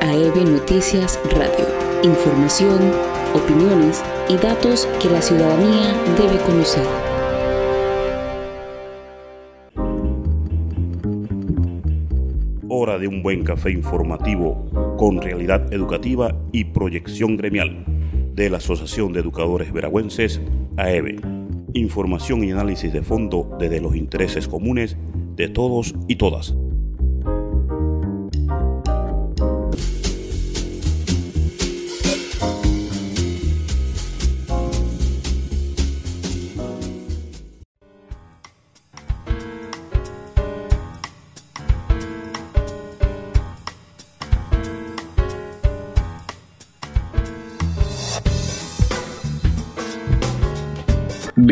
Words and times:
AEB 0.00 0.46
Noticias 0.46 1.20
Radio. 1.36 1.66
Información, 2.02 2.78
opiniones 3.34 4.02
y 4.30 4.36
datos 4.38 4.88
que 5.00 5.10
la 5.10 5.20
ciudadanía 5.20 5.94
debe 6.16 6.38
conocer. 6.46 6.86
Hora 12.70 12.98
de 12.98 13.08
un 13.08 13.22
buen 13.22 13.44
café 13.44 13.72
informativo 13.72 14.96
con 14.96 15.20
realidad 15.20 15.70
educativa 15.70 16.34
y 16.50 16.64
proyección 16.64 17.36
gremial 17.36 17.84
de 18.34 18.48
la 18.48 18.56
Asociación 18.56 19.12
de 19.12 19.20
Educadores 19.20 19.70
Veragüenses, 19.70 20.40
AEB. 20.78 21.20
Información 21.74 22.42
y 22.42 22.52
análisis 22.52 22.90
de 22.90 23.02
fondo 23.02 23.54
desde 23.60 23.82
los 23.82 23.94
intereses 23.94 24.48
comunes 24.48 24.96
de 25.36 25.48
todos 25.48 25.94
y 26.08 26.16
todas. 26.16 26.54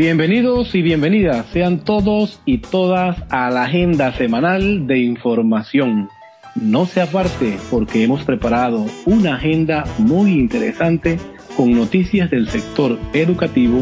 Bienvenidos 0.09 0.75
y 0.75 0.81
bienvenidas 0.81 1.45
sean 1.53 1.81
todos 1.85 2.41
y 2.47 2.57
todas 2.57 3.23
a 3.29 3.51
la 3.51 3.65
agenda 3.65 4.11
semanal 4.15 4.87
de 4.87 5.01
información. 5.01 6.09
No 6.55 6.87
se 6.87 7.03
aparte 7.03 7.59
porque 7.71 8.05
hemos 8.05 8.25
preparado 8.25 8.87
una 9.05 9.35
agenda 9.35 9.85
muy 9.99 10.31
interesante 10.31 11.19
con 11.59 11.73
noticias 11.73 12.31
del 12.31 12.49
sector 12.49 12.99
educativo, 13.13 13.81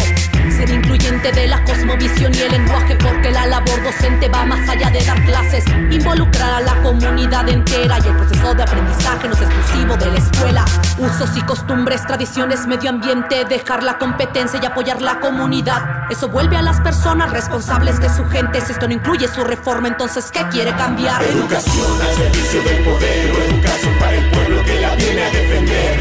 Ser 0.58 0.70
incluyente 0.70 1.32
de 1.32 1.48
la 1.48 1.64
cosmovisión 1.64 2.34
y 2.36 2.40
el 2.40 2.52
lenguaje 2.52 2.98
porque 2.98 3.32
la 3.32 3.46
labor 3.48 3.82
docente 3.82 4.28
va 4.28 4.46
más 4.46 4.68
allá 4.68 4.90
de 4.90 5.06
dar 5.06 5.24
clases, 5.24 5.64
involucrar 5.90 6.56
a 6.56 6.60
la 6.60 6.82
comunidad 6.82 7.48
entera 7.48 7.98
y 8.04 8.08
el 8.08 8.16
proceso 8.18 8.54
de 8.56 8.64
aprendizaje 8.64 9.30
no 9.30 9.36
es 9.36 9.42
exclusivo 9.42 9.96
de 9.96 10.06
la 10.12 10.18
escuela. 10.18 10.66
Usos 10.98 11.38
y 11.38 11.42
costumbres, 11.44 12.06
tradiciones, 12.06 12.68
medio 12.68 12.90
ambiente, 12.90 13.46
dejar 13.46 13.84
la 13.84 13.98
competencia 13.98 14.60
y 14.62 14.66
apoyar 14.66 15.02
la 15.02 15.20
comunidad. 15.22 16.10
Eso 16.10 16.28
vuelve 16.30 16.58
a 16.58 16.62
las 16.62 16.82
personas 16.82 17.32
responsables 17.32 18.00
de 18.00 18.10
su 18.10 18.26
gente. 18.26 18.62
Si 18.62 18.74
esto 18.74 18.88
no 18.88 18.94
incluye 18.94 19.28
su 19.28 19.44
reforma, 19.44 19.88
entonces 19.88 20.25
¿qué 20.32 20.42
quiere 20.52 20.72
cambiar? 20.76 21.22
Educación 21.24 22.02
al 22.02 22.16
servicio 22.16 22.64
del 22.64 22.84
poder 22.84 23.32
o 23.32 23.38
educación 23.54 23.94
para 24.00 24.16
el 24.16 24.30
pueblo 24.30 24.64
que 24.64 24.80
la 24.80 24.96
viene 24.96 25.24
a 25.24 25.30
defender. 25.32 26.00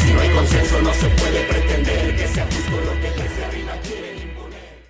Si 0.00 0.12
no 0.12 0.20
hay 0.20 0.30
consenso 0.30 0.82
no 0.82 0.92
se 0.94 1.08
puede 1.08 1.44
pretender 1.44 2.16
que 2.16 2.28
sea 2.28 2.44
justo 2.46 2.76
lo 2.84 2.92
que 3.00 3.10
desde 3.22 3.44
arriba 3.44 3.72
quieren 3.82 4.30
imponer. 4.30 4.82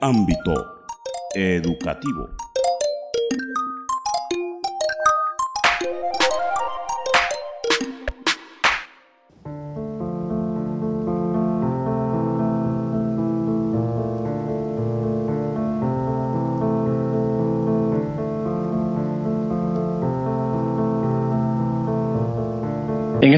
Ámbito 0.00 0.84
educativo. 1.34 2.30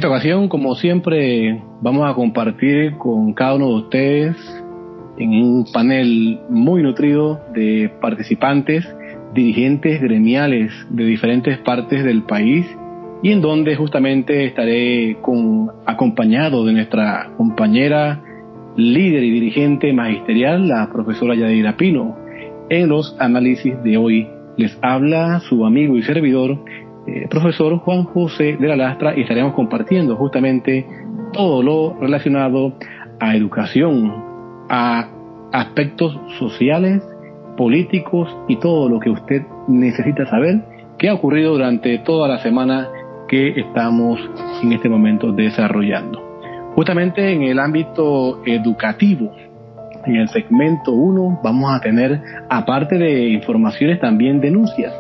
Ocasión, 0.09 0.49
como 0.49 0.75
siempre, 0.75 1.63
vamos 1.81 2.09
a 2.11 2.15
compartir 2.15 2.97
con 2.97 3.33
cada 3.35 3.55
uno 3.55 3.69
de 3.69 3.75
ustedes 3.75 4.37
en 5.19 5.31
un 5.31 5.67
panel 5.73 6.41
muy 6.49 6.83
nutrido 6.83 7.41
de 7.53 7.91
participantes, 8.01 8.89
dirigentes 9.35 10.01
gremiales 10.01 10.73
de 10.91 11.05
diferentes 11.05 11.59
partes 11.59 12.05
del 12.05 12.23
país 12.23 12.67
y 13.23 13.33
en 13.33 13.41
donde 13.41 13.77
justamente 13.77 14.47
estaré 14.47 15.19
con, 15.21 15.71
acompañado 15.87 16.65
de 16.65 16.73
nuestra 16.73 17.31
compañera 17.37 18.23
líder 18.77 19.25
y 19.25 19.31
dirigente 19.31 19.93
magisterial, 19.93 20.69
la 20.69 20.89
profesora 20.93 21.35
Yadira 21.35 21.77
Pino. 21.77 22.17
En 22.71 22.89
los 22.89 23.17
análisis 23.19 23.75
de 23.83 23.97
hoy 23.97 24.29
les 24.57 24.79
habla 24.83 25.41
su 25.41 25.67
amigo 25.67 25.97
y 25.97 26.03
servidor, 26.03 26.59
eh, 27.09 27.27
profesor 27.31 27.79
Juan 27.79 28.05
José 28.05 28.59
de 28.59 28.69
la 28.69 28.77
Lastra 28.77 29.17
y 29.17 29.23
estaremos 29.23 29.55
compartiendo 29.55 30.15
justamente 30.17 30.87
todo 31.33 31.63
lo 31.63 31.99
relacionado 31.99 32.75
a 33.19 33.35
educación, 33.35 34.13
a 34.69 35.09
aspectos 35.51 36.21
sociales, 36.39 37.03
políticos 37.57 38.29
y 38.47 38.57
todo 38.57 38.91
lo 38.91 39.01
que 39.01 39.09
usted 39.09 39.43
necesita 39.69 40.27
saber 40.27 40.61
que 40.99 41.09
ha 41.09 41.15
ocurrido 41.15 41.53
durante 41.53 41.99
toda 42.01 42.29
la 42.29 42.41
semana 42.41 42.89
que 43.27 43.59
estamos 43.59 44.21
en 44.63 44.73
este 44.73 44.91
momento 44.91 45.33
desarrollando. 45.33 46.21
Justamente 46.75 47.33
en 47.33 47.43
el 47.43 47.59
ámbito 47.59 48.43
educativo, 48.45 49.33
en 50.05 50.17
el 50.17 50.29
segmento 50.29 50.93
1 50.93 51.41
vamos 51.43 51.75
a 51.75 51.81
tener, 51.81 52.21
aparte 52.51 52.99
de 52.99 53.31
informaciones, 53.31 53.99
también 53.99 54.41
denuncias 54.41 54.93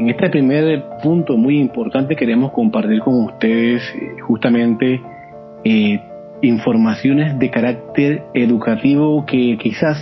en 0.00 0.08
este 0.08 0.30
primer 0.30 0.82
punto 1.02 1.36
muy 1.36 1.58
importante 1.58 2.16
queremos 2.16 2.52
compartir 2.52 3.00
con 3.00 3.22
ustedes 3.24 3.82
eh, 3.94 4.18
justamente 4.22 4.98
eh, 5.62 6.00
informaciones 6.40 7.38
de 7.38 7.50
carácter 7.50 8.22
educativo 8.32 9.26
que 9.26 9.58
quizás 9.58 9.98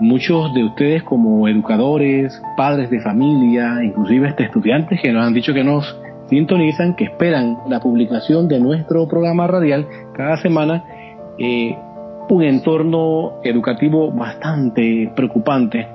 muchos 0.00 0.54
de 0.54 0.64
ustedes 0.64 1.02
como 1.02 1.46
educadores, 1.46 2.40
padres 2.56 2.88
de 2.88 3.02
familia, 3.02 3.84
inclusive 3.84 4.28
este 4.28 4.44
estudiantes 4.44 4.98
que 5.02 5.12
nos 5.12 5.26
han 5.26 5.34
dicho 5.34 5.52
que 5.52 5.62
nos 5.62 5.94
sintonizan, 6.30 6.96
que 6.96 7.04
esperan 7.04 7.58
la 7.68 7.80
publicación 7.80 8.48
de 8.48 8.60
nuestro 8.60 9.06
programa 9.08 9.46
radial 9.46 9.86
cada 10.14 10.38
semana, 10.38 10.84
eh, 11.38 11.76
un 12.30 12.42
entorno 12.42 13.42
educativo 13.44 14.10
bastante 14.10 15.12
preocupante 15.14 15.86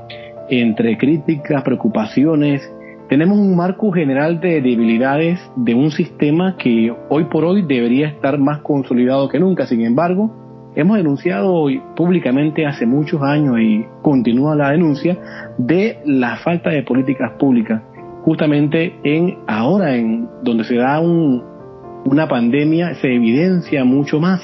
entre 0.50 1.00
críticas, 1.00 1.63
preocupaciones 1.63 2.62
tenemos 3.09 3.39
un 3.39 3.56
marco 3.56 3.92
general 3.92 4.42
de 4.42 4.62
debilidades 4.62 5.39
de 5.56 5.74
un 5.74 5.92
sistema 5.92 6.57
que 6.57 6.94
hoy 7.09 7.24
por 7.25 7.45
hoy 7.45 7.62
debería 7.62 8.09
estar 8.09 8.38
más 8.38 8.59
consolidado 8.59 9.30
que 9.30 9.39
nunca. 9.39 9.65
Sin 9.65 9.81
embargo, 9.81 10.71
hemos 10.75 10.98
denunciado 10.98 11.68
públicamente 11.95 12.65
hace 12.65 12.86
muchos 12.86 13.21
años 13.21 13.59
y 13.62 13.86
continúa 14.01 14.56
la 14.56 14.71
denuncia 14.71 15.18
de 15.57 16.00
la 16.06 16.38
falta 16.38 16.69
de 16.69 16.83
políticas 16.83 17.31
públicas. 17.39 17.81
Justamente 18.24 18.98
en 19.04 19.38
ahora 19.48 19.95
en 19.95 20.27
donde 20.44 20.65
se 20.65 20.75
da 20.75 21.00
una 21.00 22.27
pandemia 22.27 22.95
se 22.95 23.15
evidencia 23.15 23.86
mucho 23.86 24.19
más. 24.19 24.42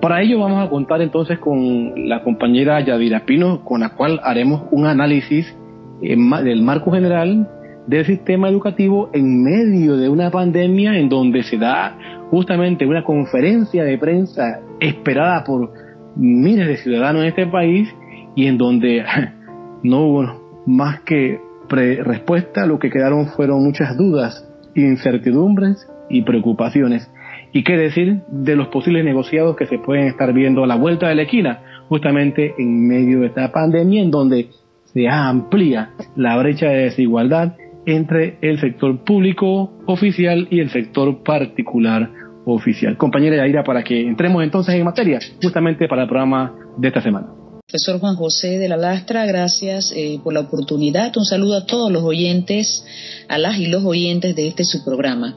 Para 0.00 0.22
ello 0.22 0.38
vamos 0.38 0.66
a 0.66 0.70
contar 0.70 1.02
entonces 1.02 1.38
con 1.38 2.08
la 2.08 2.22
compañera 2.22 2.80
Yadira 2.80 3.26
Pino, 3.26 3.62
con 3.62 3.80
la 3.80 3.90
cual 3.90 4.20
haremos 4.22 4.62
un 4.70 4.86
análisis 4.86 5.54
eh, 6.00 6.16
del 6.16 6.62
marco 6.62 6.92
general 6.92 7.46
del 7.90 8.06
sistema 8.06 8.48
educativo 8.48 9.10
en 9.12 9.42
medio 9.42 9.96
de 9.96 10.08
una 10.08 10.30
pandemia 10.30 10.96
en 10.96 11.08
donde 11.08 11.42
se 11.42 11.58
da 11.58 11.98
justamente 12.30 12.86
una 12.86 13.02
conferencia 13.02 13.82
de 13.82 13.98
prensa 13.98 14.60
esperada 14.78 15.42
por 15.42 15.72
miles 16.14 16.68
de 16.68 16.76
ciudadanos 16.76 17.22
en 17.22 17.28
este 17.30 17.46
país 17.48 17.92
y 18.36 18.46
en 18.46 18.58
donde 18.58 19.04
no 19.82 20.06
hubo 20.06 20.62
más 20.66 21.00
que 21.00 21.40
respuesta, 21.68 22.64
lo 22.64 22.78
que 22.78 22.90
quedaron 22.90 23.26
fueron 23.26 23.64
muchas 23.64 23.96
dudas, 23.96 24.48
incertidumbres 24.76 25.88
y 26.08 26.22
preocupaciones. 26.22 27.10
¿Y 27.52 27.64
qué 27.64 27.76
decir 27.76 28.20
de 28.28 28.54
los 28.54 28.68
posibles 28.68 29.04
negociados 29.04 29.56
que 29.56 29.66
se 29.66 29.78
pueden 29.78 30.06
estar 30.06 30.32
viendo 30.32 30.62
a 30.62 30.68
la 30.68 30.76
vuelta 30.76 31.08
de 31.08 31.16
la 31.16 31.22
esquina, 31.22 31.62
justamente 31.88 32.54
en 32.56 32.86
medio 32.86 33.20
de 33.20 33.26
esta 33.26 33.50
pandemia 33.50 34.00
en 34.00 34.12
donde 34.12 34.50
se 34.84 35.08
amplía 35.08 35.90
la 36.14 36.36
brecha 36.36 36.68
de 36.68 36.84
desigualdad 36.84 37.54
entre 37.90 38.38
el 38.42 38.60
sector 38.60 39.04
público 39.04 39.72
oficial 39.86 40.48
y 40.50 40.60
el 40.60 40.70
sector 40.70 41.22
particular 41.22 42.10
oficial. 42.44 42.96
Compañera 42.96 43.36
Yaira, 43.36 43.64
para 43.64 43.82
que 43.82 44.00
entremos 44.00 44.42
entonces 44.42 44.74
en 44.74 44.84
materia, 44.84 45.18
justamente 45.42 45.88
para 45.88 46.02
el 46.02 46.08
programa 46.08 46.54
de 46.76 46.88
esta 46.88 47.00
semana. 47.00 47.28
Profesor 47.66 48.00
Juan 48.00 48.16
José 48.16 48.58
de 48.58 48.68
la 48.68 48.76
Lastra, 48.76 49.26
gracias 49.26 49.92
eh, 49.94 50.18
por 50.24 50.34
la 50.34 50.40
oportunidad. 50.40 51.16
Un 51.16 51.24
saludo 51.24 51.56
a 51.56 51.66
todos 51.66 51.92
los 51.92 52.02
oyentes, 52.02 52.84
a 53.28 53.38
las 53.38 53.58
y 53.58 53.66
los 53.66 53.84
oyentes 53.84 54.34
de 54.34 54.48
este 54.48 54.64
su 54.64 54.84
programa. 54.84 55.36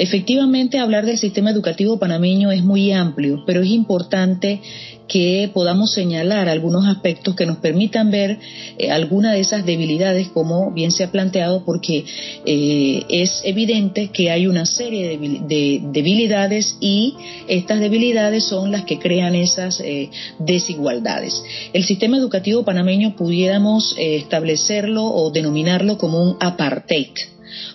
Efectivamente, 0.00 0.78
hablar 0.78 1.04
del 1.04 1.18
sistema 1.18 1.50
educativo 1.50 1.98
panameño 1.98 2.50
es 2.50 2.64
muy 2.64 2.90
amplio, 2.90 3.44
pero 3.44 3.60
es 3.60 3.68
importante 3.68 4.62
que 5.06 5.50
podamos 5.52 5.92
señalar 5.92 6.48
algunos 6.48 6.86
aspectos 6.86 7.36
que 7.36 7.44
nos 7.44 7.58
permitan 7.58 8.10
ver 8.10 8.38
eh, 8.78 8.90
alguna 8.90 9.34
de 9.34 9.40
esas 9.40 9.66
debilidades, 9.66 10.28
como 10.28 10.70
bien 10.70 10.90
se 10.90 11.04
ha 11.04 11.12
planteado, 11.12 11.66
porque 11.66 12.06
eh, 12.46 13.02
es 13.10 13.42
evidente 13.44 14.08
que 14.08 14.30
hay 14.30 14.46
una 14.46 14.64
serie 14.64 15.18
de, 15.18 15.82
debilidades 15.92 16.78
y 16.80 17.14
estas 17.46 17.80
debilidades 17.80 18.44
son 18.44 18.72
las 18.72 18.86
que 18.86 18.98
crean 18.98 19.34
esas 19.34 19.80
eh, 19.80 20.08
desigualdades. 20.38 21.42
El 21.74 21.84
sistema 21.84 22.16
educativo 22.16 22.64
panameño 22.64 23.16
pudiéramos 23.16 23.94
establecerlo 23.98 25.04
o 25.04 25.30
denominarlo 25.30 25.98
como 25.98 26.22
un 26.22 26.38
apartheid. 26.40 27.12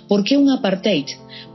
¿Por 0.08 0.24
qué 0.24 0.38
un 0.38 0.50
apartheid? 0.50 1.06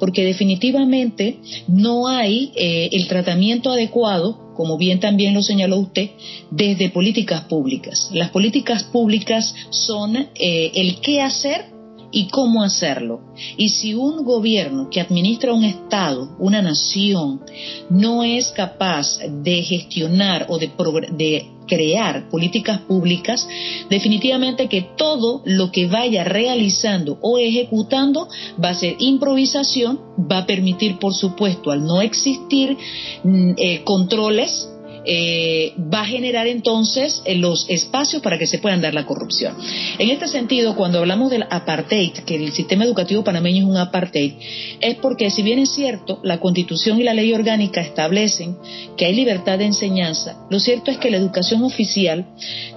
Porque 0.00 0.25
definitivamente 0.25 1.38
no 1.69 2.08
hay 2.08 2.50
el 2.56 3.06
tratamiento 3.06 3.70
adecuado 3.70 4.50
como 4.61 4.76
bien 4.76 5.00
también 5.00 5.32
lo 5.32 5.43
señaló 5.43 5.79
usted, 5.79 6.11
desde 6.50 6.91
políticas 6.91 7.44
públicas. 7.44 8.11
Las 8.12 8.29
políticas 8.29 8.85
públicas 8.85 9.55
son 9.70 10.17
eh, 10.17 10.73
el 10.75 11.00
qué 11.00 11.23
hacer 11.23 11.64
y 12.12 12.29
cómo 12.29 12.62
hacerlo. 12.62 13.20
Y 13.56 13.70
si 13.70 13.94
un 13.94 14.23
gobierno 14.23 14.91
que 14.91 15.00
administra 15.00 15.55
un 15.55 15.64
Estado, 15.64 16.37
una 16.38 16.61
nación, 16.61 17.41
no 17.88 18.23
es 18.23 18.49
capaz 18.49 19.19
de 19.19 19.62
gestionar 19.62 20.44
o 20.50 20.58
de, 20.58 20.70
de 21.17 21.47
crear 21.70 22.28
políticas 22.28 22.81
públicas, 22.81 23.49
definitivamente 23.88 24.69
que 24.69 24.82
todo 24.96 25.40
lo 25.44 25.70
que 25.70 25.87
vaya 25.87 26.25
realizando 26.25 27.17
o 27.22 27.38
ejecutando 27.38 28.28
va 28.62 28.70
a 28.70 28.75
ser 28.75 28.96
improvisación, 28.99 30.00
va 30.31 30.38
a 30.38 30.46
permitir, 30.46 30.99
por 30.99 31.14
supuesto, 31.14 31.70
al 31.70 31.84
no 31.84 32.02
existir 32.02 32.76
mm, 33.22 33.52
eh, 33.56 33.84
controles, 33.84 34.69
eh, 35.05 35.75
va 35.93 36.02
a 36.02 36.06
generar 36.06 36.47
entonces 36.47 37.23
eh, 37.25 37.35
los 37.35 37.67
espacios 37.69 38.23
para 38.23 38.38
que 38.38 38.47
se 38.47 38.58
puedan 38.58 38.81
dar 38.81 38.94
la 38.94 39.06
corrupción. 39.06 39.56
En 39.99 40.11
este 40.11 40.29
sentido, 40.29 40.76
cuando 40.76 40.99
hablamos 40.99 41.31
del 41.31 41.44
apartheid, 41.50 42.12
que 42.26 42.37
el 42.37 42.52
sistema 42.52 42.85
educativo 42.85 43.25
panameño 43.25 43.64
es 43.64 43.69
un 43.69 43.76
apartheid, 43.76 44.35
es 44.81 44.97
porque 44.97 45.31
si 45.31 45.43
bien 45.43 45.58
es 45.58 45.70
cierto, 45.70 46.20
la 46.23 46.41
constitución 46.41 47.00
y 47.00 47.05
la 47.05 47.14
ley 47.14 47.32
orgánica 47.32 47.81
establecen 47.81 48.56
que 48.97 49.06
hay 49.06 49.14
libertad 49.14 49.58
de 49.58 49.67
enseñanza, 49.67 50.37
lo 50.50 50.61
cierto 50.61 50.91
es 50.91 50.99
que 50.99 51.11
la 51.11 51.17
educación 51.17 51.62
oficial 51.62 52.26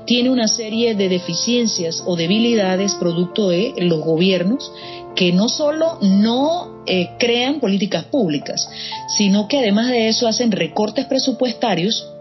tiene 0.06 0.30
una 0.30 0.48
serie 0.48 0.96
de 0.96 1.10
deficiencias 1.10 2.04
o 2.06 2.16
debilidades 2.16 2.94
producto 2.96 3.50
de 3.50 3.74
los 3.78 4.02
gobiernos 4.02 4.72
que 5.16 5.32
no 5.32 5.48
solo 5.50 6.00
no 6.02 6.84
eh, 6.86 7.12
crean 7.20 7.60
políticas 7.60 8.06
públicas, 8.06 8.70
sino 9.18 9.48
que 9.48 9.60
además 9.60 9.90
de 9.90 10.08
eso 10.08 10.28
hacen 10.28 10.52
recortes 10.52 11.06
presupuestarios 11.06 12.13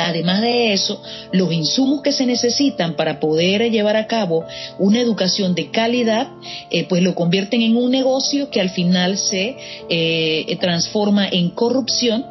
Además 0.00 0.40
de 0.42 0.72
eso, 0.72 1.02
los 1.32 1.52
insumos 1.52 2.02
que 2.02 2.12
se 2.12 2.24
necesitan 2.24 2.94
para 2.94 3.18
poder 3.18 3.68
llevar 3.68 3.96
a 3.96 4.06
cabo 4.06 4.44
una 4.78 5.00
educación 5.00 5.56
de 5.56 5.72
calidad, 5.72 6.28
eh, 6.70 6.86
pues 6.88 7.02
lo 7.02 7.16
convierten 7.16 7.62
en 7.62 7.76
un 7.76 7.90
negocio 7.90 8.48
que 8.48 8.60
al 8.60 8.70
final 8.70 9.18
se 9.18 9.56
eh, 9.88 10.56
transforma 10.60 11.26
en 11.28 11.50
corrupción 11.50 12.24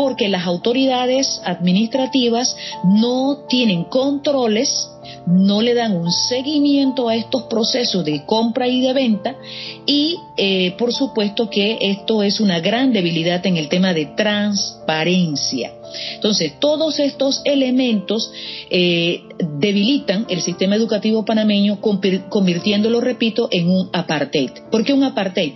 porque 0.00 0.30
las 0.30 0.46
autoridades 0.46 1.42
administrativas 1.44 2.56
no 2.84 3.44
tienen 3.50 3.84
controles 3.84 4.88
no 5.26 5.60
le 5.60 5.74
dan 5.74 5.94
un 5.94 6.10
seguimiento 6.10 7.10
a 7.10 7.16
estos 7.16 7.42
procesos 7.42 8.02
de 8.06 8.24
compra 8.24 8.66
y 8.66 8.80
de 8.80 8.94
venta 8.94 9.36
y 9.84 10.16
eh, 10.38 10.74
por 10.78 10.94
supuesto 10.94 11.50
que 11.50 11.76
esto 11.82 12.22
es 12.22 12.40
una 12.40 12.60
gran 12.60 12.94
debilidad 12.94 13.44
en 13.46 13.58
el 13.58 13.68
tema 13.68 13.92
de 13.92 14.06
transparencia. 14.06 15.74
Entonces, 16.14 16.58
todos 16.60 16.98
estos 16.98 17.42
elementos 17.44 18.32
eh, 18.70 19.24
debilitan 19.58 20.24
el 20.30 20.40
sistema 20.40 20.76
educativo 20.76 21.26
panameño, 21.26 21.78
convirtiéndolo, 21.80 23.02
repito, 23.02 23.48
en 23.50 23.68
un 23.68 23.90
apartheid. 23.92 24.50
¿Por 24.70 24.82
qué 24.82 24.94
un 24.94 25.04
apartheid? 25.04 25.52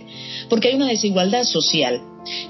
Porque 0.49 0.67
hay 0.67 0.75
una 0.75 0.89
desigualdad 0.89 1.45
social. 1.45 2.01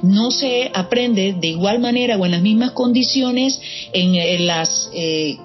No 0.01 0.31
se 0.31 0.69
aprende 0.73 1.33
de 1.33 1.47
igual 1.47 1.79
manera 1.79 2.17
o 2.17 2.25
en 2.25 2.31
las 2.31 2.41
mismas 2.41 2.71
condiciones 2.71 3.59
en, 3.93 4.45
las 4.45 4.89
eh, 4.93 5.37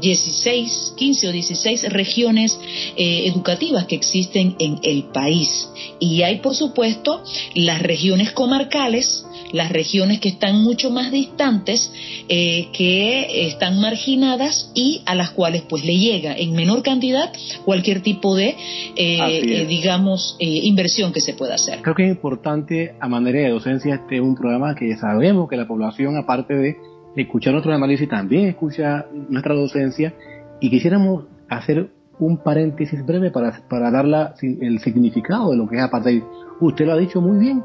16, 0.00 0.94
15 0.96 1.28
o 1.28 1.32
16 1.32 1.92
regiones 1.92 2.58
eh, 2.96 3.26
educativas 3.26 3.86
que 3.86 3.96
existen 3.96 4.56
en 4.58 4.78
el 4.82 5.04
país. 5.04 5.68
Y 5.98 6.22
hay, 6.22 6.36
por 6.40 6.54
supuesto, 6.54 7.22
las 7.54 7.80
regiones 7.80 8.32
comarcales, 8.32 9.24
las 9.52 9.70
regiones 9.70 10.20
que 10.20 10.28
están 10.28 10.62
mucho 10.62 10.90
más 10.90 11.10
distantes, 11.10 11.92
eh, 12.28 12.68
que 12.72 13.48
están 13.48 13.80
marginadas 13.80 14.70
y 14.74 15.02
a 15.06 15.14
las 15.14 15.30
cuales 15.30 15.62
pues 15.68 15.84
le 15.84 15.96
llega 15.96 16.36
en 16.36 16.54
menor 16.54 16.82
cantidad 16.82 17.32
cualquier 17.64 18.02
tipo 18.02 18.36
de, 18.36 18.56
eh, 18.96 19.66
digamos, 19.68 20.36
inversión 20.38 21.12
que 21.12 21.20
se 21.20 21.34
pueda 21.34 21.54
hacer. 21.54 21.80
Creo 21.82 21.94
que 21.94 22.04
es 22.04 22.10
importante 22.10 22.94
a 23.00 23.08
manera 23.08 23.40
de 23.40 23.50
docencia 23.50 23.94
este 23.94 24.20
un 24.20 24.34
programa 24.34 24.74
que 24.74 24.96
sabemos 24.96 25.48
que 25.48 25.56
la 25.56 25.66
población, 25.66 26.16
aparte 26.16 26.54
de 26.54 26.76
escuchar 27.16 27.52
nuestro 27.52 27.74
análisis, 27.74 28.08
también 28.08 28.48
escucha 28.48 29.06
nuestra 29.28 29.54
docencia 29.54 30.14
y 30.60 30.70
quisiéramos 30.70 31.24
hacer 31.48 31.90
un 32.18 32.38
paréntesis 32.38 33.04
breve 33.04 33.30
para, 33.30 33.62
para 33.68 33.90
dar 33.90 34.34
el 34.40 34.80
significado 34.80 35.50
de 35.50 35.56
lo 35.56 35.68
que 35.68 35.76
es 35.76 35.82
apartheid. 35.82 36.22
Usted 36.60 36.86
lo 36.86 36.92
ha 36.92 36.98
dicho 36.98 37.20
muy 37.20 37.38
bien. 37.38 37.62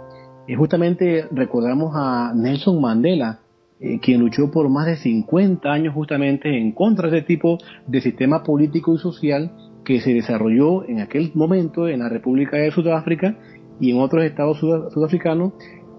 Eh, 0.48 0.56
justamente 0.56 1.26
recordamos 1.32 1.94
a 1.96 2.34
Nelson 2.36 2.82
Mandela, 2.82 3.40
eh, 3.80 4.00
quien 4.00 4.20
luchó 4.20 4.52
por 4.52 4.70
más 4.70 4.86
de 4.86 4.98
50 4.98 5.72
años 5.72 5.94
justamente 5.94 6.58
en 6.58 6.72
contra 6.74 7.10
de 7.10 7.20
este 7.20 7.28
tipo 7.28 7.58
de 7.88 8.02
sistema 8.02 8.44
político 8.44 8.94
y 8.94 8.98
social 8.98 9.52
que 9.84 10.00
se 10.02 10.14
desarrolló 10.14 10.88
en 10.88 11.02
aquel 11.02 11.32
momento 11.34 11.88
en 11.88 12.00
la 12.00 12.10
República 12.10 12.58
de 12.58 12.72
Sudáfrica 12.72 13.38
y 13.80 13.92
en 13.92 14.00
otros 14.00 14.24
estados 14.24 14.60
sudafricanos 14.60 15.54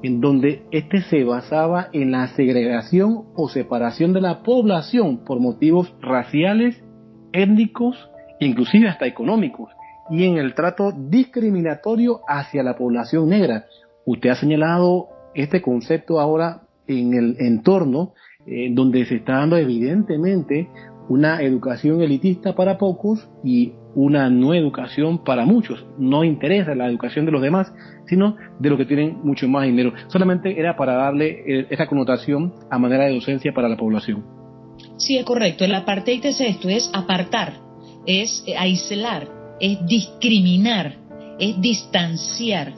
en 0.04 0.20
donde 0.20 0.64
este 0.70 1.00
se 1.00 1.24
basaba 1.24 1.88
en 1.92 2.10
la 2.10 2.28
segregación 2.28 3.24
o 3.34 3.48
separación 3.48 4.12
de 4.12 4.20
la 4.20 4.42
población 4.42 5.24
por 5.24 5.40
motivos 5.40 5.94
raciales, 6.02 6.82
étnicos, 7.32 8.10
inclusive 8.38 8.88
hasta 8.88 9.06
económicos, 9.06 9.70
y 10.10 10.24
en 10.24 10.36
el 10.36 10.54
trato 10.54 10.92
discriminatorio 10.92 12.20
hacia 12.28 12.62
la 12.62 12.76
población 12.76 13.30
negra. 13.30 13.64
Usted 14.06 14.30
ha 14.30 14.34
señalado 14.34 15.08
este 15.34 15.62
concepto 15.62 16.20
ahora 16.20 16.62
en 16.86 17.14
el 17.14 17.36
entorno 17.38 18.12
eh, 18.46 18.68
donde 18.72 19.04
se 19.06 19.16
está 19.16 19.38
dando 19.38 19.56
evidentemente 19.56 20.68
una 21.08 21.42
educación 21.42 22.02
elitista 22.02 22.54
para 22.54 22.78
pocos 22.78 23.28
y 23.42 23.72
una 23.94 24.28
no 24.30 24.54
educación 24.54 25.22
para 25.24 25.44
muchos. 25.44 25.86
No 25.98 26.24
interesa 26.24 26.74
la 26.74 26.88
educación 26.88 27.26
de 27.26 27.32
los 27.32 27.42
demás, 27.42 27.72
sino 28.06 28.36
de 28.58 28.70
los 28.70 28.78
que 28.78 28.86
tienen 28.86 29.18
mucho 29.22 29.48
más 29.48 29.64
dinero. 29.64 29.92
Solamente 30.08 30.58
era 30.58 30.76
para 30.76 30.94
darle 30.94 31.42
eh, 31.46 31.66
esa 31.70 31.86
connotación 31.86 32.54
a 32.70 32.78
manera 32.78 33.04
de 33.04 33.14
docencia 33.14 33.52
para 33.52 33.68
la 33.68 33.76
población. 33.76 34.24
Sí, 34.96 35.16
es 35.16 35.24
correcto. 35.24 35.64
El 35.64 35.74
apartheid 35.74 36.24
es 36.24 36.40
esto, 36.40 36.68
es 36.68 36.90
apartar, 36.92 37.54
es 38.06 38.44
aislar, 38.58 39.28
es 39.60 39.84
discriminar, 39.86 40.96
es 41.38 41.60
distanciar. 41.60 42.72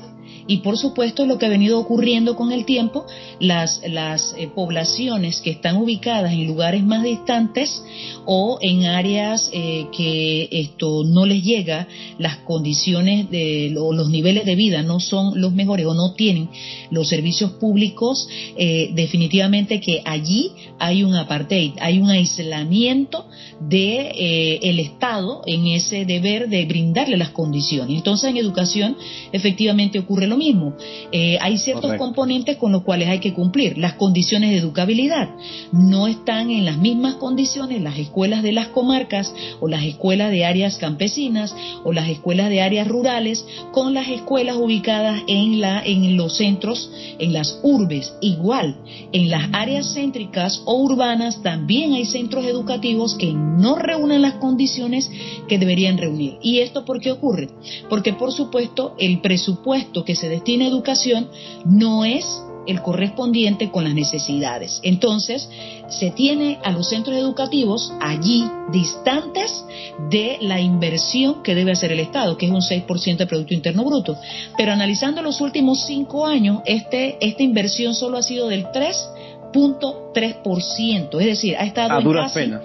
Y 0.48 0.58
por 0.58 0.78
supuesto 0.78 1.26
lo 1.26 1.38
que 1.38 1.46
ha 1.46 1.48
venido 1.48 1.78
ocurriendo 1.78 2.36
con 2.36 2.52
el 2.52 2.64
tiempo, 2.64 3.04
las, 3.40 3.82
las 3.88 4.34
eh, 4.38 4.48
poblaciones 4.54 5.40
que 5.40 5.50
están 5.50 5.76
ubicadas 5.76 6.32
en 6.32 6.46
lugares 6.46 6.84
más 6.84 7.02
distantes 7.02 7.82
o 8.24 8.58
en 8.60 8.84
áreas 8.84 9.50
eh, 9.52 9.86
que 9.96 10.48
esto 10.50 11.02
no 11.04 11.26
les 11.26 11.42
llega, 11.42 11.88
las 12.18 12.38
condiciones 12.38 13.28
de 13.30 13.74
o 13.78 13.92
los 13.92 14.08
niveles 14.08 14.44
de 14.44 14.54
vida 14.54 14.82
no 14.82 15.00
son 15.00 15.40
los 15.40 15.52
mejores 15.52 15.86
o 15.86 15.94
no 15.94 16.14
tienen 16.14 16.48
los 16.90 17.08
servicios 17.08 17.52
públicos, 17.52 18.28
eh, 18.56 18.90
definitivamente 18.94 19.80
que 19.80 20.02
allí 20.04 20.52
hay 20.78 21.02
un 21.02 21.14
apartheid, 21.16 21.72
hay 21.80 21.98
un 21.98 22.10
aislamiento 22.10 23.26
de 23.60 24.58
el 24.62 24.78
Estado 24.80 25.42
en 25.46 25.66
ese 25.66 26.04
deber 26.04 26.48
de 26.48 26.64
brindarle 26.66 27.16
las 27.16 27.30
condiciones. 27.30 27.96
Entonces 27.96 28.30
en 28.30 28.36
educación 28.36 28.96
efectivamente 29.32 29.98
ocurre 29.98 30.26
lo 30.26 30.35
mismo. 30.36 30.74
Eh, 31.12 31.38
hay 31.40 31.58
ciertos 31.58 31.94
componentes 31.94 32.56
con 32.56 32.72
los 32.72 32.82
cuales 32.82 33.08
hay 33.08 33.20
que 33.20 33.34
cumplir. 33.34 33.78
Las 33.78 33.94
condiciones 33.94 34.50
de 34.50 34.58
educabilidad 34.58 35.30
no 35.72 36.06
están 36.06 36.50
en 36.50 36.64
las 36.64 36.78
mismas 36.78 37.14
condiciones 37.14 37.80
las 37.80 37.98
escuelas 37.98 38.42
de 38.42 38.52
las 38.52 38.68
comarcas 38.68 39.32
o 39.60 39.68
las 39.68 39.84
escuelas 39.84 40.30
de 40.30 40.44
áreas 40.44 40.78
campesinas 40.78 41.54
o 41.84 41.92
las 41.92 42.08
escuelas 42.08 42.50
de 42.50 42.60
áreas 42.62 42.88
rurales 42.88 43.44
con 43.72 43.94
las 43.94 44.08
escuelas 44.08 44.56
ubicadas 44.56 45.22
en, 45.26 45.60
la, 45.60 45.82
en 45.84 46.16
los 46.16 46.36
centros, 46.36 46.90
en 47.18 47.32
las 47.32 47.60
urbes. 47.62 48.14
Igual, 48.20 48.76
en 49.12 49.30
las 49.30 49.48
áreas 49.52 49.94
céntricas 49.94 50.62
o 50.64 50.74
urbanas 50.82 51.42
también 51.42 51.92
hay 51.92 52.04
centros 52.04 52.44
educativos 52.46 53.14
que 53.14 53.32
no 53.32 53.76
reúnen 53.76 54.22
las 54.22 54.34
condiciones 54.34 55.10
que 55.48 55.58
deberían 55.58 55.98
reunir. 55.98 56.38
¿Y 56.42 56.58
esto 56.58 56.84
por 56.84 57.00
qué 57.00 57.12
ocurre? 57.12 57.48
Porque 57.88 58.12
por 58.12 58.32
supuesto 58.32 58.94
el 58.98 59.20
presupuesto 59.20 60.04
que 60.04 60.14
se 60.14 60.25
destina 60.28 60.64
a 60.64 60.68
educación 60.68 61.28
no 61.64 62.04
es 62.04 62.24
el 62.66 62.82
correspondiente 62.82 63.70
con 63.70 63.84
las 63.84 63.94
necesidades. 63.94 64.80
Entonces, 64.82 65.48
se 65.88 66.10
tiene 66.10 66.58
a 66.64 66.72
los 66.72 66.88
centros 66.88 67.16
educativos 67.16 67.92
allí 68.00 68.44
distantes 68.72 69.64
de 70.10 70.38
la 70.40 70.60
inversión 70.60 71.42
que 71.42 71.54
debe 71.54 71.70
hacer 71.72 71.92
el 71.92 72.00
Estado, 72.00 72.36
que 72.36 72.44
es 72.46 72.52
un 72.52 72.60
6% 72.60 73.16
del 73.16 73.28
Producto 73.28 73.54
Interno 73.54 73.84
Bruto. 73.84 74.18
Pero 74.56 74.72
analizando 74.72 75.22
los 75.22 75.40
últimos 75.40 75.86
cinco 75.86 76.26
años, 76.26 76.58
este, 76.64 77.16
esta 77.20 77.42
inversión 77.42 77.94
solo 77.94 78.18
ha 78.18 78.22
sido 78.22 78.48
del 78.48 78.66
3.3%, 78.66 81.20
es 81.20 81.26
decir, 81.26 81.56
ha 81.56 81.64
estado 81.64 81.94
a 81.94 82.00
duras 82.00 82.32
penas. 82.32 82.62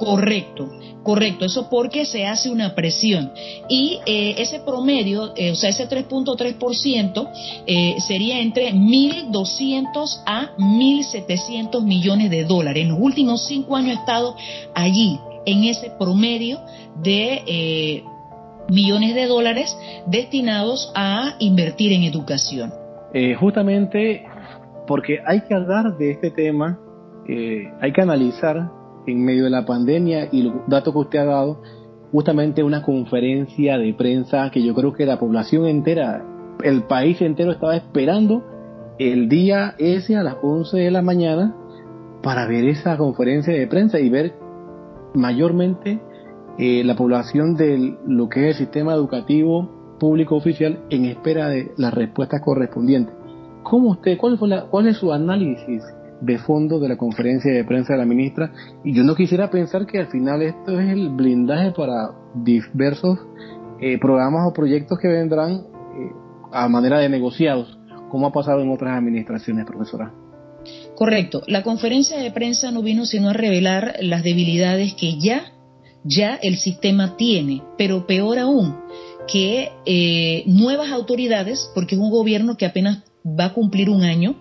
Correcto. 0.00 0.70
Correcto, 1.02 1.44
eso 1.44 1.68
porque 1.70 2.04
se 2.04 2.26
hace 2.26 2.50
una 2.50 2.74
presión. 2.74 3.32
Y 3.68 4.00
eh, 4.06 4.34
ese 4.38 4.60
promedio, 4.60 5.32
eh, 5.36 5.50
o 5.50 5.54
sea, 5.54 5.70
ese 5.70 5.88
3.3% 5.88 7.28
eh, 7.66 7.96
sería 8.06 8.40
entre 8.40 8.72
1.200 8.72 10.22
a 10.26 10.56
1.700 10.56 11.82
millones 11.82 12.30
de 12.30 12.44
dólares. 12.44 12.82
En 12.82 12.90
los 12.90 12.98
últimos 13.00 13.46
cinco 13.46 13.76
años 13.76 13.96
ha 13.96 14.00
estado 14.00 14.36
allí, 14.74 15.18
en 15.46 15.64
ese 15.64 15.90
promedio 15.98 16.60
de 17.02 18.04
millones 18.68 19.14
de 19.14 19.26
dólares 19.26 19.76
destinados 20.06 20.92
a 20.94 21.36
invertir 21.40 21.92
en 21.92 22.04
educación. 22.04 22.72
justamente 23.38 24.24
porque 24.86 25.18
hay 25.26 25.40
que 25.42 25.54
hablar 25.54 25.96
de 25.96 26.10
este 26.12 26.30
tema, 26.30 26.78
hay 27.80 27.92
que 27.92 28.02
analizar 28.02 28.79
en 29.06 29.24
medio 29.24 29.44
de 29.44 29.50
la 29.50 29.64
pandemia 29.64 30.28
y 30.30 30.42
los 30.42 30.54
datos 30.66 30.92
que 30.92 31.00
usted 31.00 31.18
ha 31.20 31.24
dado, 31.24 31.62
justamente 32.12 32.62
una 32.62 32.82
conferencia 32.82 33.78
de 33.78 33.94
prensa 33.94 34.50
que 34.50 34.62
yo 34.62 34.74
creo 34.74 34.92
que 34.92 35.06
la 35.06 35.18
población 35.18 35.66
entera, 35.66 36.24
el 36.62 36.82
país 36.84 37.20
entero 37.22 37.52
estaba 37.52 37.76
esperando 37.76 38.42
el 38.98 39.28
día 39.28 39.74
ese 39.78 40.16
a 40.16 40.22
las 40.22 40.36
11 40.42 40.76
de 40.76 40.90
la 40.90 41.02
mañana 41.02 41.54
para 42.22 42.46
ver 42.46 42.64
esa 42.64 42.96
conferencia 42.96 43.54
de 43.54 43.66
prensa 43.66 43.98
y 43.98 44.10
ver 44.10 44.34
mayormente 45.14 46.00
eh, 46.58 46.84
la 46.84 46.94
población 46.96 47.54
de 47.54 47.96
lo 48.06 48.28
que 48.28 48.50
es 48.50 48.56
el 48.56 48.66
sistema 48.66 48.92
educativo 48.92 49.96
público 49.98 50.36
oficial 50.36 50.80
en 50.90 51.06
espera 51.06 51.48
de 51.48 51.72
las 51.76 51.94
respuestas 51.94 52.42
correspondientes. 52.42 53.14
¿Cómo 53.62 53.90
usted, 53.90 54.18
cuál, 54.18 54.38
fue 54.38 54.48
la, 54.48 54.66
cuál 54.66 54.88
es 54.88 54.96
su 54.96 55.12
análisis 55.12 55.82
de 56.20 56.38
fondo 56.38 56.78
de 56.78 56.88
la 56.88 56.96
conferencia 56.96 57.52
de 57.52 57.64
prensa 57.64 57.94
de 57.94 57.98
la 57.98 58.04
ministra 58.04 58.52
y 58.84 58.94
yo 58.94 59.02
no 59.02 59.14
quisiera 59.14 59.50
pensar 59.50 59.86
que 59.86 59.98
al 59.98 60.08
final 60.08 60.42
esto 60.42 60.78
es 60.78 60.90
el 60.90 61.08
blindaje 61.10 61.72
para 61.72 62.10
diversos 62.34 63.18
eh, 63.80 63.98
programas 63.98 64.46
o 64.48 64.52
proyectos 64.52 64.98
que 64.98 65.08
vendrán 65.08 65.52
eh, 65.52 66.12
a 66.52 66.68
manera 66.68 66.98
de 66.98 67.08
negociados, 67.08 67.78
como 68.10 68.26
ha 68.26 68.32
pasado 68.32 68.60
en 68.60 68.70
otras 68.70 68.96
administraciones, 68.96 69.64
profesora. 69.66 70.12
Correcto. 70.94 71.42
La 71.46 71.62
conferencia 71.62 72.18
de 72.18 72.30
prensa 72.30 72.70
no 72.70 72.82
vino 72.82 73.06
sino 73.06 73.30
a 73.30 73.32
revelar 73.32 73.96
las 74.00 74.22
debilidades 74.22 74.94
que 74.94 75.18
ya, 75.18 75.52
ya 76.04 76.34
el 76.34 76.56
sistema 76.56 77.16
tiene, 77.16 77.62
pero 77.78 78.06
peor 78.06 78.38
aún, 78.38 78.76
que 79.26 79.70
eh, 79.86 80.44
nuevas 80.46 80.90
autoridades, 80.90 81.70
porque 81.74 81.94
es 81.94 82.00
un 82.00 82.10
gobierno 82.10 82.56
que 82.56 82.66
apenas 82.66 83.04
va 83.24 83.46
a 83.46 83.54
cumplir 83.54 83.88
un 83.88 84.02
año, 84.02 84.36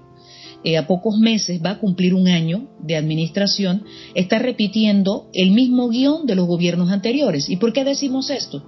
eh, 0.63 0.77
a 0.77 0.87
pocos 0.87 1.17
meses 1.17 1.61
va 1.65 1.71
a 1.71 1.79
cumplir 1.79 2.13
un 2.13 2.27
año 2.27 2.67
de 2.79 2.97
administración, 2.97 3.85
está 4.13 4.39
repitiendo 4.39 5.29
el 5.33 5.51
mismo 5.51 5.89
guion 5.89 6.25
de 6.25 6.35
los 6.35 6.47
gobiernos 6.47 6.91
anteriores. 6.91 7.49
¿Y 7.49 7.57
por 7.57 7.71
qué 7.71 7.83
decimos 7.83 8.29
esto? 8.29 8.63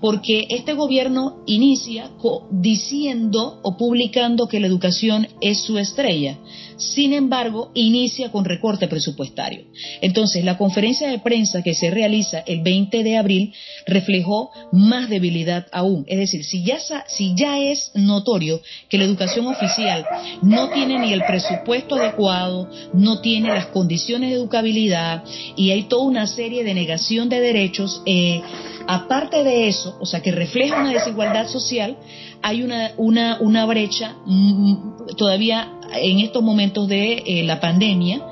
Porque 0.00 0.46
este 0.50 0.74
gobierno 0.74 1.42
inicia 1.46 2.10
diciendo 2.50 3.60
o 3.62 3.76
publicando 3.76 4.48
que 4.48 4.60
la 4.60 4.66
educación 4.66 5.28
es 5.40 5.60
su 5.62 5.78
estrella. 5.78 6.38
Sin 6.76 7.12
embargo, 7.12 7.70
inicia 7.74 8.30
con 8.30 8.44
recorte 8.44 8.88
presupuestario. 8.88 9.64
Entonces, 10.02 10.44
la 10.44 10.58
conferencia 10.58 11.08
de 11.08 11.18
prensa 11.18 11.62
que 11.62 11.74
se 11.74 11.90
realiza 11.90 12.40
el 12.40 12.62
20 12.62 13.02
de 13.02 13.16
abril 13.16 13.54
reflejó 13.86 14.50
más 14.72 15.08
debilidad 15.08 15.66
aún. 15.72 16.04
Es 16.06 16.18
decir, 16.18 16.44
si 16.44 16.64
ya, 16.64 16.78
si 17.06 17.34
ya 17.34 17.58
es 17.58 17.92
notorio 17.94 18.60
que 18.88 18.98
la 18.98 19.04
educación 19.04 19.46
oficial 19.46 20.04
no 20.42 20.68
tiene 20.70 20.98
ni 20.98 21.12
el 21.12 21.22
presupuesto 21.24 21.94
adecuado, 21.94 22.68
no 22.92 23.20
tiene 23.20 23.48
las 23.48 23.66
condiciones 23.66 24.30
de 24.30 24.36
educabilidad 24.36 25.24
y 25.56 25.70
hay 25.70 25.84
toda 25.84 26.04
una 26.04 26.26
serie 26.26 26.64
de 26.64 26.74
negación 26.74 27.28
de 27.28 27.40
derechos, 27.40 28.02
eh, 28.06 28.42
aparte 28.86 29.44
de 29.44 29.68
eso, 29.68 29.96
o 30.00 30.06
sea, 30.06 30.20
que 30.20 30.30
refleja 30.30 30.80
una 30.80 30.92
desigualdad 30.92 31.48
social, 31.48 31.96
hay 32.42 32.62
una, 32.62 32.92
una, 32.96 33.38
una 33.40 33.66
brecha 33.66 34.16
mm, 34.24 35.16
todavía 35.16 35.72
en 35.94 36.20
estos 36.20 36.42
momentos 36.42 36.88
de 36.88 37.22
eh, 37.26 37.42
la 37.44 37.60
pandemia 37.60 38.22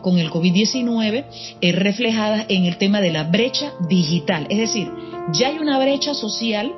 con 0.00 0.18
el 0.18 0.30
COVID-19 0.30 1.24
eh, 1.60 1.72
reflejada 1.72 2.44
en 2.48 2.66
el 2.66 2.76
tema 2.76 3.00
de 3.00 3.10
la 3.10 3.24
brecha 3.24 3.72
digital. 3.88 4.46
Es 4.50 4.58
decir, 4.58 4.90
ya 5.32 5.48
hay 5.48 5.58
una 5.58 5.78
brecha 5.78 6.12
social 6.12 6.72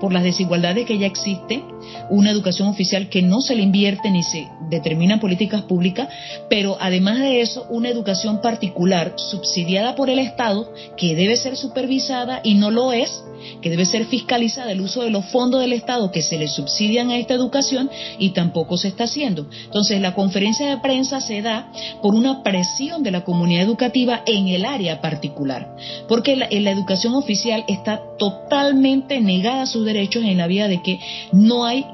por 0.00 0.12
las 0.12 0.22
desigualdades 0.22 0.86
que 0.86 0.98
ya 0.98 1.06
existen, 1.06 1.64
una 2.10 2.30
educación 2.30 2.68
oficial 2.68 3.08
que 3.08 3.22
no 3.22 3.40
se 3.40 3.54
le 3.54 3.62
invierte 3.62 4.10
ni 4.10 4.22
se 4.22 4.48
determinan 4.68 5.20
políticas 5.20 5.62
públicas, 5.62 6.08
pero 6.50 6.76
además 6.80 7.18
de 7.20 7.40
eso, 7.40 7.66
una 7.70 7.88
educación 7.88 8.40
particular 8.40 9.14
subsidiada 9.16 9.94
por 9.94 10.10
el 10.10 10.18
Estado 10.18 10.72
que 10.96 11.14
debe 11.14 11.36
ser 11.36 11.56
supervisada 11.56 12.40
y 12.42 12.54
no 12.54 12.70
lo 12.70 12.92
es 12.92 13.22
que 13.60 13.70
debe 13.70 13.84
ser 13.84 14.06
fiscalizada 14.06 14.72
el 14.72 14.80
uso 14.80 15.02
de 15.02 15.10
los 15.10 15.26
fondos 15.26 15.60
del 15.60 15.72
Estado 15.72 16.10
que 16.10 16.22
se 16.22 16.38
le 16.38 16.48
subsidian 16.48 17.10
a 17.10 17.18
esta 17.18 17.34
educación 17.34 17.90
y 18.18 18.30
tampoco 18.30 18.76
se 18.76 18.88
está 18.88 19.04
haciendo. 19.04 19.46
Entonces, 19.64 20.00
la 20.00 20.14
conferencia 20.14 20.68
de 20.68 20.78
prensa 20.78 21.20
se 21.20 21.42
da 21.42 21.70
por 22.02 22.14
una 22.14 22.42
presión 22.42 23.02
de 23.02 23.10
la 23.10 23.24
comunidad 23.24 23.64
educativa 23.64 24.22
en 24.26 24.48
el 24.48 24.64
área 24.64 25.00
particular, 25.00 25.76
porque 26.08 26.36
la, 26.36 26.46
en 26.50 26.64
la 26.64 26.70
educación 26.70 27.14
oficial 27.14 27.64
está 27.68 28.00
totalmente 28.18 29.20
negada 29.20 29.62
a 29.62 29.66
sus 29.66 29.85
derechos 29.86 30.24
en 30.24 30.36
la 30.36 30.46
vía 30.46 30.68
de 30.68 30.82
que 30.82 30.98
no 31.32 31.64
hay 31.64 31.86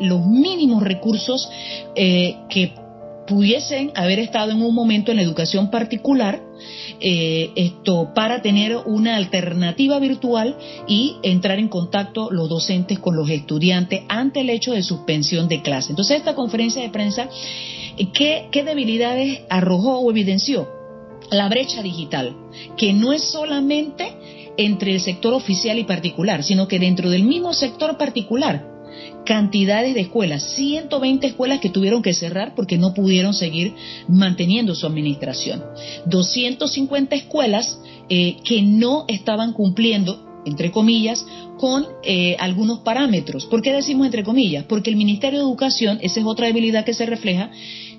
los 0.00 0.26
mínimos 0.26 0.82
recursos 0.82 1.48
eh, 1.94 2.36
que 2.50 2.72
pudiesen 3.26 3.92
haber 3.94 4.18
estado 4.18 4.52
en 4.52 4.62
un 4.62 4.74
momento 4.74 5.10
en 5.10 5.16
la 5.16 5.22
educación 5.22 5.70
particular 5.70 6.40
eh, 7.00 7.50
esto 7.56 8.12
para 8.14 8.40
tener 8.40 8.76
una 8.86 9.16
alternativa 9.16 9.98
virtual 9.98 10.56
y 10.86 11.16
entrar 11.22 11.58
en 11.58 11.68
contacto 11.68 12.30
los 12.30 12.48
docentes 12.48 12.98
con 12.98 13.16
los 13.16 13.28
estudiantes 13.28 14.02
ante 14.08 14.40
el 14.40 14.50
hecho 14.50 14.72
de 14.72 14.82
suspensión 14.82 15.48
de 15.48 15.60
clase. 15.62 15.90
Entonces 15.90 16.18
esta 16.18 16.34
conferencia 16.34 16.82
de 16.82 16.88
prensa, 16.88 17.28
¿qué, 18.14 18.48
qué 18.50 18.64
debilidades 18.64 19.40
arrojó 19.50 19.98
o 19.98 20.10
evidenció? 20.10 20.68
La 21.30 21.48
brecha 21.48 21.82
digital, 21.82 22.36
que 22.76 22.92
no 22.92 23.12
es 23.12 23.22
solamente 23.22 24.45
entre 24.56 24.92
el 24.92 25.00
sector 25.00 25.34
oficial 25.34 25.78
y 25.78 25.84
particular, 25.84 26.42
sino 26.42 26.68
que 26.68 26.78
dentro 26.78 27.10
del 27.10 27.24
mismo 27.24 27.52
sector 27.52 27.96
particular 27.96 28.76
cantidades 29.24 29.94
de 29.94 30.02
escuelas, 30.02 30.42
120 30.54 31.26
escuelas 31.26 31.60
que 31.60 31.68
tuvieron 31.68 32.02
que 32.02 32.14
cerrar 32.14 32.54
porque 32.54 32.78
no 32.78 32.94
pudieron 32.94 33.34
seguir 33.34 33.74
manteniendo 34.08 34.74
su 34.74 34.86
administración, 34.86 35.62
250 36.06 37.16
escuelas 37.16 37.78
eh, 38.08 38.36
que 38.44 38.62
no 38.62 39.04
estaban 39.08 39.52
cumpliendo 39.52 40.26
entre 40.46 40.70
comillas, 40.70 41.26
con 41.58 41.84
eh, 42.04 42.36
algunos 42.38 42.78
parámetros. 42.78 43.46
¿Por 43.46 43.62
qué 43.62 43.72
decimos 43.72 44.06
entre 44.06 44.22
comillas? 44.22 44.64
Porque 44.64 44.90
el 44.90 44.96
Ministerio 44.96 45.40
de 45.40 45.44
Educación, 45.44 45.98
esa 46.02 46.20
es 46.20 46.26
otra 46.26 46.46
debilidad 46.46 46.84
que 46.84 46.94
se 46.94 47.04
refleja, 47.04 47.50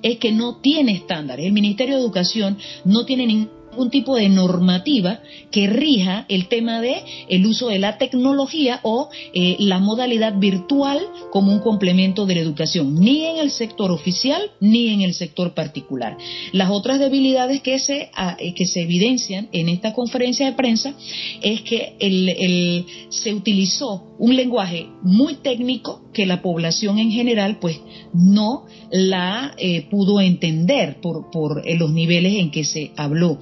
es 0.02 0.18
que 0.18 0.32
no 0.32 0.56
tiene 0.56 0.94
estándares. 0.94 1.46
El 1.46 1.52
Ministerio 1.52 1.96
de 1.96 2.02
Educación 2.02 2.58
no 2.86 3.06
tiene 3.06 3.28
ningún 3.28 3.57
un 3.78 3.90
tipo 3.90 4.16
de 4.16 4.30
normativa 4.30 5.20
que 5.52 5.68
rija 5.68 6.26
el 6.30 6.48
tema 6.48 6.82
de 6.82 6.96
el 7.30 7.46
uso 7.46 7.70
de 7.70 7.80
la 7.80 7.98
tecnología 7.98 8.80
o 8.84 9.10
eh, 9.34 9.56
la 9.60 9.80
modalidad 9.80 10.38
virtual 10.38 11.00
como 11.32 11.52
un 11.52 11.60
complemento 11.60 12.26
de 12.26 12.36
la 12.36 12.42
educación, 12.42 12.96
ni 12.96 13.26
en 13.26 13.38
el 13.38 13.52
sector 13.52 13.92
oficial 13.92 14.42
ni 14.60 14.90
en 14.90 15.02
el 15.02 15.14
sector 15.14 15.54
particular. 15.54 16.18
Las 16.52 16.70
otras 16.70 17.00
debilidades 17.00 17.62
que 17.62 17.80
se, 17.80 18.10
ah, 18.14 18.36
eh, 18.40 18.54
que 18.54 18.66
se 18.66 18.82
evidencian 18.82 19.50
en 19.52 19.70
esta 19.70 19.94
conferencia 19.94 20.46
de 20.46 20.54
prensa 20.54 20.94
es 21.42 21.62
que 21.62 21.96
se 23.10 23.34
utilizó 23.34 24.16
un 24.20 24.36
lenguaje 24.36 24.88
muy 25.02 25.36
técnico 25.36 26.02
que 26.14 26.26
la 26.26 26.42
población 26.42 26.98
en 27.00 27.12
general 27.12 27.60
pues 27.60 27.80
no 28.14 28.66
la 28.92 29.54
eh, 29.58 29.88
pudo 29.90 30.20
entender 30.20 31.00
por, 31.02 31.30
por 31.32 31.64
los 31.78 31.92
niveles 31.92 32.36
en 32.36 32.52
que 32.52 32.64
se 32.64 32.92
habló. 32.98 33.40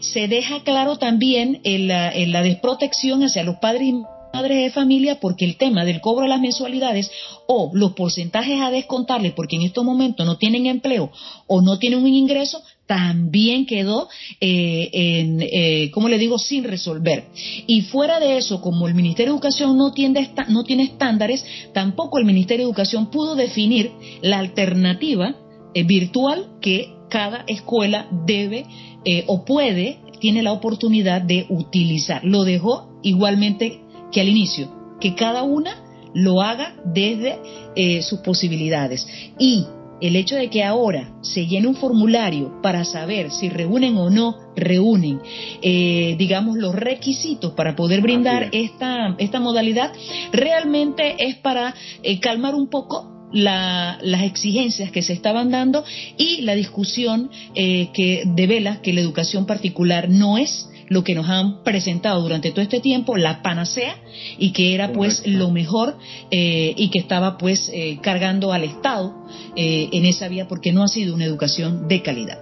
Se 0.00 0.28
deja 0.28 0.62
claro 0.62 0.96
también 0.96 1.60
la, 1.64 2.42
desprotección 2.42 3.22
hacia 3.22 3.42
los 3.42 3.56
padres 3.56 3.88
y 3.88 4.02
madres 4.32 4.62
de 4.62 4.70
familia 4.70 5.20
porque 5.20 5.44
el 5.44 5.56
tema 5.56 5.84
del 5.84 6.00
cobro 6.00 6.22
de 6.22 6.28
las 6.28 6.40
mensualidades 6.40 7.10
o 7.46 7.70
los 7.74 7.92
porcentajes 7.92 8.60
a 8.60 8.70
descontarles 8.70 9.32
porque 9.32 9.56
en 9.56 9.62
estos 9.62 9.84
momentos 9.84 10.26
no 10.26 10.36
tienen 10.36 10.66
empleo 10.66 11.10
o 11.46 11.62
no 11.62 11.78
tienen 11.78 12.00
un 12.00 12.08
ingreso 12.08 12.62
también 12.88 13.66
quedó, 13.66 14.08
eh, 14.40 14.88
en, 14.92 15.42
eh, 15.42 15.90
como 15.92 16.08
le 16.08 16.18
digo, 16.18 16.38
sin 16.38 16.64
resolver. 16.64 17.26
Y 17.66 17.82
fuera 17.82 18.18
de 18.18 18.38
eso, 18.38 18.62
como 18.62 18.88
el 18.88 18.94
Ministerio 18.94 19.32
de 19.32 19.36
Educación 19.36 19.76
no 19.76 19.92
tiene, 19.92 20.30
no 20.48 20.64
tiene 20.64 20.84
estándares, 20.84 21.44
tampoco 21.74 22.18
el 22.18 22.24
Ministerio 22.24 22.64
de 22.64 22.70
Educación 22.70 23.10
pudo 23.10 23.36
definir 23.36 23.92
la 24.22 24.38
alternativa 24.38 25.34
eh, 25.74 25.82
virtual 25.82 26.46
que 26.62 26.94
cada 27.10 27.44
escuela 27.46 28.08
debe 28.26 28.66
eh, 29.10 29.24
o 29.26 29.42
puede, 29.42 30.00
tiene 30.20 30.42
la 30.42 30.52
oportunidad 30.52 31.22
de 31.22 31.46
utilizar. 31.48 32.22
Lo 32.24 32.44
dejó 32.44 33.00
igualmente 33.02 33.80
que 34.12 34.20
al 34.20 34.28
inicio, 34.28 34.70
que 35.00 35.14
cada 35.14 35.44
una 35.44 35.82
lo 36.12 36.42
haga 36.42 36.74
desde 36.84 37.38
eh, 37.74 38.02
sus 38.02 38.18
posibilidades. 38.18 39.06
Y 39.38 39.64
el 40.02 40.14
hecho 40.14 40.36
de 40.36 40.50
que 40.50 40.62
ahora 40.62 41.14
se 41.22 41.46
llene 41.46 41.68
un 41.68 41.76
formulario 41.76 42.60
para 42.60 42.84
saber 42.84 43.30
si 43.30 43.48
reúnen 43.48 43.96
o 43.96 44.10
no 44.10 44.36
reúnen, 44.54 45.22
eh, 45.62 46.14
digamos, 46.18 46.58
los 46.58 46.74
requisitos 46.74 47.54
para 47.54 47.74
poder 47.74 48.02
brindar 48.02 48.50
esta, 48.52 49.16
esta 49.16 49.40
modalidad, 49.40 49.90
realmente 50.32 51.16
es 51.18 51.36
para 51.36 51.74
calmar 52.20 52.54
un 52.54 52.68
poco 52.68 53.17
las 53.32 54.22
exigencias 54.22 54.90
que 54.90 55.02
se 55.02 55.12
estaban 55.12 55.50
dando 55.50 55.84
y 56.16 56.42
la 56.42 56.54
discusión 56.54 57.30
eh, 57.54 57.90
que 57.92 58.22
devela 58.26 58.80
que 58.80 58.92
la 58.92 59.00
educación 59.00 59.46
particular 59.46 60.08
no 60.08 60.38
es 60.38 60.70
lo 60.88 61.04
que 61.04 61.14
nos 61.14 61.28
han 61.28 61.62
presentado 61.64 62.22
durante 62.22 62.50
todo 62.50 62.62
este 62.62 62.80
tiempo, 62.80 63.18
la 63.18 63.42
panacea, 63.42 63.96
y 64.38 64.52
que 64.54 64.74
era 64.74 64.90
pues 64.94 65.22
lo 65.26 65.50
mejor 65.50 65.96
eh, 66.30 66.72
y 66.78 66.88
que 66.88 66.98
estaba 66.98 67.36
pues 67.36 67.70
eh, 67.74 67.98
cargando 68.00 68.54
al 68.54 68.64
Estado 68.64 69.14
en 69.54 70.06
esa 70.06 70.28
vía 70.28 70.48
porque 70.48 70.72
no 70.72 70.82
ha 70.82 70.88
sido 70.88 71.14
una 71.14 71.26
educación 71.26 71.88
de 71.88 72.00
calidad. 72.00 72.38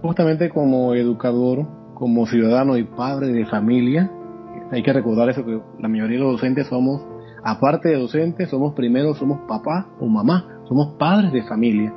Justamente 0.00 0.48
como 0.48 0.94
educador, 0.94 1.66
como 1.94 2.26
ciudadano 2.26 2.78
y 2.78 2.84
padre 2.84 3.28
de 3.28 3.44
familia, 3.44 4.10
hay 4.70 4.82
que 4.82 4.92
recordar 4.92 5.28
eso 5.28 5.44
que 5.44 5.60
la 5.78 5.88
mayoría 5.88 6.16
de 6.16 6.24
los 6.24 6.32
docentes 6.32 6.68
somos 6.68 7.11
aparte 7.44 7.88
de 7.88 7.98
docentes, 7.98 8.50
somos 8.50 8.74
primero, 8.74 9.14
somos 9.14 9.40
papá 9.48 9.88
o 10.00 10.06
mamá, 10.06 10.46
somos 10.68 10.94
padres 10.98 11.32
de 11.32 11.42
familia. 11.42 11.92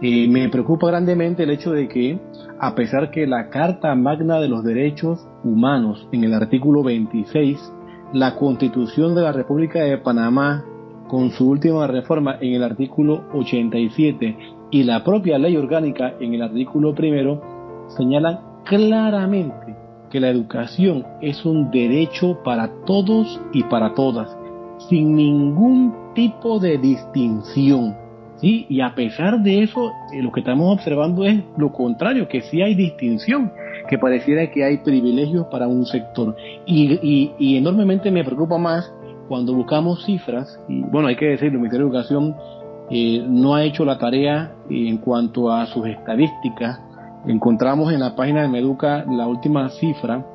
Y 0.00 0.28
me 0.28 0.48
preocupa 0.48 0.88
grandemente 0.88 1.44
el 1.44 1.50
hecho 1.50 1.72
de 1.72 1.88
que, 1.88 2.20
a 2.58 2.74
pesar 2.74 3.10
que 3.10 3.26
la 3.26 3.48
Carta 3.48 3.94
Magna 3.94 4.38
de 4.38 4.48
los 4.48 4.64
Derechos 4.64 5.26
Humanos, 5.42 6.08
en 6.12 6.24
el 6.24 6.34
artículo 6.34 6.82
26, 6.82 7.72
la 8.12 8.36
Constitución 8.36 9.14
de 9.14 9.22
la 9.22 9.32
República 9.32 9.80
de 9.80 9.98
Panamá, 9.98 10.64
con 11.08 11.30
su 11.30 11.48
última 11.48 11.86
reforma 11.86 12.36
en 12.40 12.54
el 12.54 12.62
artículo 12.62 13.24
87, 13.32 14.36
y 14.70 14.82
la 14.82 15.04
propia 15.04 15.38
ley 15.38 15.56
orgánica 15.56 16.14
en 16.20 16.34
el 16.34 16.42
artículo 16.42 16.94
primero, 16.94 17.40
señalan 17.96 18.40
claramente 18.64 19.76
que 20.10 20.20
la 20.20 20.28
educación 20.28 21.04
es 21.20 21.44
un 21.44 21.70
derecho 21.70 22.42
para 22.44 22.70
todos 22.84 23.40
y 23.52 23.62
para 23.64 23.94
todas 23.94 24.36
sin 24.88 25.16
ningún 25.16 25.94
tipo 26.14 26.58
de 26.58 26.78
distinción. 26.78 27.96
¿sí? 28.36 28.66
Y 28.68 28.80
a 28.80 28.94
pesar 28.94 29.40
de 29.42 29.62
eso, 29.62 29.92
eh, 30.12 30.22
lo 30.22 30.32
que 30.32 30.40
estamos 30.40 30.72
observando 30.72 31.24
es 31.24 31.42
lo 31.56 31.72
contrario, 31.72 32.28
que 32.28 32.42
sí 32.42 32.62
hay 32.62 32.74
distinción, 32.74 33.52
que 33.88 33.98
pareciera 33.98 34.50
que 34.50 34.64
hay 34.64 34.78
privilegios 34.78 35.46
para 35.46 35.66
un 35.66 35.86
sector. 35.86 36.36
Y, 36.66 37.32
y, 37.38 37.56
enormemente 37.56 38.10
me 38.10 38.24
preocupa 38.24 38.58
más 38.58 38.92
cuando 39.28 39.54
buscamos 39.54 40.04
cifras, 40.04 40.58
y 40.68 40.82
bueno, 40.82 41.08
hay 41.08 41.16
que 41.16 41.26
decir, 41.26 41.48
el 41.48 41.54
Ministerio 41.54 41.86
de 41.86 41.90
Educación 41.92 42.36
eh, 42.90 43.24
no 43.26 43.54
ha 43.54 43.64
hecho 43.64 43.84
la 43.84 43.98
tarea 43.98 44.52
en 44.68 44.98
cuanto 44.98 45.50
a 45.50 45.66
sus 45.66 45.86
estadísticas. 45.86 46.80
Encontramos 47.26 47.92
en 47.92 48.00
la 48.00 48.14
página 48.14 48.42
de 48.42 48.48
Meduca 48.48 49.04
la 49.10 49.26
última 49.26 49.70
cifra 49.70 50.26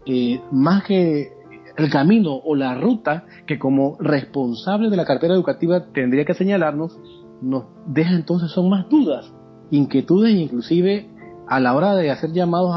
eh, 0.05 0.41
más 0.51 0.83
que 0.83 1.31
el 1.77 1.89
camino 1.91 2.35
o 2.35 2.55
la 2.55 2.75
ruta 2.75 3.25
que 3.45 3.59
como 3.59 3.97
responsable 3.99 4.89
de 4.89 4.97
la 4.97 5.05
cartera 5.05 5.33
educativa 5.33 5.85
tendría 5.93 6.25
que 6.25 6.33
señalarnos, 6.33 6.99
nos 7.41 7.65
deja 7.85 8.15
entonces 8.15 8.51
son 8.51 8.69
más 8.69 8.89
dudas, 8.89 9.31
inquietudes 9.69 10.33
inclusive 10.33 11.07
a 11.47 11.59
la 11.59 11.75
hora 11.75 11.95
de 11.95 12.11
hacer 12.11 12.31
llamados 12.31 12.75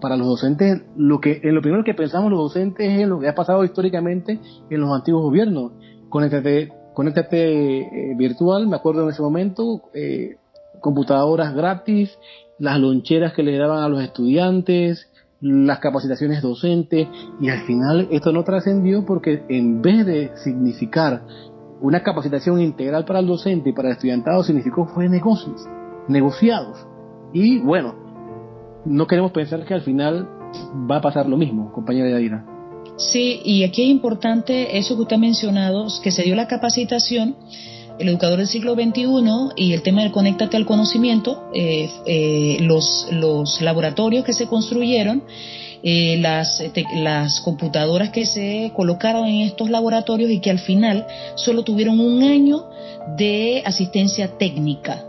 para 0.00 0.16
los 0.16 0.26
docentes, 0.26 0.82
lo 0.96 1.20
que 1.20 1.40
en 1.42 1.54
lo 1.54 1.62
primero 1.62 1.84
que 1.84 1.94
pensamos 1.94 2.30
los 2.30 2.40
docentes 2.40 2.86
es 2.86 3.00
en 3.00 3.08
lo 3.08 3.18
que 3.18 3.28
ha 3.28 3.34
pasado 3.34 3.64
históricamente 3.64 4.40
en 4.68 4.80
los 4.80 4.92
antiguos 4.92 5.22
gobiernos, 5.22 5.72
conéctate, 6.10 6.72
conéctate 6.92 7.78
eh, 7.78 8.14
virtual, 8.16 8.66
me 8.66 8.76
acuerdo 8.76 9.04
en 9.04 9.10
ese 9.10 9.22
momento, 9.22 9.82
eh, 9.94 10.36
computadoras 10.80 11.54
gratis, 11.54 12.18
las 12.58 12.78
loncheras 12.78 13.32
que 13.32 13.42
le 13.42 13.56
daban 13.56 13.82
a 13.82 13.88
los 13.88 14.02
estudiantes, 14.02 15.08
las 15.40 15.78
capacitaciones 15.78 16.42
docentes, 16.42 17.08
y 17.40 17.48
al 17.48 17.60
final 17.60 18.08
esto 18.10 18.32
no 18.32 18.44
trascendió 18.44 19.06
porque 19.06 19.44
en 19.48 19.80
vez 19.80 20.04
de 20.04 20.32
significar 20.36 21.22
una 21.80 22.02
capacitación 22.02 22.60
integral 22.60 23.06
para 23.06 23.20
el 23.20 23.26
docente 23.26 23.70
y 23.70 23.72
para 23.72 23.88
el 23.88 23.94
estudiantado, 23.94 24.42
significó 24.42 24.86
fue 24.86 25.08
negocios, 25.08 25.66
negociados. 26.08 26.86
Y 27.32 27.60
bueno, 27.60 27.94
no 28.84 29.06
queremos 29.06 29.32
pensar 29.32 29.64
que 29.64 29.74
al 29.74 29.82
final 29.82 30.28
va 30.90 30.96
a 30.96 31.00
pasar 31.00 31.26
lo 31.26 31.38
mismo, 31.38 31.72
compañera 31.72 32.10
Yadira. 32.10 32.59
Sí, 33.00 33.40
y 33.44 33.64
aquí 33.64 33.82
es 33.82 33.88
importante 33.88 34.76
eso 34.78 34.94
que 34.94 35.02
usted 35.02 35.16
ha 35.16 35.18
mencionado, 35.18 35.86
que 36.02 36.10
se 36.10 36.22
dio 36.22 36.34
la 36.34 36.46
capacitación 36.46 37.34
el 37.98 38.08
educador 38.08 38.38
del 38.38 38.46
siglo 38.46 38.74
XXI 38.74 39.04
y 39.56 39.74
el 39.74 39.82
tema 39.82 40.02
del 40.02 40.10
conéctate 40.10 40.56
al 40.56 40.64
conocimiento, 40.64 41.50
eh, 41.54 41.90
eh, 42.06 42.56
los, 42.60 43.08
los 43.10 43.60
laboratorios 43.60 44.24
que 44.24 44.32
se 44.32 44.46
construyeron, 44.46 45.22
eh, 45.82 46.16
las, 46.18 46.62
las 46.94 47.40
computadoras 47.40 48.10
que 48.10 48.24
se 48.24 48.72
colocaron 48.74 49.26
en 49.26 49.42
estos 49.42 49.70
laboratorios 49.70 50.30
y 50.30 50.40
que 50.40 50.50
al 50.50 50.58
final 50.58 51.06
solo 51.36 51.62
tuvieron 51.62 52.00
un 52.00 52.22
año 52.22 52.64
de 53.16 53.62
asistencia 53.66 54.38
técnica 54.38 55.04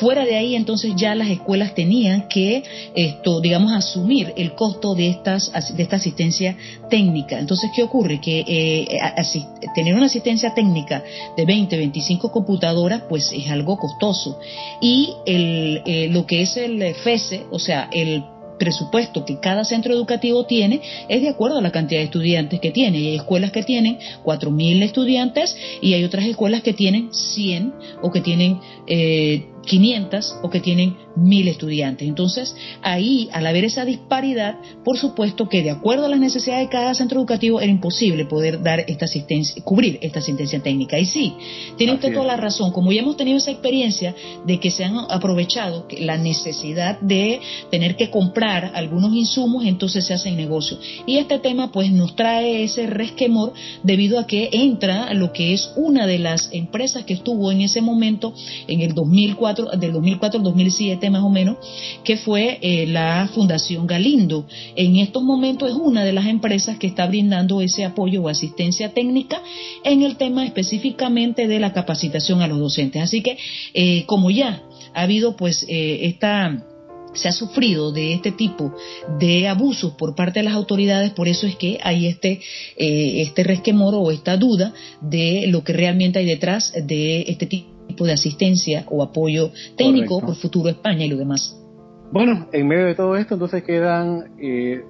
Fuera 0.00 0.24
de 0.24 0.36
ahí, 0.36 0.54
entonces 0.54 0.92
ya 0.96 1.14
las 1.14 1.28
escuelas 1.28 1.74
tenían 1.74 2.28
que, 2.28 2.62
esto, 2.94 3.40
digamos, 3.40 3.72
asumir 3.72 4.32
el 4.36 4.54
costo 4.54 4.94
de, 4.94 5.08
estas, 5.08 5.52
de 5.76 5.82
esta 5.82 5.96
asistencia 5.96 6.56
técnica. 6.90 7.38
Entonces, 7.38 7.70
¿qué 7.74 7.82
ocurre? 7.82 8.20
Que 8.20 8.44
eh, 8.46 8.98
tener 9.74 9.94
una 9.94 10.06
asistencia 10.06 10.54
técnica 10.54 11.02
de 11.36 11.44
20, 11.44 11.76
25 11.76 12.30
computadoras, 12.30 13.02
pues 13.08 13.32
es 13.32 13.48
algo 13.48 13.78
costoso. 13.78 14.38
Y 14.80 15.14
el, 15.24 15.82
eh, 15.86 16.08
lo 16.10 16.26
que 16.26 16.42
es 16.42 16.56
el 16.56 16.94
FESE, 16.94 17.44
o 17.50 17.58
sea, 17.58 17.88
el 17.92 18.22
presupuesto 18.58 19.24
que 19.24 19.38
cada 19.38 19.64
centro 19.64 19.92
educativo 19.94 20.44
tiene 20.44 20.80
es 21.08 21.22
de 21.22 21.28
acuerdo 21.28 21.58
a 21.58 21.62
la 21.62 21.72
cantidad 21.72 22.00
de 22.00 22.06
estudiantes 22.06 22.60
que 22.60 22.70
tiene. 22.70 22.98
Hay 22.98 23.16
escuelas 23.16 23.52
que 23.52 23.62
tienen 23.62 23.98
4.000 24.24 24.82
estudiantes 24.82 25.56
y 25.80 25.94
hay 25.94 26.04
otras 26.04 26.26
escuelas 26.26 26.62
que 26.62 26.72
tienen 26.72 27.12
100 27.12 27.74
o 28.02 28.10
que 28.10 28.20
tienen 28.20 28.60
eh, 28.86 29.46
500 29.66 30.36
o 30.42 30.50
que 30.50 30.60
tienen 30.60 30.96
1000 31.16 31.48
estudiantes. 31.48 32.06
Entonces, 32.06 32.54
ahí, 32.82 33.28
al 33.32 33.46
haber 33.46 33.64
esa 33.64 33.84
disparidad, 33.84 34.56
por 34.84 34.98
supuesto 34.98 35.48
que 35.48 35.62
de 35.62 35.70
acuerdo 35.70 36.06
a 36.06 36.08
las 36.08 36.20
necesidades 36.20 36.66
de 36.66 36.72
cada 36.72 36.94
centro 36.94 37.20
educativo 37.20 37.60
era 37.60 37.70
imposible 37.70 38.24
poder 38.26 38.62
dar 38.62 38.80
esta 38.86 39.06
asistencia, 39.06 39.62
cubrir 39.64 39.98
esta 40.02 40.20
asistencia 40.20 40.62
técnica. 40.62 40.98
Y 40.98 41.06
sí, 41.06 41.34
tiene 41.76 41.94
usted 41.94 42.12
toda 42.12 42.26
la 42.26 42.36
razón. 42.36 42.72
Como 42.72 42.92
ya 42.92 43.02
hemos 43.02 43.16
tenido 43.16 43.38
esa 43.38 43.50
experiencia 43.50 44.14
de 44.46 44.60
que 44.60 44.70
se 44.70 44.84
han 44.84 44.96
aprovechado 45.10 45.86
la 45.98 46.16
necesidad 46.16 47.00
de 47.00 47.40
tener 47.70 47.96
que 47.96 48.10
comprar 48.10 48.72
algunos 48.74 49.14
insumos, 49.14 49.64
entonces 49.64 50.06
se 50.06 50.14
hacen 50.14 50.36
negocios. 50.36 50.80
Y 51.06 51.18
este 51.18 51.38
tema 51.38 51.72
pues 51.72 51.90
nos 51.90 52.14
trae 52.14 52.62
ese 52.62 52.86
resquemor 52.86 53.52
debido 53.82 54.18
a 54.18 54.26
que 54.26 54.50
entra 54.52 55.12
lo 55.14 55.32
que 55.32 55.52
es 55.52 55.72
una 55.76 56.06
de 56.06 56.18
las 56.18 56.50
empresas 56.52 57.04
que 57.04 57.14
estuvo 57.14 57.50
en 57.50 57.62
ese 57.62 57.80
momento 57.80 58.34
en 58.68 58.80
el 58.80 58.94
2004 58.94 59.55
del 59.64 59.92
2004 59.92 60.38
al 60.38 60.44
2007 60.44 61.10
más 61.10 61.22
o 61.22 61.28
menos, 61.28 61.56
que 62.04 62.16
fue 62.16 62.58
eh, 62.60 62.86
la 62.86 63.28
Fundación 63.34 63.86
Galindo. 63.86 64.46
En 64.74 64.96
estos 64.96 65.22
momentos 65.22 65.70
es 65.70 65.76
una 65.76 66.04
de 66.04 66.12
las 66.12 66.26
empresas 66.26 66.78
que 66.78 66.86
está 66.86 67.06
brindando 67.06 67.60
ese 67.60 67.84
apoyo 67.84 68.22
o 68.22 68.28
asistencia 68.28 68.92
técnica 68.92 69.42
en 69.84 70.02
el 70.02 70.16
tema 70.16 70.44
específicamente 70.44 71.48
de 71.48 71.60
la 71.60 71.72
capacitación 71.72 72.42
a 72.42 72.46
los 72.46 72.58
docentes. 72.58 73.02
Así 73.02 73.22
que, 73.22 73.38
eh, 73.74 74.04
como 74.06 74.30
ya 74.30 74.62
ha 74.94 75.02
habido 75.02 75.36
pues 75.36 75.64
eh, 75.68 76.00
esta 76.02 76.62
se 77.14 77.28
ha 77.28 77.32
sufrido 77.32 77.92
de 77.92 78.12
este 78.12 78.30
tipo 78.30 78.74
de 79.18 79.48
abusos 79.48 79.94
por 79.94 80.14
parte 80.14 80.40
de 80.40 80.44
las 80.44 80.54
autoridades, 80.54 81.12
por 81.12 81.28
eso 81.28 81.46
es 81.46 81.56
que 81.56 81.78
hay 81.82 82.06
este, 82.06 82.42
este 82.76 83.42
resquemor 83.42 83.94
o 83.94 84.10
esta 84.10 84.36
duda 84.36 84.74
de 85.00 85.46
lo 85.48 85.64
que 85.64 85.72
realmente 85.72 86.18
hay 86.18 86.26
detrás 86.26 86.74
de 86.74 87.22
este 87.22 87.46
tipo 87.46 87.75
de 88.04 88.12
asistencia 88.12 88.84
o 88.90 89.02
apoyo 89.02 89.50
técnico 89.76 90.20
por 90.20 90.34
Futuro 90.36 90.68
España 90.68 91.04
y 91.04 91.08
lo 91.08 91.16
demás. 91.16 91.56
Bueno, 92.12 92.46
en 92.52 92.68
medio 92.68 92.86
de 92.86 92.94
todo 92.94 93.16
esto 93.16 93.34
entonces 93.34 93.64
quedan 93.64 94.36
eh, 94.38 94.84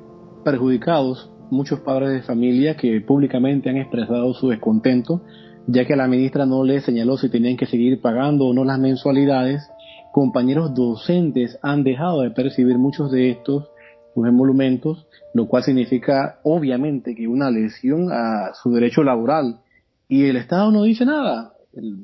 perjudicados 0.45 1.31
muchos 1.51 1.81
padres 1.81 2.11
de 2.11 2.23
familia 2.23 2.77
que 2.77 3.01
públicamente 3.01 3.71
han 3.71 3.79
expresado 3.79 4.35
su 4.35 4.49
descontento, 4.49 5.23
ya 5.67 5.85
que 5.87 5.97
la 5.97 6.09
ministra 6.09 6.45
no 6.45 6.63
les 6.65 6.85
señaló 6.85 7.17
si 7.17 7.31
tenían 7.31 7.57
que 7.57 7.67
seguir 7.67 8.01
pagando 8.01 8.47
o 8.47 8.55
no 8.55 8.65
las 8.65 8.79
mensualidades. 8.79 9.69
Compañeros 10.13 10.75
docentes 10.75 11.59
han 11.63 11.85
dejado 11.85 12.23
de 12.23 12.31
percibir 12.31 12.79
muchos 12.79 13.11
de 13.11 13.31
estos 13.31 13.71
emolumentos, 14.17 15.07
lo 15.35 15.47
cual 15.47 15.63
significa 15.63 16.39
obviamente 16.43 17.15
que 17.15 17.29
una 17.29 17.51
lesión 17.51 18.11
a 18.13 18.53
su 18.55 18.73
derecho 18.73 19.03
laboral. 19.03 19.61
Y 20.09 20.25
el 20.25 20.37
Estado 20.37 20.71
no 20.71 20.85
dice 20.85 21.05
nada 21.05 21.56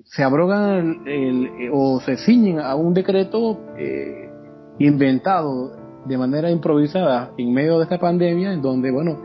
se 0.05 0.23
abrogan 0.23 1.03
el, 1.07 1.71
o 1.73 2.01
se 2.01 2.17
ciñen 2.17 2.61
a 2.61 2.75
un 2.75 2.95
decreto 2.95 3.59
eh, 3.79 4.31
inventado 4.79 5.73
de 6.05 6.19
manera 6.19 6.51
improvisada 6.51 7.33
en 7.39 7.53
medio 7.53 7.79
de 7.79 7.85
esta 7.85 7.99
pandemia, 7.99 8.53
en 8.53 8.61
donde, 8.61 8.91
bueno, 8.91 9.19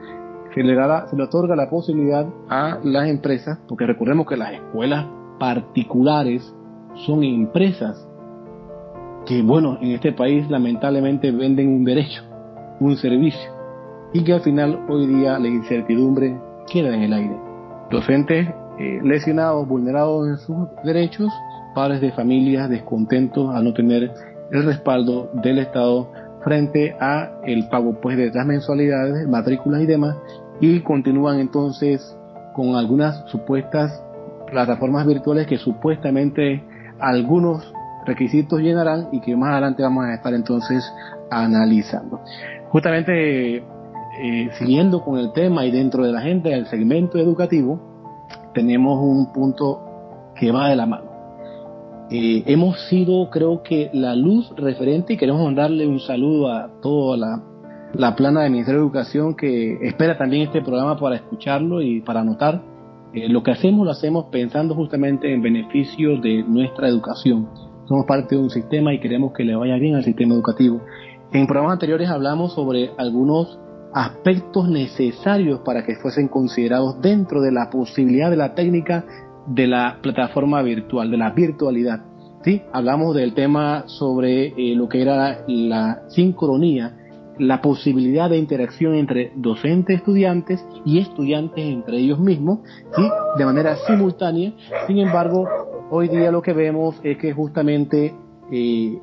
se 0.53 0.63
le, 0.63 0.75
da 0.75 1.07
se 1.07 1.15
le 1.15 1.23
otorga 1.23 1.55
la 1.55 1.69
posibilidad 1.69 2.27
a 2.49 2.79
las 2.83 3.09
empresas, 3.09 3.59
porque 3.67 3.85
recordemos 3.85 4.27
que 4.27 4.37
las 4.37 4.53
escuelas 4.53 5.05
particulares 5.39 6.53
son 7.05 7.23
empresas 7.23 8.07
que, 9.25 9.41
bueno, 9.41 9.77
en 9.81 9.91
este 9.91 10.13
país 10.13 10.49
lamentablemente 10.49 11.31
venden 11.31 11.67
un 11.67 11.83
derecho, 11.83 12.23
un 12.79 12.95
servicio, 12.95 13.51
y 14.13 14.23
que 14.23 14.33
al 14.33 14.41
final 14.41 14.85
hoy 14.87 15.07
día 15.07 15.37
la 15.37 15.47
incertidumbre 15.47 16.39
queda 16.71 16.95
en 16.95 17.01
el 17.01 17.13
aire. 17.13 17.37
Docentes 17.91 18.47
eh, 18.79 18.99
lesionados, 19.03 19.67
vulnerados 19.67 20.27
en 20.27 20.37
sus 20.37 20.67
derechos, 20.83 21.31
padres 21.73 22.01
de 22.01 22.11
familias 22.11 22.69
descontentos 22.69 23.53
al 23.53 23.63
no 23.63 23.73
tener 23.73 24.11
el 24.51 24.63
respaldo 24.63 25.29
del 25.33 25.59
Estado 25.59 26.11
frente 26.43 26.95
a 26.99 27.39
el 27.43 27.67
pago 27.69 27.99
pues 28.01 28.17
de 28.17 28.31
las 28.31 28.45
mensualidades, 28.45 29.27
matrículas 29.27 29.81
y 29.81 29.85
demás, 29.85 30.15
y 30.61 30.79
continúan 30.81 31.39
entonces 31.39 32.17
con 32.55 32.75
algunas 32.75 33.23
supuestas 33.29 34.03
plataformas 34.49 35.05
virtuales 35.05 35.47
que 35.47 35.57
supuestamente 35.57 36.63
algunos 36.99 37.73
requisitos 38.05 38.61
llenarán 38.61 39.09
y 39.11 39.19
que 39.19 39.35
más 39.35 39.51
adelante 39.51 39.83
vamos 39.83 40.05
a 40.05 40.13
estar 40.13 40.33
entonces 40.33 40.83
analizando. 41.29 42.21
Justamente 42.69 43.57
eh, 43.57 44.49
siguiendo 44.57 45.03
con 45.03 45.19
el 45.19 45.33
tema 45.33 45.65
y 45.65 45.71
dentro 45.71 46.03
de 46.03 46.11
la 46.11 46.21
gente 46.21 46.49
del 46.49 46.65
segmento 46.67 47.17
educativo, 47.19 47.86
tenemos 48.57 48.99
un 48.99 49.31
punto 49.31 50.33
que 50.35 50.51
va 50.51 50.69
de 50.69 50.75
la 50.75 50.87
mano. 50.87 51.11
Eh, 52.09 52.41
hemos 52.47 52.79
sido, 52.89 53.29
creo 53.29 53.61
que, 53.61 53.91
la 53.93 54.15
luz 54.15 54.51
referente 54.57 55.13
y 55.13 55.17
queremos 55.17 55.43
mandarle 55.43 55.85
un 55.85 55.99
saludo 55.99 56.51
a 56.51 56.67
toda 56.81 57.17
la, 57.17 57.43
la 57.93 58.15
plana 58.15 58.41
del 58.41 58.53
Ministerio 58.53 58.81
de 58.81 58.87
Educación 58.87 59.35
que 59.35 59.77
espera 59.85 60.17
también 60.17 60.41
este 60.41 60.63
programa 60.63 60.97
para 60.97 61.17
escucharlo 61.17 61.83
y 61.83 62.01
para 62.01 62.21
anotar. 62.21 62.63
Eh, 63.13 63.29
lo 63.29 63.43
que 63.43 63.51
hacemos 63.51 63.85
lo 63.85 63.91
hacemos 63.91 64.25
pensando 64.31 64.73
justamente 64.73 65.31
en 65.31 65.43
beneficio 65.43 66.19
de 66.19 66.41
nuestra 66.41 66.87
educación. 66.87 67.47
Somos 67.85 68.07
parte 68.07 68.35
de 68.35 68.41
un 68.41 68.49
sistema 68.49 68.91
y 68.91 68.99
queremos 68.99 69.33
que 69.33 69.43
le 69.43 69.55
vaya 69.55 69.75
bien 69.75 69.93
al 69.93 70.03
sistema 70.03 70.33
educativo. 70.33 70.81
En 71.31 71.45
programas 71.45 71.73
anteriores 71.73 72.09
hablamos 72.09 72.53
sobre 72.53 72.89
algunos 72.97 73.59
aspectos 73.93 74.69
necesarios 74.69 75.61
para 75.61 75.85
que 75.85 75.95
fuesen 75.95 76.27
considerados 76.27 77.01
dentro 77.01 77.41
de 77.41 77.51
la 77.51 77.69
posibilidad 77.69 78.29
de 78.29 78.37
la 78.37 78.53
técnica 78.53 79.05
de 79.47 79.67
la 79.67 79.99
plataforma 80.01 80.61
virtual, 80.61 81.09
de 81.09 81.17
la 81.17 81.31
virtualidad. 81.31 82.01
¿sí? 82.43 82.61
Hablamos 82.73 83.15
del 83.15 83.33
tema 83.33 83.83
sobre 83.87 84.47
eh, 84.47 84.75
lo 84.75 84.89
que 84.89 85.01
era 85.01 85.43
la 85.47 86.03
sincronía, 86.09 86.95
la 87.39 87.61
posibilidad 87.61 88.29
de 88.29 88.37
interacción 88.37 88.95
entre 88.95 89.31
docentes, 89.35 89.99
estudiantes 89.99 90.65
y 90.85 90.99
estudiantes 90.99 91.63
entre 91.65 91.97
ellos 91.97 92.19
mismos, 92.19 92.59
¿sí? 92.95 93.03
de 93.37 93.45
manera 93.45 93.75
simultánea. 93.87 94.53
Sin 94.87 94.97
embargo, 94.97 95.47
hoy 95.89 96.09
día 96.09 96.31
lo 96.31 96.41
que 96.41 96.53
vemos 96.53 96.99
es 97.03 97.17
que 97.17 97.33
justamente 97.33 98.13
eh, 98.51 98.99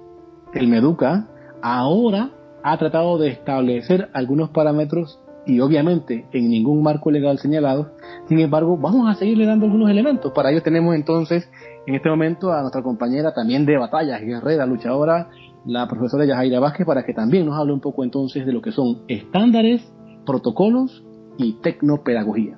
el 0.53 0.69
Meduca 0.69 1.29
ahora 1.63 2.31
ha 2.65 2.79
tratado 2.79 3.19
de 3.19 3.29
establecer 3.29 4.09
algunos 4.15 4.49
parámetros 4.49 5.21
y 5.47 5.61
obviamente 5.61 6.25
en 6.33 6.49
ningún 6.49 6.83
marco 6.83 7.11
legal 7.11 7.39
señalado. 7.39 7.93
Sin 8.27 8.41
embargo, 8.41 8.79
vamos 8.79 9.07
a 9.07 9.15
seguirle 9.19 9.45
dando 9.45 9.67
algunos 9.67 9.91
elementos. 9.91 10.33
Para 10.33 10.51
ello 10.51 10.63
tenemos 10.63 10.95
entonces 10.95 11.47
en 11.87 11.95
este 11.95 12.09
momento 12.09 12.55
a 12.55 12.63
nuestra 12.63 12.83
compañera 12.83 13.35
también 13.35 13.67
de 13.67 13.77
batallas, 13.77 14.23
guerrera, 14.23 14.65
luchadora, 14.65 15.29
la 15.67 15.87
profesora 15.87 16.25
Yajaira 16.25 16.59
Vázquez, 16.59 16.87
para 16.87 17.05
que 17.05 17.13
también 17.13 17.45
nos 17.45 17.59
hable 17.59 17.75
un 17.75 17.81
poco 17.81 18.03
entonces 18.03 18.47
de 18.47 18.53
lo 18.55 18.63
que 18.63 18.73
son 18.73 19.03
estándares, 19.09 19.83
protocolos 20.25 21.05
y 21.37 21.61
tecnopedagogía. 21.61 22.57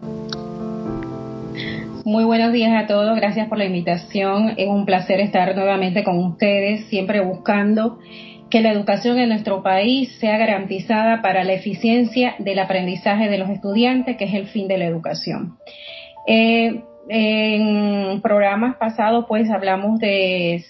Muy 2.04 2.22
buenos 2.22 2.52
días 2.52 2.70
a 2.80 2.86
todos, 2.86 3.16
gracias 3.16 3.48
por 3.48 3.58
la 3.58 3.64
invitación. 3.64 4.52
Es 4.56 4.68
un 4.68 4.86
placer 4.86 5.18
estar 5.18 5.56
nuevamente 5.56 6.04
con 6.04 6.24
ustedes, 6.24 6.86
siempre 6.86 7.20
buscando 7.20 7.98
que 8.56 8.62
la 8.62 8.72
educación 8.72 9.18
en 9.18 9.28
nuestro 9.28 9.62
país 9.62 10.16
sea 10.18 10.38
garantizada 10.38 11.20
para 11.20 11.44
la 11.44 11.52
eficiencia 11.52 12.36
del 12.38 12.58
aprendizaje 12.58 13.28
de 13.28 13.36
los 13.36 13.50
estudiantes, 13.50 14.16
que 14.16 14.24
es 14.24 14.32
el 14.32 14.46
fin 14.46 14.66
de 14.66 14.78
la 14.78 14.86
educación. 14.86 15.58
Eh, 16.26 16.80
en 17.10 18.22
programas 18.22 18.76
pasados, 18.76 19.26
pues 19.28 19.50
hablamos 19.50 20.00
de, 20.00 20.64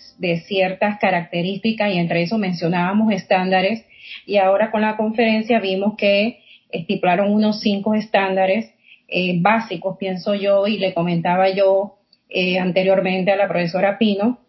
ciertas 0.49 0.99
características 0.99 1.93
y 1.93 1.99
entre 1.99 2.23
eso 2.23 2.39
mencionábamos 2.39 3.13
estándares 3.13 3.87
y 4.27 4.39
ahora 4.39 4.73
con 4.73 4.81
la 4.81 4.97
conferencia 4.97 5.61
vimos 5.61 5.95
que 5.97 6.41
estipularon 6.73 7.33
unos 7.33 7.61
cinco 7.61 7.95
estándares 7.95 8.69
eh, 9.07 9.39
básicos, 9.41 9.97
pienso 9.97 10.35
yo, 10.35 10.67
y 10.67 10.79
le 10.79 10.93
comentaba 10.93 11.51
yo 11.51 11.99
eh, 12.31 12.59
anteriormente 12.59 13.31
a 13.31 13.37
la 13.37 13.47
profesora 13.47 13.97
Pino, 13.97 14.41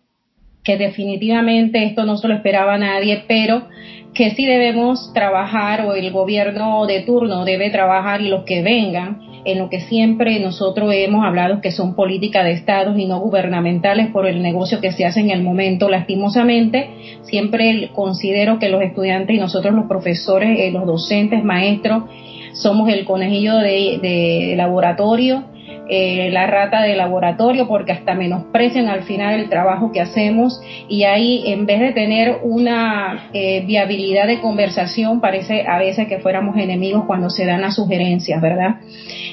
que 0.67 0.75
definitivamente 0.75 1.86
esto 1.86 2.03
no 2.03 2.17
se 2.17 2.27
lo 2.27 2.34
esperaba 2.34 2.77
nadie, 2.77 3.23
pero 3.25 3.69
que 4.13 4.32
sí 4.32 4.45
debemos 4.45 5.13
trabajar 5.13 5.86
o 5.86 5.93
el 5.93 6.12
gobierno 6.12 6.86
de 6.86 7.03
turno 7.03 7.45
debe 7.45 7.69
trabajar 7.69 8.19
y 8.19 8.27
los 8.27 8.43
que 8.43 8.62
vengan 8.62 9.21
en 9.45 9.60
lo 9.60 9.69
que 9.69 9.80
siempre 9.80 10.41
nosotros 10.41 10.91
hemos 10.93 11.23
hablado 11.23 11.62
que 11.62 11.71
son 11.71 11.95
políticas 11.95 12.43
de 12.43 12.51
estados 12.51 12.99
y 12.99 13.06
no 13.06 13.21
gubernamentales 13.21 14.10
por 14.10 14.27
el 14.27 14.41
negocio 14.41 14.82
que 14.82 14.91
se 14.91 15.06
hace 15.06 15.21
en 15.21 15.30
el 15.30 15.41
momento. 15.41 15.88
Lastimosamente, 15.88 16.89
siempre 17.21 17.89
considero 17.95 18.60
que 18.60 18.67
los 18.67 18.82
estudiantes 18.82 19.38
y 19.38 19.39
nosotros 19.39 19.73
los 19.73 19.86
profesores, 19.86 20.60
eh, 20.60 20.69
los 20.71 20.86
docentes, 20.86 21.45
maestros, 21.45 22.03
somos 22.51 22.89
el 22.89 23.06
conejillo 23.06 23.56
de 23.56 24.53
laboratorio 24.58 25.45
eh, 25.89 26.30
la 26.32 26.47
rata 26.47 26.82
de 26.82 26.95
laboratorio 26.95 27.67
porque 27.67 27.91
hasta 27.91 28.13
menosprecian 28.13 28.88
al 28.88 29.04
final 29.04 29.39
el 29.39 29.50
trabajo 29.50 29.91
que 29.91 30.02
hacemos 30.02 30.62
y 30.88 31.04
ahí 31.04 31.43
en 31.47 31.65
vez 31.65 31.80
de 31.80 31.91
tener 31.93 32.39
una 32.43 33.30
eh, 33.34 33.63
viabilidad 33.65 34.28
de 34.28 34.39
conversación 34.39 35.21
parece 35.21 35.65
a 35.67 35.78
veces 35.80 36.08
que 36.08 36.19
fuéramos 36.19 36.58
enemigos 36.58 37.06
cuando 37.06 37.30
se 37.30 37.45
dan 37.45 37.62
las 37.62 37.76
sugerencias, 37.76 38.41
¿verdad? 38.41 38.76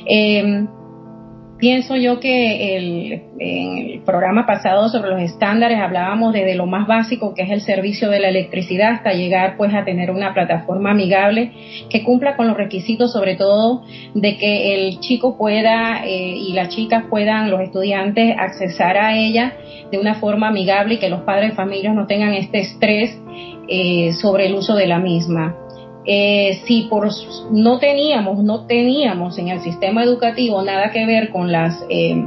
Eh, 0.07 0.67
Pienso 1.59 1.95
yo 1.95 2.19
que 2.19 2.77
el, 2.77 3.23
en 3.39 3.79
el 3.79 4.01
programa 4.01 4.45
pasado 4.45 4.89
sobre 4.89 5.11
los 5.11 5.21
estándares 5.21 5.79
hablábamos 5.79 6.33
desde 6.33 6.57
lo 6.57 6.67
más 6.67 6.89
básico 6.89 7.33
que 7.33 7.43
es 7.43 7.51
el 7.51 7.61
servicio 7.61 8.11
de 8.11 8.19
la 8.19 8.29
electricidad 8.29 8.95
hasta 8.95 9.13
llegar 9.13 9.57
pues 9.57 9.73
a 9.73 9.85
tener 9.85 10.11
una 10.11 10.35
plataforma 10.35 10.91
amigable 10.91 11.53
que 11.89 12.03
cumpla 12.03 12.37
con 12.37 12.49
los 12.49 12.57
requisitos 12.57 13.13
sobre 13.13 13.37
todo 13.37 13.83
de 14.15 14.37
que 14.37 14.75
el 14.75 14.99
chico 14.99 15.39
pueda 15.39 16.05
eh, 16.05 16.35
y 16.37 16.53
las 16.55 16.71
chicas 16.71 17.05
puedan, 17.09 17.51
los 17.51 17.61
estudiantes 17.61 18.35
accesar 18.37 18.99
a 18.99 19.17
ella 19.17 19.55
de 19.93 19.99
una 19.99 20.15
forma 20.15 20.49
amigable 20.49 20.95
y 20.95 20.99
que 20.99 21.09
los 21.09 21.23
padres 21.23 21.51
de 21.51 21.57
familia 21.57 21.93
no 21.93 22.07
tengan 22.07 22.35
este 22.35 22.61
estrés 22.61 23.17
eh, 23.69 24.13
sobre 24.21 24.47
el 24.47 24.55
uso 24.55 24.75
de 24.75 24.87
la 24.87 24.99
misma. 24.99 25.57
Eh, 26.07 26.61
si 26.67 26.83
por 26.83 27.09
no 27.51 27.79
teníamos, 27.79 28.43
no 28.43 28.67
teníamos 28.67 29.39
en 29.39 29.49
el 29.49 29.61
sistema 29.61 30.03
educativo 30.03 30.63
nada 30.63 30.91
que 30.91 31.07
ver 31.07 31.31
con 31.31 31.51
las 31.51 31.83
eh, 31.89 32.23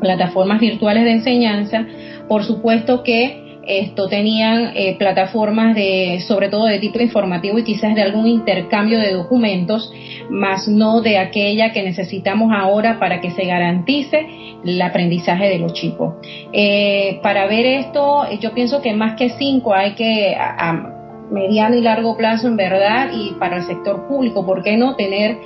plataformas 0.00 0.60
virtuales 0.60 1.04
de 1.04 1.12
enseñanza, 1.12 1.86
por 2.28 2.44
supuesto 2.44 3.02
que 3.02 3.40
esto 3.66 4.08
tenían 4.08 4.72
eh, 4.74 4.96
plataformas 4.98 5.76
de, 5.76 6.18
sobre 6.26 6.48
todo 6.48 6.64
de 6.64 6.80
tipo 6.80 7.00
informativo 7.00 7.58
y 7.58 7.64
quizás 7.64 7.94
de 7.94 8.02
algún 8.02 8.26
intercambio 8.26 8.98
de 8.98 9.12
documentos, 9.12 9.92
más 10.30 10.66
no 10.66 11.00
de 11.00 11.18
aquella 11.18 11.72
que 11.72 11.82
necesitamos 11.82 12.52
ahora 12.52 12.98
para 12.98 13.20
que 13.20 13.30
se 13.30 13.44
garantice 13.44 14.26
el 14.64 14.82
aprendizaje 14.82 15.48
de 15.48 15.58
los 15.58 15.74
chicos. 15.74 16.14
para 17.22 17.46
ver 17.46 17.66
esto, 17.66 18.24
yo 18.40 18.52
pienso 18.52 18.82
que 18.82 18.94
más 18.94 19.16
que 19.16 19.30
cinco 19.30 19.74
hay 19.74 19.92
que 19.92 20.36
mediano 21.32 21.76
y 21.76 21.80
largo 21.80 22.16
plazo 22.16 22.46
en 22.46 22.56
verdad 22.56 23.10
y 23.12 23.32
para 23.38 23.56
el 23.56 23.64
sector 23.64 24.06
público, 24.06 24.44
¿por 24.44 24.62
qué 24.62 24.76
no 24.76 24.94
tener 24.94 25.38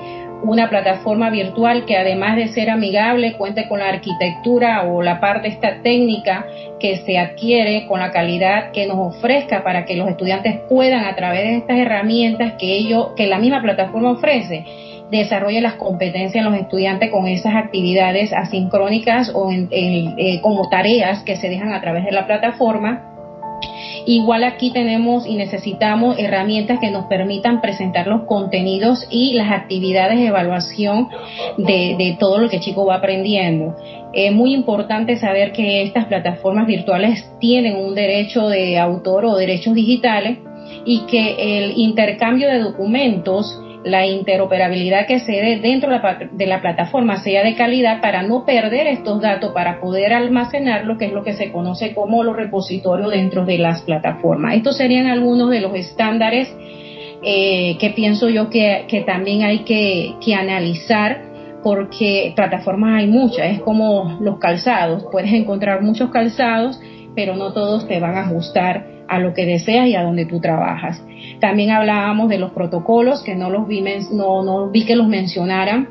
una 0.43 0.69
plataforma 0.69 1.31
virtual 1.31 1.85
que 1.87 1.97
además 1.97 2.37
de 2.37 2.49
ser 2.49 2.71
amigable 2.71 3.35
cuente 3.35 3.69
con 3.69 3.79
la 3.79 3.89
arquitectura 3.89 4.83
o 4.85 5.03
la 5.03 5.19
parte 5.19 5.49
esta 5.49 5.81
técnica 5.83 6.47
que 6.79 6.99
se 6.99 7.19
adquiere 7.19 7.87
con 7.87 8.01
la 8.01 8.11
calidad 8.11 8.71
que 8.73 8.87
nos 8.87 9.17
ofrezca 9.17 9.65
para 9.65 9.85
que 9.85 9.97
los 9.97 10.09
estudiantes 10.09 10.61
puedan 10.69 11.05
a 11.05 11.15
través 11.17 11.43
de 11.43 11.57
estas 11.57 11.79
herramientas 11.79 12.53
que 12.59 12.77
ellos 12.77 13.09
que 13.17 13.27
la 13.27 13.39
misma 13.39 13.63
plataforma 13.63 14.13
ofrece 14.13 14.65
desarrolle 15.11 15.61
las 15.61 15.75
competencias 15.75 16.45
en 16.45 16.51
los 16.51 16.61
estudiantes 16.61 17.11
con 17.11 17.27
esas 17.27 17.55
actividades 17.55 18.33
asincrónicas 18.33 19.31
o 19.35 19.51
eh, 19.51 20.41
como 20.43 20.69
tareas 20.69 21.23
que 21.23 21.37
se 21.37 21.49
dejan 21.49 21.73
a 21.73 21.81
través 21.81 22.05
de 22.05 22.13
la 22.13 22.27
plataforma 22.27 23.16
Igual 24.07 24.45
aquí 24.45 24.71
tenemos 24.71 25.27
y 25.27 25.35
necesitamos 25.35 26.17
herramientas 26.17 26.79
que 26.81 26.93
nos 26.93 27.07
permitan 27.07 27.61
presentar 27.61 28.07
los 28.07 28.23
contenidos 28.23 29.05
y 29.11 29.35
las 29.35 29.51
actividades 29.51 30.21
de 30.21 30.29
evaluación 30.29 31.09
de, 31.59 32.17
todo 32.21 32.39
lo 32.39 32.49
que 32.49 32.57
el 32.57 32.63
chico 32.63 32.87
va 32.87 32.97
aprendiendo. 32.97 33.75
Es 34.13 34.33
muy 34.33 34.55
importante 34.55 35.17
saber 35.17 35.51
que 35.51 35.83
estas 35.83 36.05
plataformas 36.05 36.69
virtuales 36.69 37.29
tienen 37.41 37.77
un 37.77 37.97
derecho 37.97 38.49
de 38.49 38.79
autor 38.79 39.25
o 39.25 39.37
derechos 39.37 39.75
digitales 39.75 40.39
y 40.85 41.01
que 41.07 41.59
el 41.59 41.77
intercambio 41.77 42.49
de 42.49 42.61
documentos 42.61 43.61
la 43.87 44.05
interoperabilidad 44.05 45.07
que 45.07 45.21
se 45.21 45.31
dé 45.31 45.61
dentro 45.61 45.93
de 46.33 46.47
la 46.47 46.61
plataforma 46.61 47.23
sea 47.23 47.45
de 47.45 47.55
calidad 47.55 48.01
para 48.01 48.25
no 48.25 48.45
perder 48.45 48.89
estos 48.89 49.23
datos, 49.23 49.53
para 49.53 49.81
poder 49.81 50.13
almacenar 50.13 50.85
lo 50.85 50.99
que 50.99 51.05
es 51.05 51.13
lo 51.13 51.23
que 51.23 51.35
se 51.35 51.53
conoce 51.53 51.95
como 51.95 52.25
los 52.25 52.35
repositorios 52.35 53.13
dentro 53.13 53.47
de 53.47 53.59
las 53.59 53.83
plataformas. 53.83 54.57
Estos 54.57 54.77
serían 54.77 55.07
algunos 55.07 55.51
de 55.51 55.61
los 55.61 55.73
estándares 55.77 56.53
eh, 57.23 57.77
que 57.79 57.91
pienso 57.91 58.29
yo 58.29 58.51
que, 58.51 59.05
también 59.07 59.45
hay 59.45 59.61
que, 59.61 60.15
que 60.21 60.35
analizar 60.35 61.23
porque 61.63 62.33
plataformas 62.35 62.99
hay 62.99 63.07
muchas, 63.07 63.53
es 63.53 63.61
como 63.61 64.19
los 64.21 64.41
calzados, 64.41 65.05
puedes 65.13 65.33
encontrar 65.33 65.81
muchos 65.83 66.11
calzados, 66.11 66.81
pero 67.17 67.35
no 67.35 67.53
todos 67.53 67.89
te 67.89 67.99
van 67.99 68.15
a 68.15 68.21
ajustar 68.21 68.87
a 69.09 69.19
lo 69.19 69.35
que 69.35 69.47
deseas 69.47 69.89
y 69.89 69.95
a 69.95 70.03
donde 70.03 70.27
tú 70.27 70.41
trabajas. 70.41 71.03
También 71.41 71.71
hablábamos 71.71 72.29
de 72.29 72.39
los 72.39 72.53
protocolos, 72.53 73.23
que 73.25 73.35
no 73.35 73.51
los 73.51 73.67
vi, 73.67 73.83
no, 74.13 74.45
no 74.45 74.71
vi 74.71 74.85
que 74.85 74.95
los 74.95 75.09
mencionaran. 75.09 75.89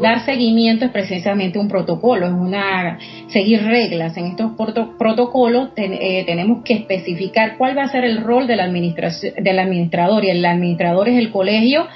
Dar 0.00 0.24
seguimiento 0.24 0.84
es 0.84 0.90
precisamente 0.90 1.58
un 1.58 1.68
protocolo, 1.68 2.26
es 2.26 2.32
una 2.32 2.98
seguir 3.28 3.62
reglas. 3.62 4.16
En 4.16 4.26
estos 4.26 4.52
protocolos 4.98 5.70
eh, 5.76 6.24
tenemos 6.26 6.64
que 6.64 6.74
especificar 6.74 7.56
cuál 7.56 7.78
va 7.78 7.84
a 7.84 7.88
ser 7.88 8.04
el 8.04 8.22
rol 8.22 8.46
del, 8.46 8.58
del 8.58 9.58
administrador 9.58 10.24
y 10.24 10.30
el 10.30 10.44
administrador 10.44 11.08
es 11.08 11.18
el 11.18 11.30
colegio 11.30 11.86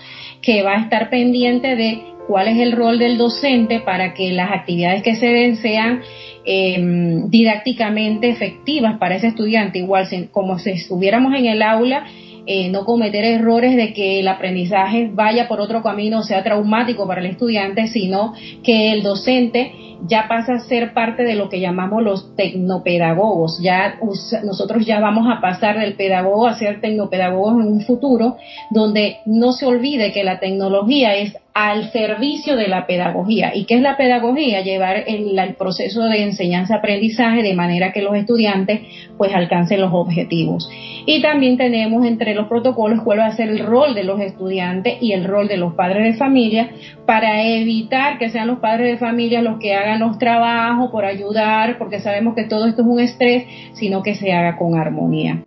que 0.41 0.63
va 0.63 0.77
a 0.77 0.83
estar 0.83 1.11
pendiente 1.11 1.75
de 1.75 2.03
cuál 2.27 2.47
es 2.47 2.59
el 2.59 2.73
rol 2.73 2.99
del 2.99 3.19
docente 3.19 3.81
para 3.81 4.15
que 4.15 4.31
las 4.31 4.53
actividades 4.53 5.03
que 5.03 5.17
se 5.17 5.27
den 5.27 5.57
sean 5.57 6.01
Em, 6.45 7.29
didácticamente 7.29 8.31
efectivas 8.31 8.99
para 8.99 9.17
ese 9.17 9.29
estudiante, 9.29 9.79
igual 9.79 10.09
como 10.31 10.59
si 10.59 10.71
estuviéramos 10.71 11.35
en 11.35 11.45
el 11.45 11.61
aula, 11.61 12.07
eh, 12.47 12.71
no 12.71 12.87
cometer 12.87 13.25
errores 13.25 13.77
de 13.77 13.93
que 13.93 14.21
el 14.21 14.29
aprendizaje 14.29 15.11
vaya 15.13 15.49
por 15.49 15.61
otro 15.61 15.83
camino, 15.83 16.23
sea 16.23 16.43
traumático 16.43 17.07
para 17.07 17.21
el 17.21 17.27
estudiante, 17.27 17.89
sino 17.89 18.33
que 18.65 18.93
el 18.93 19.03
docente 19.03 19.73
ya 20.07 20.29
pasa 20.29 20.55
a 20.55 20.61
ser 20.61 20.95
parte 20.95 21.25
de 21.25 21.35
lo 21.35 21.51
que 21.51 21.61
llamamos 21.61 22.03
los 22.03 22.35
tecnopedagogos. 22.37 23.61
Ya 23.63 23.99
nosotros 24.43 24.87
ya 24.87 24.99
vamos 24.99 25.27
a 25.31 25.43
pasar 25.43 25.79
del 25.79 25.95
pedagogo 25.95 26.47
a 26.47 26.59
ser 26.59 26.81
tecnopedagogos 26.81 27.63
en 27.63 27.73
un 27.73 27.81
futuro 27.83 28.37
donde 28.71 29.19
no 29.27 29.53
se 29.53 29.67
olvide 29.67 30.13
que 30.13 30.25
la 30.25 30.41
tecnología 30.41 31.15
es 31.17 31.37
al 31.55 31.91
servicio 31.91 32.57
de 32.57 32.69
la 32.69 32.87
pedagogía. 32.87 33.55
¿Y 33.55 33.65
qué 33.65 33.75
es 33.75 33.83
la 33.83 33.97
pedagogía? 33.97 34.61
Llevar 34.63 35.05
el, 35.07 35.55
proceso 35.59 36.05
de 36.05 36.23
enseñanza-aprendizaje 36.23 37.43
de 37.43 37.55
manera 37.55 37.93
que 37.93 38.03
los 38.03 38.15
estudiantes 38.15 38.81
pues 39.17 39.35
alcancen 39.35 39.81
los 39.81 39.93
objetivos. 39.93 40.71
Y 41.07 41.21
también 41.23 41.57
tenemos 41.57 42.07
entre 42.07 42.35
los 42.35 42.47
protocolos 42.47 43.03
cuál 43.03 43.21
va 43.21 43.27
a 43.27 43.37
ser 43.37 43.49
el 43.49 43.59
rol 43.59 43.95
de 43.95 44.05
los 44.05 44.21
estudiantes 44.21 44.99
y 45.01 45.13
el 45.13 45.25
rol 45.25 45.49
de 45.49 45.57
los 45.57 45.75
padres 45.75 46.05
de 46.05 46.19
familia 46.19 46.71
para 47.07 47.43
evitar 47.43 48.19
que 48.19 48.31
sean 48.31 48.47
los 48.47 48.59
padres 48.59 48.93
de 48.93 48.99
familia 48.99 49.43
los 49.43 49.59
que 49.59 49.75
hagan 49.75 50.01
los 50.01 50.19
trabajos 50.19 50.91
por 50.91 51.05
ayudar, 51.05 51.79
porque 51.79 52.01
sabemos 52.01 52.35
que 52.35 52.45
todo 52.45 52.67
esto 52.67 52.83
es 52.83 52.89
un 52.89 53.01
estrés, 53.01 53.45
sino 53.75 54.03
que 54.03 54.15
se 54.15 54.33
haga 54.33 54.57
con 54.57 54.79
armonía. 54.79 55.43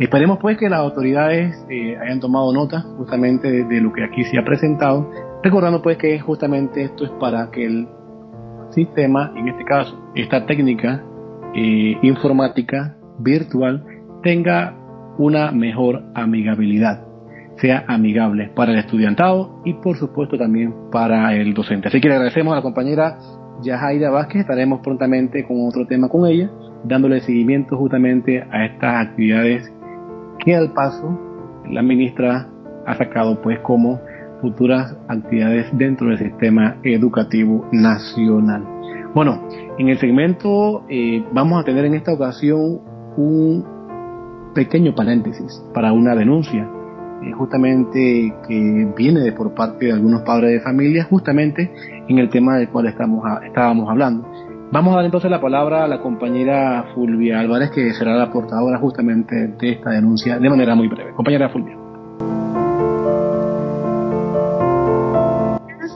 Esperemos 0.00 0.38
pues 0.38 0.56
que 0.56 0.70
las 0.70 0.80
autoridades 0.80 1.54
eh, 1.68 1.94
hayan 1.98 2.20
tomado 2.20 2.54
nota 2.54 2.80
justamente 2.96 3.64
de, 3.64 3.80
lo 3.82 3.92
que 3.92 4.02
aquí 4.02 4.24
se 4.24 4.38
ha 4.38 4.44
presentado, 4.46 5.10
recordando 5.42 5.82
pues 5.82 5.98
que 5.98 6.18
justamente 6.18 6.84
esto 6.84 7.04
es 7.04 7.10
para 7.20 7.50
que 7.50 7.66
el 7.66 7.86
sistema, 8.70 9.30
en 9.36 9.48
este 9.48 9.62
caso 9.62 10.10
esta 10.14 10.46
técnica 10.46 11.04
eh, 11.54 11.98
informática 12.00 12.96
virtual, 13.18 13.84
tenga 14.22 14.74
una 15.18 15.52
mejor 15.52 16.02
amigabilidad, 16.14 17.04
sea 17.58 17.84
amigable 17.86 18.50
para 18.56 18.72
el 18.72 18.78
estudiantado 18.78 19.60
y 19.66 19.74
por 19.74 19.98
supuesto 19.98 20.38
también 20.38 20.72
para 20.90 21.34
el 21.36 21.52
docente. 21.52 21.88
Así 21.88 22.00
que 22.00 22.08
le 22.08 22.14
agradecemos 22.14 22.54
a 22.54 22.56
la 22.56 22.62
compañera 22.62 23.18
Yajaira 23.62 24.08
Vázquez, 24.08 24.40
estaremos 24.40 24.80
prontamente 24.80 25.44
con 25.46 25.68
otro 25.68 25.86
tema 25.86 26.08
con 26.08 26.26
ella, 26.26 26.50
dándole 26.84 27.20
seguimiento 27.20 27.76
justamente 27.76 28.42
a 28.50 28.64
estas 28.64 29.08
actividades 29.08 29.70
que 30.44 30.54
al 30.54 30.72
paso 30.72 31.18
la 31.68 31.82
ministra 31.82 32.48
ha 32.86 32.94
sacado 32.96 33.40
pues 33.42 33.58
como 33.60 34.00
futuras 34.40 34.96
actividades 35.08 35.66
dentro 35.76 36.08
del 36.08 36.18
sistema 36.18 36.76
educativo 36.82 37.66
nacional. 37.72 38.64
Bueno, 39.14 39.42
en 39.78 39.88
el 39.88 39.98
segmento 39.98 40.84
eh, 40.88 41.24
vamos 41.32 41.60
a 41.60 41.64
tener 41.64 41.84
en 41.84 41.94
esta 41.94 42.12
ocasión 42.12 42.80
un 43.16 43.64
pequeño 44.54 44.94
paréntesis 44.94 45.62
para 45.74 45.92
una 45.92 46.14
denuncia 46.14 46.68
eh, 47.22 47.32
justamente 47.32 48.34
que 48.48 48.92
viene 48.96 49.20
de 49.20 49.32
por 49.32 49.54
parte 49.54 49.86
de 49.86 49.92
algunos 49.92 50.22
padres 50.22 50.52
de 50.52 50.60
familia 50.60 51.04
justamente 51.04 51.70
en 52.08 52.18
el 52.18 52.30
tema 52.30 52.56
del 52.56 52.68
cual 52.70 52.86
estamos 52.86 53.24
estábamos 53.44 53.90
hablando. 53.90 54.29
Vamos 54.72 54.92
a 54.92 54.96
dar 54.98 55.04
entonces 55.04 55.28
la 55.28 55.40
palabra 55.40 55.82
a 55.82 55.88
la 55.88 56.00
compañera 56.00 56.92
Fulvia 56.94 57.40
Álvarez, 57.40 57.72
que 57.72 57.92
será 57.92 58.14
la 58.14 58.30
portadora 58.30 58.78
justamente 58.78 59.48
de 59.48 59.72
esta 59.72 59.90
denuncia 59.90 60.38
de 60.38 60.48
manera 60.48 60.76
muy 60.76 60.86
breve. 60.86 61.12
Compañera 61.12 61.48
Fulvia. 61.48 61.76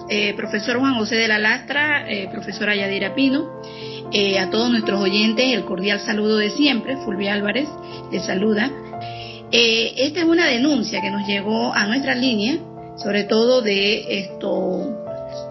Eh, 0.09 0.35
profesor 0.35 0.81
Juan 0.81 0.95
José 0.95 1.15
de 1.15 1.29
la 1.29 1.39
Lastra, 1.39 2.11
eh, 2.11 2.29
profesora 2.33 2.75
Yadira 2.75 3.15
Pino, 3.15 3.45
eh, 4.13 4.41
a 4.41 4.51
todos 4.51 4.69
nuestros 4.71 5.01
oyentes 5.01 5.55
el 5.55 5.65
cordial 5.65 6.01
saludo 6.01 6.39
de 6.39 6.51
siempre, 6.51 6.97
Fulvia 6.97 7.35
Álvarez 7.35 7.69
les 8.11 8.25
saluda. 8.27 8.71
esta 9.53 10.21
es 10.21 10.27
una 10.27 10.47
denuncia 10.47 11.01
que 11.01 11.13
nos 11.13 11.25
llegó 11.29 11.73
a 11.73 11.87
nuestra 11.87 12.17
línea, 12.17 12.57
sobre 12.97 13.23
todo 13.23 13.63
de 13.63 14.19
esto, 14.19 14.51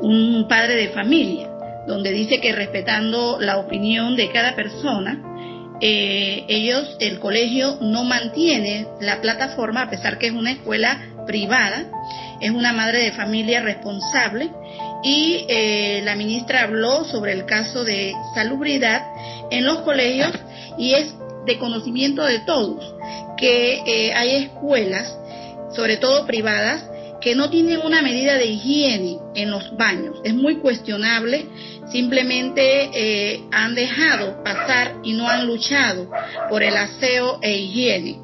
un 0.02 0.46
padre 0.50 0.76
de 0.76 0.90
familia 0.90 1.53
donde 1.88 2.12
dice 2.12 2.40
que 2.40 2.54
respetando 2.54 3.38
la 3.40 3.58
opinión 3.58 4.16
de 4.16 4.32
cada 4.32 4.56
persona, 4.56 5.22
eh, 5.82 6.46
ellos, 6.48 6.96
el 7.00 7.20
colegio 7.20 7.78
no 7.82 8.04
mantiene 8.04 8.88
la 9.02 9.20
plataforma 9.22 9.82
a 9.82 9.90
pesar 9.90 10.18
que 10.18 10.28
es 10.28 10.34
una 10.34 10.52
escuela 10.52 10.98
privada, 11.26 11.86
es 12.40 12.52
una 12.52 12.72
madre 12.74 13.00
de 13.00 13.12
familia 13.12 13.62
responsable. 13.62 14.50
Y 15.04 15.46
eh, 15.50 16.02
la 16.06 16.16
ministra 16.16 16.62
habló 16.62 17.04
sobre 17.04 17.34
el 17.34 17.46
caso 17.46 17.84
de 17.84 18.14
salubridad 18.34 19.06
en 19.52 19.66
los 19.66 19.80
colegios 19.80 20.32
y 20.78 20.94
es 20.94 21.14
de 21.46 21.60
conocimiento 21.60 22.24
de 22.24 22.40
todos 22.40 22.94
que 23.38 23.84
eh, 23.86 24.14
hay 24.14 24.46
escuelas, 24.46 25.18
sobre 25.76 25.98
todo 25.98 26.26
privadas, 26.26 26.86
que 27.24 27.36
no 27.36 27.50
tienen 27.50 27.80
una 27.86 28.02
medida 28.02 28.38
de 28.38 28.48
higiene 28.48 29.18
en 29.34 29.50
los 29.50 29.76
baños. 29.78 30.18
Es 30.26 30.34
muy 30.34 30.58
cuestionable, 30.58 31.46
simplemente 31.90 32.90
eh, 32.94 33.42
han 33.50 33.74
dejado 33.76 34.44
pasar 34.44 34.96
y 35.04 35.14
no 35.14 35.30
han 35.30 35.48
luchado 35.48 36.12
por 36.50 36.64
el 36.64 36.76
aseo 36.76 37.40
e 37.42 37.58
higiene. 37.58 38.20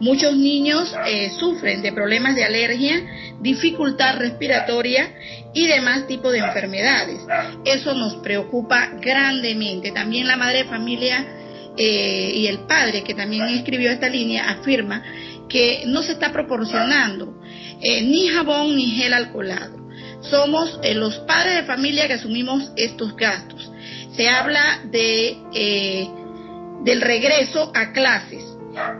Muchos 0.00 0.36
niños 0.36 0.94
eh, 1.06 1.30
sufren 1.38 1.82
de 1.82 1.92
problemas 1.92 2.36
de 2.36 2.44
alergia, 2.44 3.02
dificultad 3.40 4.18
respiratoria 4.18 5.12
y 5.52 5.66
demás 5.66 6.06
tipos 6.06 6.32
de 6.32 6.38
enfermedades. 6.38 7.22
Eso 7.64 7.94
nos 7.94 8.16
preocupa 8.16 8.90
grandemente. 9.00 9.90
También 9.90 10.28
la 10.28 10.36
madre 10.36 10.58
de 10.58 10.64
familia 10.64 11.26
eh, 11.76 12.32
y 12.34 12.46
el 12.46 12.60
padre, 12.60 13.02
que 13.02 13.14
también 13.14 13.48
escribió 13.48 13.90
esta 13.90 14.08
línea, 14.08 14.48
afirma 14.50 15.02
que 15.48 15.84
no 15.86 16.02
se 16.02 16.12
está 16.12 16.32
proporcionando 16.32 17.40
eh, 17.80 18.02
ni 18.02 18.28
jabón 18.28 18.76
ni 18.76 18.90
gel 18.92 19.12
alcoholado. 19.12 19.84
Somos 20.22 20.78
eh, 20.82 20.94
los 20.94 21.16
padres 21.20 21.56
de 21.56 21.64
familia 21.64 22.06
que 22.06 22.14
asumimos 22.14 22.70
estos 22.76 23.14
gastos. 23.16 23.70
Se 24.16 24.28
habla 24.28 24.80
de 24.90 25.36
eh, 25.54 26.08
del 26.84 27.00
regreso 27.00 27.72
a 27.74 27.92
clases 27.92 28.42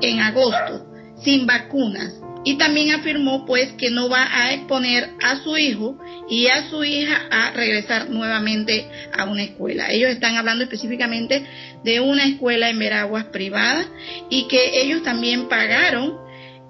en 0.01 0.21
agosto 0.21 0.87
sin 1.23 1.47
vacunas 1.47 2.15
y 2.45 2.57
también 2.57 2.95
afirmó 2.95 3.47
pues 3.47 3.73
que 3.73 3.91
no 3.91 4.09
va 4.09 4.29
a 4.31 4.53
exponer 4.53 5.11
a 5.23 5.43
su 5.43 5.57
hijo 5.57 5.99
y 6.29 6.47
a 6.47 6.69
su 6.69 6.85
hija 6.85 7.23
a 7.31 7.53
regresar 7.53 8.11
nuevamente 8.11 8.87
a 9.17 9.25
una 9.25 9.43
escuela. 9.43 9.91
Ellos 9.91 10.11
están 10.11 10.37
hablando 10.37 10.65
específicamente 10.65 11.45
de 11.83 12.01
una 12.01 12.27
escuela 12.27 12.69
en 12.69 12.79
Veraguas 12.79 13.25
privada 13.27 13.87
y 14.29 14.47
que 14.49 14.83
ellos 14.83 15.03
también 15.03 15.49
pagaron 15.49 16.24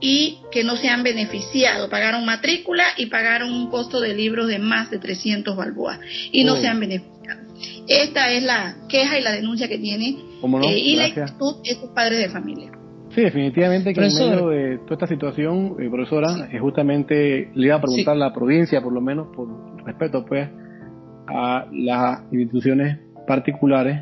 y 0.06 0.40
que 0.52 0.64
no 0.64 0.76
se 0.76 0.90
han 0.90 1.02
beneficiado. 1.02 1.88
Pagaron 1.88 2.26
matrícula 2.26 2.84
y 2.98 3.06
pagaron 3.06 3.50
un 3.50 3.70
costo 3.70 4.02
de 4.02 4.14
libros 4.14 4.48
de 4.48 4.58
más 4.58 4.90
de 4.90 4.98
300 4.98 5.56
balboas 5.56 5.98
y 6.30 6.44
no 6.44 6.56
se 6.56 6.68
han 6.68 6.78
beneficiado. 6.78 7.40
Esta 7.88 8.30
es 8.30 8.42
la 8.42 8.76
queja 8.86 9.18
y 9.18 9.22
la 9.22 9.32
denuncia 9.32 9.66
que 9.66 9.78
tiene 9.78 10.10
eh, 10.10 10.78
y 10.78 10.96
la 10.96 11.06
actitud 11.06 11.62
de 11.62 11.70
estos 11.70 11.88
padres 11.94 12.18
de 12.18 12.28
familia. 12.28 12.70
Sí, 13.14 13.22
definitivamente 13.22 13.94
que 13.94 14.04
en 14.04 14.14
medio 14.14 14.48
de 14.48 14.78
toda 14.80 14.92
esta 14.92 15.06
situación, 15.06 15.76
eh, 15.80 15.88
profesora, 15.88 16.50
eh, 16.52 16.58
justamente 16.58 17.50
le 17.54 17.66
iba 17.66 17.76
a 17.76 17.80
preguntar 17.80 18.14
a 18.14 18.18
la 18.18 18.34
provincia, 18.34 18.82
por 18.82 18.92
lo 18.92 19.00
menos 19.00 19.28
por 19.34 19.48
respeto 19.86 20.26
pues 20.26 20.50
a 21.28 21.66
las 21.72 22.20
instituciones 22.30 22.98
particulares, 23.26 24.00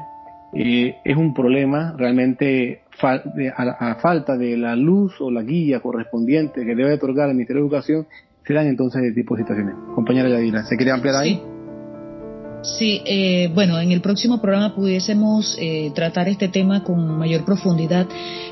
es 0.53 1.17
un 1.17 1.33
problema 1.33 1.95
realmente 1.97 2.82
a, 3.01 3.95
falta 4.01 4.37
de 4.37 4.57
la 4.57 4.77
luz 4.77 5.15
o 5.21 5.31
la 5.31 5.43
guía 5.43 5.81
correspondiente 5.81 6.65
que 6.65 6.75
debe 6.75 6.95
otorgar 6.95 7.29
el 7.29 7.35
Ministerio 7.35 7.63
de 7.63 7.69
Educación, 7.69 8.07
se 8.47 8.55
dan 8.55 8.67
entonces 8.67 9.03
este 9.03 9.21
tipo 9.21 9.37
de 9.37 9.43
situaciones. 9.43 9.75
Compañera 9.95 10.29
Yadira, 10.29 10.65
¿se 10.65 10.77
quiere 10.77 10.93
ampliar 10.93 11.17
ahí? 11.17 11.43
Sí, 12.63 13.03
eh, 13.05 13.51
bueno, 13.53 13.81
en 13.81 13.91
el 13.91 14.01
próximo 14.01 14.41
programa 14.41 14.75
pudiésemos 14.75 15.57
eh, 15.61 15.91
tratar 15.97 16.29
este 16.29 16.47
tema 16.47 16.85
con 16.85 17.19
mayor 17.19 17.45
profundidad, 17.45 18.07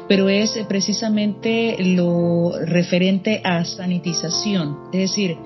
pero 0.08 0.28
es 0.28 0.58
precisamente 0.68 1.76
lo 1.78 2.52
referente 2.64 3.40
a 3.44 3.64
sanitización, 3.64 4.76
es 4.92 5.10
decir, 5.10 5.36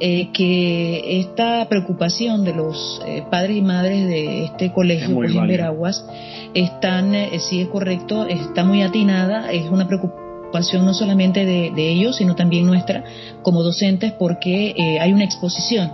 eh, 0.00 0.30
que 0.32 1.20
esta 1.20 1.68
preocupación 1.68 2.44
de 2.44 2.54
los 2.54 3.00
eh, 3.06 3.22
padres 3.30 3.56
y 3.56 3.62
madres 3.62 4.06
de 4.08 4.44
este 4.44 4.72
colegio 4.72 5.24
en 5.24 5.46
Veraguas 5.46 6.04
están, 6.54 7.14
eh, 7.14 7.38
si 7.38 7.60
es 7.60 7.68
correcto, 7.68 8.26
está 8.26 8.64
muy 8.64 8.82
atinada, 8.82 9.52
es 9.52 9.70
una 9.70 9.86
preocupación 9.86 10.84
no 10.84 10.94
solamente 10.94 11.46
de, 11.46 11.70
de 11.70 11.88
ellos, 11.88 12.16
sino 12.16 12.34
también 12.34 12.66
nuestra 12.66 13.04
como 13.42 13.62
docentes, 13.62 14.12
porque 14.12 14.98
hay 15.00 15.12
una 15.12 15.24
exposición 15.24 15.90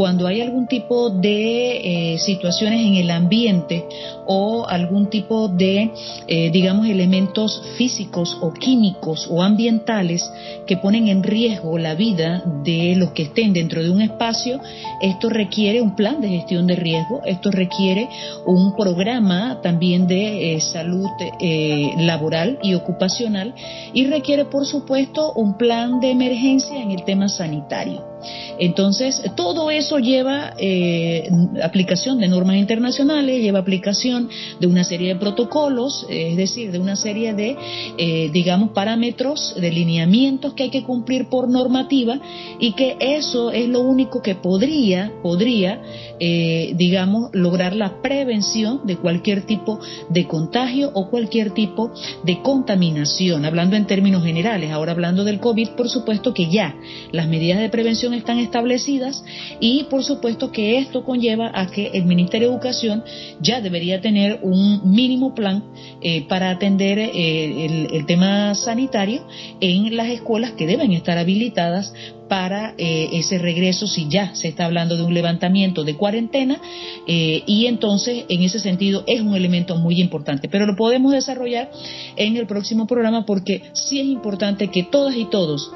cuando 0.00 0.26
hay 0.26 0.40
algún 0.40 0.66
tipo 0.66 1.10
de 1.10 2.14
eh, 2.14 2.18
situaciones 2.20 2.80
en 2.80 2.94
el 2.94 3.10
ambiente 3.10 3.84
o 4.24 4.66
algún 4.66 5.10
tipo 5.10 5.46
de, 5.48 5.90
eh, 6.26 6.50
digamos, 6.50 6.86
elementos 6.86 7.62
físicos 7.76 8.34
o 8.40 8.50
químicos 8.54 9.28
o 9.30 9.42
ambientales 9.42 10.22
que 10.66 10.78
ponen 10.78 11.08
en 11.08 11.22
riesgo 11.22 11.76
la 11.76 11.94
vida 11.94 12.42
de 12.64 12.94
los 12.96 13.10
que 13.10 13.24
estén 13.24 13.52
dentro 13.52 13.82
de 13.82 13.90
un 13.90 14.00
espacio, 14.00 14.58
esto 15.02 15.28
requiere 15.28 15.82
un 15.82 15.94
plan 15.94 16.22
de 16.22 16.30
gestión 16.30 16.66
de 16.66 16.76
riesgo, 16.76 17.20
esto 17.26 17.50
requiere 17.50 18.08
un 18.46 18.74
programa 18.74 19.60
también 19.62 20.06
de 20.06 20.54
eh, 20.54 20.60
salud 20.62 21.10
laboral 21.98 22.58
y 22.62 22.72
ocupacional 22.72 23.54
y 23.92 24.06
requiere, 24.06 24.46
por 24.46 24.64
supuesto, 24.64 25.34
un 25.34 25.58
plan 25.58 26.00
de 26.00 26.10
emergencia 26.10 26.80
en 26.80 26.90
el 26.90 27.04
tema 27.04 27.28
sanitario. 27.28 28.09
Entonces, 28.58 29.22
todo 29.36 29.70
eso 29.70 29.98
lleva 29.98 30.54
eh, 30.58 31.28
aplicación 31.62 32.18
de 32.18 32.28
normas 32.28 32.56
internacionales, 32.56 33.40
lleva 33.40 33.60
aplicación 33.60 34.28
de 34.58 34.66
una 34.66 34.84
serie 34.84 35.14
de 35.14 35.20
protocolos, 35.20 36.06
es 36.08 36.36
decir, 36.36 36.72
de 36.72 36.78
una 36.78 36.96
serie 36.96 37.34
de, 37.34 37.56
eh, 37.98 38.30
digamos, 38.32 38.70
parámetros, 38.70 39.54
de 39.60 39.70
lineamientos 39.70 40.54
que 40.54 40.64
hay 40.64 40.70
que 40.70 40.82
cumplir 40.82 41.28
por 41.28 41.48
normativa 41.48 42.20
y 42.58 42.72
que 42.72 42.96
eso 43.00 43.50
es 43.50 43.68
lo 43.68 43.80
único 43.80 44.22
que 44.22 44.34
podría, 44.34 45.12
podría, 45.22 45.82
eh, 46.18 46.72
digamos, 46.76 47.30
lograr 47.32 47.74
la 47.74 48.00
prevención 48.02 48.80
de 48.84 48.96
cualquier 48.96 49.42
tipo 49.42 49.80
de 50.08 50.26
contagio 50.26 50.90
o 50.94 51.08
cualquier 51.10 51.52
tipo 51.52 51.92
de 52.24 52.40
contaminación, 52.42 53.44
hablando 53.44 53.76
en 53.76 53.86
términos 53.86 54.24
generales. 54.24 54.70
Ahora 54.70 54.92
hablando 54.92 55.24
del 55.24 55.40
COVID, 55.40 55.70
por 55.70 55.88
supuesto 55.88 56.34
que 56.34 56.50
ya 56.50 56.74
las 57.12 57.28
medidas 57.28 57.60
de 57.60 57.68
prevención 57.68 58.09
están 58.14 58.38
establecidas 58.38 59.24
y 59.60 59.84
por 59.84 60.04
supuesto 60.04 60.52
que 60.52 60.78
esto 60.78 61.04
conlleva 61.04 61.50
a 61.54 61.66
que 61.70 61.88
el 61.94 62.04
Ministerio 62.04 62.48
de 62.48 62.54
Educación 62.54 63.04
ya 63.40 63.60
debería 63.60 64.00
tener 64.00 64.40
un 64.42 64.92
mínimo 64.92 65.34
plan 65.34 65.64
eh, 66.02 66.26
para 66.28 66.50
atender 66.50 66.98
eh, 66.98 67.88
el, 67.92 68.06
tema 68.06 68.54
sanitario 68.54 69.26
en 69.60 69.96
las 69.96 70.08
escuelas 70.08 70.52
que 70.52 70.66
deben 70.66 70.92
estar 70.92 71.18
habilitadas 71.18 71.92
para 72.28 72.74
eh, 72.78 73.08
ese 73.12 73.38
regreso 73.38 73.86
si 73.86 74.08
ya 74.08 74.34
se 74.34 74.48
está 74.48 74.64
hablando 74.64 74.96
de 74.96 75.02
un 75.02 75.14
levantamiento 75.14 75.84
de 75.84 75.96
cuarentena 75.96 76.60
y 77.06 77.66
entonces 77.66 78.24
en 78.28 78.42
ese 78.42 78.60
sentido 78.60 79.02
es 79.06 79.20
un 79.20 79.34
elemento 79.34 79.76
muy 79.76 80.00
importante. 80.00 80.48
Pero 80.48 80.66
lo 80.66 80.76
podemos 80.76 81.12
desarrollar 81.12 81.70
en 82.16 82.36
el 82.36 82.46
próximo 82.46 82.86
programa 82.86 83.26
porque 83.26 83.62
sí 83.72 83.98
es 84.00 84.06
importante 84.06 84.68
que 84.68 84.84
todas 84.84 85.16
y 85.16 85.24
todos 85.24 85.70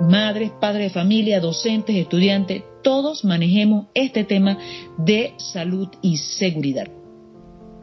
madres, 0.00 0.50
padres 0.60 0.92
de 0.92 1.00
familia, 1.00 1.40
docentes, 1.40 1.96
estudiantes, 1.96 2.62
todos 2.82 3.24
manejemos 3.24 3.86
este 3.94 4.24
tema 4.24 4.58
de 4.98 5.34
salud 5.36 5.88
y 6.02 6.16
seguridad. 6.16 6.88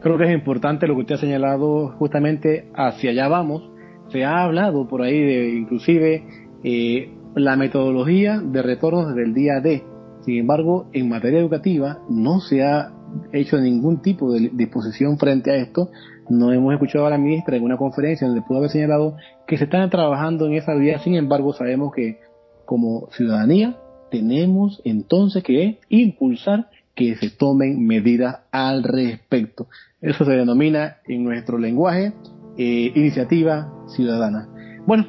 Creo 0.02 0.16
que 0.16 0.24
es 0.24 0.32
importante 0.32 0.86
lo 0.86 0.94
que 0.94 1.00
usted 1.02 1.14
ha 1.16 1.18
señalado, 1.18 1.88
justamente 1.98 2.70
hacia 2.74 3.10
allá 3.10 3.28
vamos. 3.28 3.62
Se 4.10 4.24
ha 4.24 4.42
hablado 4.44 4.88
por 4.88 5.02
ahí 5.02 5.18
de 5.20 5.50
inclusive 5.50 6.24
eh, 6.64 7.12
la 7.34 7.56
metodología 7.56 8.40
de 8.40 8.62
retorno 8.62 9.08
desde 9.08 9.24
el 9.24 9.34
día 9.34 9.60
D. 9.60 9.82
Sin 10.24 10.38
embargo, 10.38 10.88
en 10.92 11.08
materia 11.08 11.38
educativa 11.38 11.98
no 12.08 12.40
se 12.40 12.62
ha 12.62 12.92
hecho 13.32 13.58
ningún 13.58 14.02
tipo 14.02 14.32
de 14.32 14.50
disposición 14.52 15.18
frente 15.18 15.50
a 15.50 15.56
esto. 15.56 15.90
No 16.30 16.52
hemos 16.52 16.72
escuchado 16.72 17.06
a 17.06 17.10
la 17.10 17.18
ministra 17.18 17.56
en 17.56 17.64
una 17.64 17.76
conferencia 17.76 18.26
donde 18.26 18.42
pudo 18.42 18.58
haber 18.58 18.70
señalado 18.70 19.16
que 19.48 19.58
se 19.58 19.64
están 19.64 19.90
trabajando 19.90 20.46
en 20.46 20.54
esa 20.54 20.74
vía. 20.74 21.00
Sin 21.00 21.16
embargo, 21.16 21.52
sabemos 21.52 21.92
que 21.92 22.20
como 22.64 23.08
ciudadanía 23.10 23.76
tenemos 24.12 24.80
entonces 24.84 25.42
que 25.42 25.80
impulsar 25.88 26.70
que 26.94 27.16
se 27.16 27.30
tomen 27.30 27.84
medidas 27.84 28.42
al 28.52 28.84
respecto. 28.84 29.66
Eso 30.00 30.24
se 30.24 30.30
denomina 30.30 30.98
en 31.08 31.24
nuestro 31.24 31.58
lenguaje 31.58 32.12
eh, 32.56 32.92
iniciativa 32.94 33.72
ciudadana. 33.88 34.48
Bueno, 34.86 35.06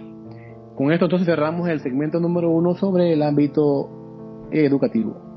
con 0.76 0.92
esto 0.92 1.06
entonces 1.06 1.28
cerramos 1.28 1.70
el 1.70 1.82
segmento 1.82 2.20
número 2.20 2.50
uno 2.50 2.74
sobre 2.74 3.14
el 3.14 3.22
ámbito 3.22 4.48
educativo. 4.52 5.31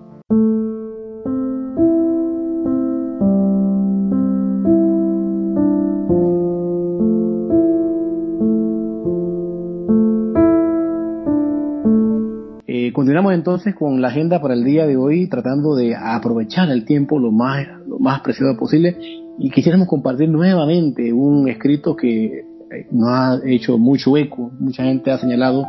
Eh, 13.15 13.17
continuamos 13.17 13.39
entonces 13.39 13.75
con 13.77 14.03
la 14.03 14.09
agenda 14.09 14.41
para 14.41 14.55
el 14.55 14.65
día 14.65 14.89
de 14.89 14.97
hoy, 14.97 15.29
tratando 15.29 15.77
de 15.77 15.95
aprovechar 15.95 16.69
el 16.71 16.85
tiempo 16.85 17.21
lo 17.21 17.31
más, 17.31 17.65
lo 17.87 18.01
más 18.01 18.23
preciado 18.23 18.57
posible 18.57 18.97
y 19.39 19.51
quisiéramos 19.51 19.87
compartir 19.87 20.29
nuevamente 20.29 21.13
un 21.13 21.49
escrito 21.49 21.95
que 21.95 22.45
nos 22.91 23.09
ha 23.09 23.39
hecho 23.47 23.79
mucho 23.79 24.17
eco, 24.17 24.51
mucha 24.59 24.83
gente 24.83 25.13
ha 25.13 25.19
señalado 25.19 25.65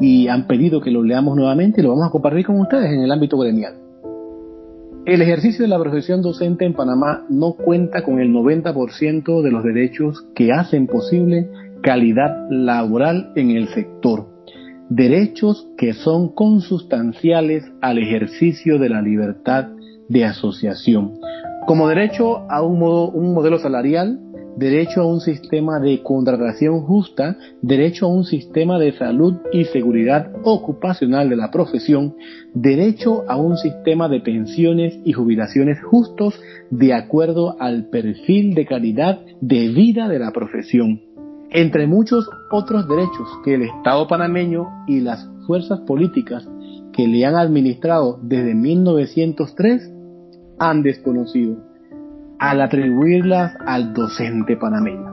y 0.00 0.28
han 0.28 0.46
pedido 0.46 0.82
que 0.82 0.90
lo 0.90 1.02
leamos 1.02 1.34
nuevamente 1.34 1.80
y 1.80 1.84
lo 1.84 1.90
vamos 1.90 2.08
a 2.08 2.10
compartir 2.10 2.44
con 2.44 2.60
ustedes 2.60 2.92
en 2.92 3.00
el 3.00 3.10
ámbito 3.10 3.38
gremial. 3.38 3.74
El 5.06 5.22
ejercicio 5.22 5.62
de 5.62 5.68
la 5.68 5.78
profesión 5.78 6.20
docente 6.20 6.66
en 6.66 6.74
Panamá 6.74 7.24
no 7.30 7.54
cuenta 7.54 8.04
con 8.04 8.20
el 8.20 8.30
90% 8.34 9.40
de 9.40 9.50
los 9.50 9.64
derechos 9.64 10.26
que 10.34 10.52
hacen 10.52 10.86
posible 10.86 11.48
calidad 11.80 12.50
laboral 12.50 13.32
en 13.34 13.50
el 13.52 13.68
sector. 13.68 14.31
Derechos 14.94 15.66
que 15.78 15.94
son 15.94 16.34
consustanciales 16.34 17.64
al 17.80 17.96
ejercicio 17.96 18.78
de 18.78 18.90
la 18.90 19.00
libertad 19.00 19.68
de 20.10 20.26
asociación. 20.26 21.14
Como 21.66 21.88
derecho 21.88 22.40
a 22.50 22.60
un, 22.60 22.78
modo, 22.78 23.10
un 23.10 23.32
modelo 23.32 23.58
salarial, 23.58 24.20
derecho 24.58 25.00
a 25.00 25.06
un 25.06 25.20
sistema 25.20 25.80
de 25.80 26.02
contratación 26.02 26.82
justa, 26.82 27.38
derecho 27.62 28.04
a 28.04 28.10
un 28.10 28.24
sistema 28.24 28.78
de 28.78 28.92
salud 28.92 29.36
y 29.50 29.64
seguridad 29.64 30.30
ocupacional 30.44 31.30
de 31.30 31.36
la 31.36 31.50
profesión, 31.50 32.14
derecho 32.52 33.24
a 33.30 33.38
un 33.38 33.56
sistema 33.56 34.10
de 34.10 34.20
pensiones 34.20 35.00
y 35.06 35.14
jubilaciones 35.14 35.82
justos 35.82 36.38
de 36.70 36.92
acuerdo 36.92 37.56
al 37.58 37.86
perfil 37.88 38.54
de 38.54 38.66
calidad 38.66 39.20
de 39.40 39.68
vida 39.68 40.06
de 40.08 40.18
la 40.18 40.32
profesión, 40.32 41.00
entre 41.52 41.86
muchos 41.86 42.28
otros 42.50 42.88
derechos 42.88 43.28
que 43.44 43.54
el 43.54 43.62
Estado 43.62 44.06
panameño 44.08 44.68
y 44.86 45.00
las 45.00 45.28
fuerzas 45.46 45.80
políticas 45.80 46.48
que 46.92 47.06
le 47.06 47.24
han 47.26 47.36
administrado 47.36 48.18
desde 48.22 48.54
1903 48.54 49.92
han 50.58 50.82
desconocido 50.82 51.56
al 52.38 52.60
atribuirlas 52.60 53.54
al 53.66 53.92
docente 53.92 54.56
panameño. 54.56 55.12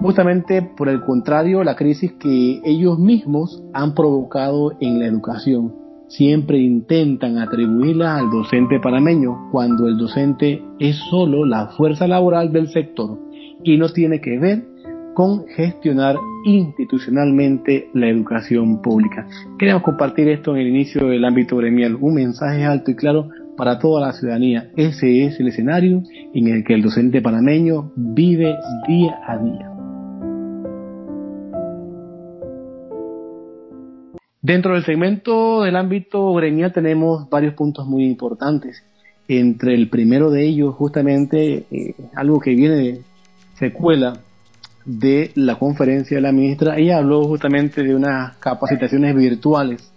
Justamente 0.00 0.62
por 0.76 0.88
el 0.88 1.00
contrario, 1.00 1.64
la 1.64 1.76
crisis 1.76 2.12
que 2.14 2.60
ellos 2.64 2.98
mismos 2.98 3.62
han 3.72 3.94
provocado 3.94 4.72
en 4.80 4.98
la 4.98 5.06
educación 5.06 5.74
siempre 6.08 6.58
intentan 6.58 7.38
atribuirla 7.38 8.16
al 8.16 8.30
docente 8.30 8.78
panameño 8.80 9.48
cuando 9.50 9.88
el 9.88 9.96
docente 9.96 10.62
es 10.78 10.96
solo 11.10 11.46
la 11.46 11.68
fuerza 11.68 12.06
laboral 12.06 12.52
del 12.52 12.68
sector 12.68 13.18
y 13.62 13.78
no 13.78 13.88
tiene 13.88 14.20
que 14.20 14.38
ver 14.38 14.73
con 15.14 15.46
gestionar 15.46 16.16
institucionalmente 16.44 17.88
la 17.94 18.08
educación 18.08 18.82
pública. 18.82 19.26
Queremos 19.58 19.82
compartir 19.82 20.28
esto 20.28 20.54
en 20.54 20.62
el 20.62 20.68
inicio 20.68 21.06
del 21.06 21.24
ámbito 21.24 21.56
gremial, 21.56 21.96
un 22.00 22.14
mensaje 22.14 22.64
alto 22.64 22.90
y 22.90 22.96
claro 22.96 23.28
para 23.56 23.78
toda 23.78 24.06
la 24.06 24.12
ciudadanía. 24.12 24.70
Ese 24.76 25.24
es 25.24 25.38
el 25.38 25.48
escenario 25.48 26.02
en 26.34 26.48
el 26.48 26.64
que 26.64 26.74
el 26.74 26.82
docente 26.82 27.22
panameño 27.22 27.92
vive 27.94 28.56
día 28.88 29.18
a 29.26 29.38
día. 29.38 29.70
Dentro 34.42 34.74
del 34.74 34.84
segmento 34.84 35.62
del 35.62 35.76
ámbito 35.76 36.34
gremial 36.34 36.72
tenemos 36.72 37.30
varios 37.30 37.54
puntos 37.54 37.86
muy 37.86 38.04
importantes. 38.04 38.84
Entre 39.26 39.74
el 39.74 39.88
primero 39.88 40.30
de 40.30 40.44
ellos, 40.44 40.74
justamente, 40.74 41.64
eh, 41.70 41.94
algo 42.14 42.40
que 42.40 42.54
viene 42.54 42.74
de 42.74 43.00
secuela 43.54 44.12
de 44.84 45.32
la 45.34 45.58
conferencia 45.58 46.16
de 46.16 46.20
la 46.20 46.32
ministra, 46.32 46.76
ella 46.76 46.98
habló 46.98 47.24
justamente 47.24 47.82
de 47.82 47.94
unas 47.94 48.36
capacitaciones 48.36 49.14
virtuales 49.14 49.90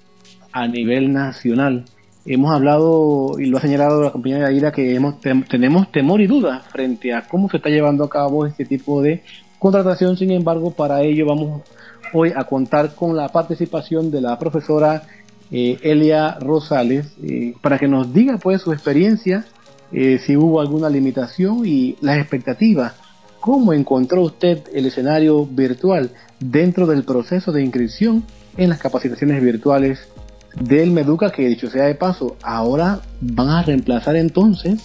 a 0.51 0.67
nivel 0.67 1.11
nacional 1.11 1.85
hemos 2.27 2.53
hablado 2.53 3.39
y 3.39 3.45
lo 3.45 3.57
ha 3.57 3.61
señalado 3.61 4.01
la 4.01 4.11
compañía 4.11 4.39
de 4.39 4.45
Aira 4.45 4.71
que 4.71 4.93
hemos, 4.93 5.15
tenemos 5.21 5.91
temor 5.91 6.21
y 6.21 6.27
dudas 6.27 6.65
frente 6.67 7.13
a 7.13 7.21
cómo 7.27 7.49
se 7.49 7.57
está 7.57 7.69
llevando 7.69 8.03
a 8.03 8.09
cabo 8.09 8.45
este 8.45 8.65
tipo 8.65 9.01
de 9.01 9.23
contratación. 9.57 10.17
Sin 10.17 10.31
embargo, 10.31 10.71
para 10.71 11.01
ello 11.01 11.25
vamos 11.25 11.61
hoy 12.13 12.33
a 12.35 12.43
contar 12.43 12.95
con 12.95 13.15
la 13.15 13.29
participación 13.29 14.11
de 14.11 14.21
la 14.21 14.37
profesora 14.37 15.03
eh, 15.49 15.77
Elia 15.81 16.37
Rosales 16.39 17.13
eh, 17.23 17.53
para 17.61 17.79
que 17.79 17.87
nos 17.87 18.13
diga 18.13 18.37
pues 18.37 18.61
su 18.61 18.73
experiencia, 18.73 19.45
eh, 19.93 20.19
si 20.19 20.35
hubo 20.35 20.59
alguna 20.59 20.89
limitación 20.89 21.61
y 21.65 21.95
las 22.01 22.17
expectativas. 22.17 22.93
¿Cómo 23.39 23.73
encontró 23.73 24.23
usted 24.23 24.63
el 24.73 24.85
escenario 24.85 25.45
virtual 25.45 26.11
dentro 26.39 26.87
del 26.87 27.03
proceso 27.03 27.51
de 27.51 27.63
inscripción 27.63 28.23
en 28.57 28.69
las 28.69 28.79
capacitaciones 28.79 29.41
virtuales 29.41 29.99
del 30.59 30.91
Meduca, 30.91 31.31
que 31.31 31.47
dicho 31.47 31.69
sea 31.69 31.85
de 31.85 31.95
paso, 31.95 32.35
ahora 32.41 33.01
van 33.21 33.49
a 33.49 33.63
reemplazar 33.63 34.15
entonces, 34.15 34.81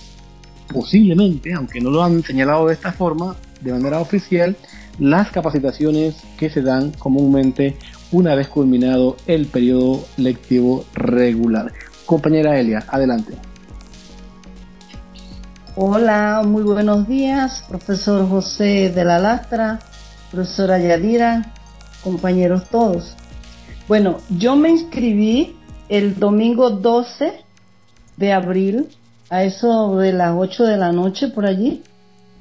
posiblemente, 0.72 1.54
aunque 1.54 1.80
no 1.80 1.90
lo 1.90 2.02
han 2.02 2.22
señalado 2.22 2.66
de 2.66 2.74
esta 2.74 2.92
forma, 2.92 3.36
de 3.60 3.72
manera 3.72 4.00
oficial, 4.00 4.56
las 4.98 5.30
capacitaciones 5.30 6.16
que 6.36 6.50
se 6.50 6.62
dan 6.62 6.92
comúnmente 6.92 7.76
una 8.10 8.34
vez 8.34 8.48
culminado 8.48 9.16
el 9.26 9.46
periodo 9.46 10.04
lectivo 10.18 10.84
regular. 10.94 11.72
Compañera 12.04 12.60
Elia, 12.60 12.84
adelante. 12.88 13.32
Hola, 15.74 16.42
muy 16.44 16.64
buenos 16.64 17.08
días, 17.08 17.64
profesor 17.66 18.28
José 18.28 18.92
de 18.94 19.06
la 19.06 19.18
Lastra, 19.18 19.78
profesora 20.30 20.78
Yadira, 20.78 21.50
compañeros 22.04 22.68
todos. 22.68 23.16
Bueno, 23.88 24.18
yo 24.28 24.54
me 24.54 24.68
inscribí 24.68 25.56
el 25.88 26.20
domingo 26.20 26.68
12 26.68 27.32
de 28.18 28.32
abril, 28.34 28.88
a 29.30 29.44
eso 29.44 29.96
de 29.96 30.12
las 30.12 30.34
8 30.36 30.64
de 30.64 30.76
la 30.76 30.92
noche 30.92 31.28
por 31.28 31.46
allí. 31.46 31.82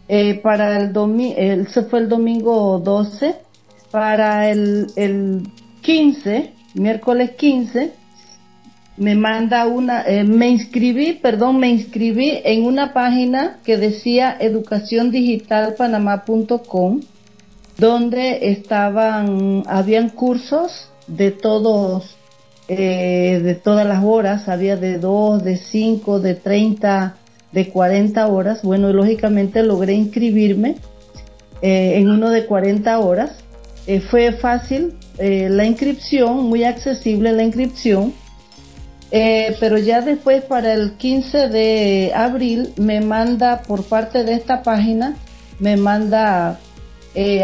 Eh, 0.09 0.41
para 0.43 0.75
el 0.75 0.91
domingo, 0.91 1.37
se 1.69 1.83
fue 1.83 1.99
el 1.99 2.09
domingo 2.09 2.81
12, 2.83 3.35
para 3.91 4.49
el, 4.49 4.87
el 4.97 5.49
15, 5.83 6.53
miércoles 6.73 7.31
15, 7.37 7.93
me 8.97 9.15
manda 9.15 9.65
una, 9.67 10.01
eh, 10.03 10.23
me 10.23 10.49
inscribí, 10.49 11.13
perdón, 11.13 11.59
me 11.59 11.69
inscribí 11.69 12.39
en 12.43 12.65
una 12.65 12.93
página 12.93 13.59
que 13.63 13.77
decía 13.77 14.35
educaciondigitalpanamá.com, 14.39 17.01
donde 17.77 18.51
estaban, 18.51 19.63
habían 19.65 20.09
cursos 20.09 20.89
de 21.07 21.31
todos 21.31 22.17
eh, 22.67 23.39
de 23.43 23.55
todas 23.55 23.87
las 23.87 24.03
horas, 24.03 24.47
había 24.47 24.77
de 24.77 24.97
2, 24.97 25.43
de 25.43 25.57
5, 25.57 26.19
de 26.19 26.35
30, 26.35 27.15
de 27.51 27.69
40 27.69 28.27
horas. 28.27 28.61
Bueno, 28.61 28.93
lógicamente 28.93 29.63
logré 29.63 29.93
inscribirme 29.93 30.75
eh, 31.61 31.97
en 31.97 32.09
uno 32.09 32.29
de 32.29 32.45
40 32.45 32.99
horas. 32.99 33.31
Fue 34.09 34.31
fácil 34.31 34.93
la 35.17 35.65
inscripción, 35.65 36.45
muy 36.45 36.63
accesible 36.63 37.33
la 37.33 37.43
inscripción. 37.43 38.13
Pero 39.11 39.77
ya 39.77 40.01
después 40.01 40.43
para 40.43 40.73
el 40.73 40.93
15 40.93 41.49
de 41.49 42.13
abril 42.15 42.73
me 42.77 43.01
manda 43.01 43.61
por 43.63 43.83
parte 43.83 44.23
de 44.23 44.33
esta 44.33 44.63
página, 44.63 45.17
me 45.59 45.75
manda 45.75 46.59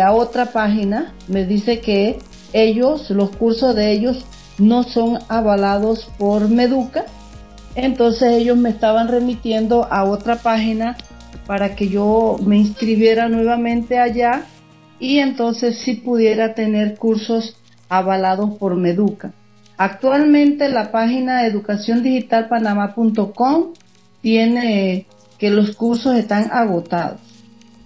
a 0.03 0.11
otra 0.13 0.47
página, 0.47 1.13
me 1.27 1.45
dice 1.45 1.79
que 1.81 2.19
ellos, 2.53 3.09
los 3.09 3.35
cursos 3.35 3.75
de 3.75 3.91
ellos 3.91 4.25
no 4.57 4.83
son 4.83 5.19
avalados 5.27 6.09
por 6.17 6.49
Meduca. 6.49 7.05
Entonces 7.75 8.33
ellos 8.33 8.57
me 8.57 8.69
estaban 8.69 9.07
remitiendo 9.07 9.87
a 9.91 10.03
otra 10.03 10.37
página 10.37 10.97
para 11.45 11.75
que 11.75 11.89
yo 11.89 12.37
me 12.43 12.57
inscribiera 12.57 13.29
nuevamente 13.29 13.99
allá 13.99 14.45
y 14.99 15.19
entonces 15.19 15.77
sí 15.79 15.93
pudiera 15.93 16.55
tener 16.55 16.97
cursos 16.97 17.55
avalados 17.87 18.57
por 18.57 18.75
Meduca. 18.75 19.31
Actualmente 19.77 20.69
la 20.69 20.91
página 20.91 21.45
educaciondigitalpanama.com 21.45 23.73
tiene 24.21 25.05
que 25.37 25.51
los 25.51 25.75
cursos 25.75 26.15
están 26.15 26.49
agotados. 26.51 27.19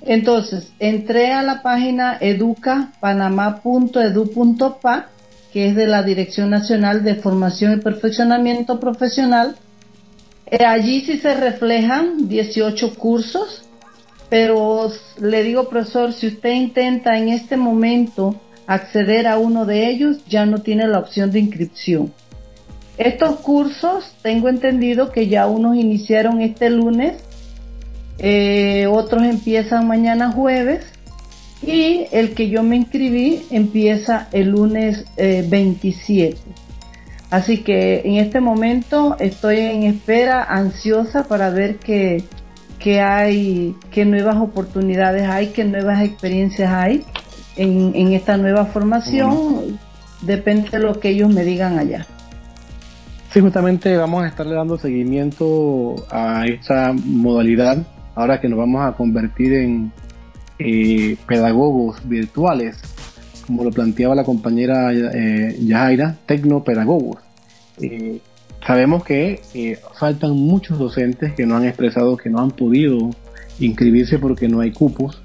Entonces, 0.03 0.71
entré 0.79 1.33
a 1.33 1.43
la 1.43 1.61
página 1.61 2.17
educapanamá.edu.pa, 2.19 5.09
que 5.53 5.67
es 5.67 5.75
de 5.75 5.85
la 5.85 6.01
Dirección 6.03 6.49
Nacional 6.49 7.03
de 7.03 7.13
Formación 7.15 7.73
y 7.73 7.81
Perfeccionamiento 7.81 8.79
Profesional. 8.79 9.57
Eh, 10.47 10.63
allí 10.65 11.01
sí 11.01 11.19
se 11.19 11.35
reflejan 11.35 12.29
18 12.29 12.95
cursos, 12.95 13.63
pero 14.29 14.89
le 15.19 15.43
digo, 15.43 15.67
profesor, 15.69 16.13
si 16.13 16.27
usted 16.27 16.53
intenta 16.53 17.17
en 17.17 17.27
este 17.29 17.57
momento 17.57 18.39
acceder 18.73 19.27
a 19.27 19.37
uno 19.37 19.65
de 19.65 19.89
ellos, 19.89 20.17
ya 20.27 20.45
no 20.45 20.59
tiene 20.59 20.87
la 20.87 20.99
opción 20.99 21.31
de 21.31 21.39
inscripción. 21.39 22.13
Estos 22.97 23.39
cursos, 23.39 24.13
tengo 24.21 24.49
entendido 24.49 25.11
que 25.11 25.27
ya 25.27 25.47
unos 25.47 25.75
iniciaron 25.75 26.41
este 26.41 26.69
lunes 26.69 27.23
eh, 28.23 28.85
otros 28.87 29.23
empiezan 29.23 29.87
mañana 29.87 30.31
jueves 30.31 30.85
y 31.65 32.05
el 32.11 32.35
que 32.35 32.49
yo 32.49 32.61
me 32.61 32.75
inscribí 32.75 33.43
empieza 33.49 34.27
el 34.31 34.49
lunes 34.49 35.05
27. 35.17 36.25
Eh, 36.25 36.37
Así 37.31 37.59
que 37.59 38.01
en 38.03 38.17
este 38.17 38.41
momento 38.41 39.15
estoy 39.19 39.59
en 39.59 39.83
espera 39.83 40.43
ansiosa 40.43 41.23
para 41.23 41.49
ver 41.49 41.77
qué, 41.77 42.21
hay, 43.01 43.73
qué 43.89 44.05
nuevas 44.05 44.35
oportunidades 44.35 45.27
hay, 45.27 45.47
qué 45.47 45.63
nuevas 45.63 46.03
experiencias 46.03 46.71
hay 46.71 47.05
en, 47.55 48.13
esta 48.13 48.37
nueva 48.37 48.65
formación. 48.65 49.79
Depende 50.21 50.69
de 50.69 50.79
lo 50.79 50.99
que 50.99 51.09
ellos 51.09 51.33
me 51.33 51.43
digan 51.43 51.79
allá. 51.79 52.05
Sí, 53.31 53.39
justamente 53.39 53.95
vamos 53.97 54.23
a 54.23 54.27
estarle 54.27 54.55
dando 54.55 54.77
seguimiento 54.77 55.95
a 56.11 56.45
esta 56.45 56.93
modalidad 56.93 57.77
ahora 58.13 58.41
que 58.41 58.49
nos 58.49 58.59
vamos 58.59 58.85
a 58.85 58.91
convertir 58.91 59.53
en 59.53 59.91
eh, 60.59 61.15
pedagogos 61.27 62.07
virtuales, 62.07 62.77
como 63.47 63.63
lo 63.63 63.71
planteaba 63.71 64.15
la 64.15 64.23
compañera 64.23 64.91
eh, 64.93 65.57
Yajaira, 65.61 66.17
tecnopedagogos. 66.25 67.21
Eh, 67.81 68.19
sabemos 68.65 69.03
que 69.03 69.41
eh, 69.53 69.79
faltan 69.97 70.31
muchos 70.31 70.77
docentes 70.77 71.33
que 71.33 71.45
no 71.45 71.55
han 71.55 71.65
expresado 71.65 72.17
que 72.17 72.29
no 72.29 72.39
han 72.39 72.51
podido 72.51 73.11
inscribirse 73.59 74.19
porque 74.19 74.47
no 74.47 74.59
hay 74.61 74.71
cupos. 74.71 75.20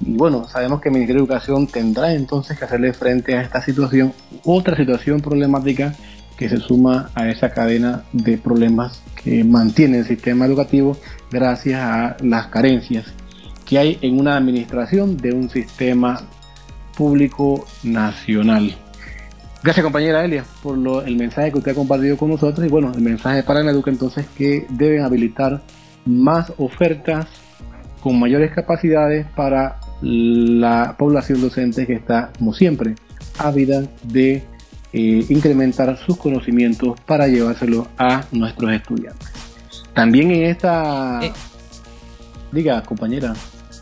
Y 0.00 0.16
bueno, 0.16 0.48
sabemos 0.48 0.80
que 0.80 0.88
el 0.88 0.94
Ministerio 0.94 1.22
de 1.22 1.26
Educación 1.26 1.66
tendrá 1.66 2.12
entonces 2.14 2.58
que 2.58 2.64
hacerle 2.64 2.92
frente 2.92 3.36
a 3.36 3.42
esta 3.42 3.60
situación, 3.60 4.12
otra 4.44 4.76
situación 4.76 5.20
problemática 5.20 5.94
que 6.36 6.48
se 6.48 6.56
suma 6.56 7.10
a 7.14 7.28
esa 7.28 7.50
cadena 7.50 8.04
de 8.12 8.38
problemas 8.38 9.02
que 9.22 9.44
mantiene 9.44 9.98
el 9.98 10.06
sistema 10.06 10.46
educativo 10.46 10.96
gracias 11.30 11.80
a 11.80 12.16
las 12.22 12.46
carencias 12.46 13.12
que 13.66 13.78
hay 13.78 13.98
en 14.00 14.18
una 14.18 14.36
administración 14.36 15.18
de 15.18 15.32
un 15.32 15.50
sistema 15.50 16.22
público 16.96 17.66
nacional. 17.82 18.74
Gracias 19.62 19.84
compañera 19.84 20.24
Elia 20.24 20.44
por 20.62 20.78
el 21.06 21.16
mensaje 21.16 21.52
que 21.52 21.58
usted 21.58 21.72
ha 21.72 21.74
compartido 21.74 22.16
con 22.16 22.30
nosotros 22.30 22.66
y 22.66 22.70
bueno, 22.70 22.90
el 22.94 23.02
mensaje 23.02 23.42
para 23.42 23.62
la 23.62 23.70
educa 23.70 23.90
entonces 23.90 24.26
que 24.36 24.66
deben 24.70 25.02
habilitar 25.02 25.60
más 26.06 26.50
ofertas 26.56 27.26
con 28.02 28.18
mayores 28.18 28.50
capacidades 28.52 29.26
para 29.36 29.78
la 30.02 30.96
población 30.98 31.40
docente 31.40 31.86
que 31.86 31.94
está, 31.94 32.30
como 32.38 32.54
siempre, 32.54 32.94
ávida 33.38 33.82
de 34.02 34.42
eh, 34.92 35.24
incrementar 35.28 35.96
sus 36.04 36.16
conocimientos 36.16 36.98
para 37.06 37.28
llevárselo 37.28 37.86
a 37.96 38.24
nuestros 38.32 38.72
estudiantes. 38.72 39.28
También 39.94 40.30
en 40.30 40.44
esta... 40.44 41.20
Eh. 41.22 41.32
Diga, 42.50 42.82
compañera. 42.82 43.34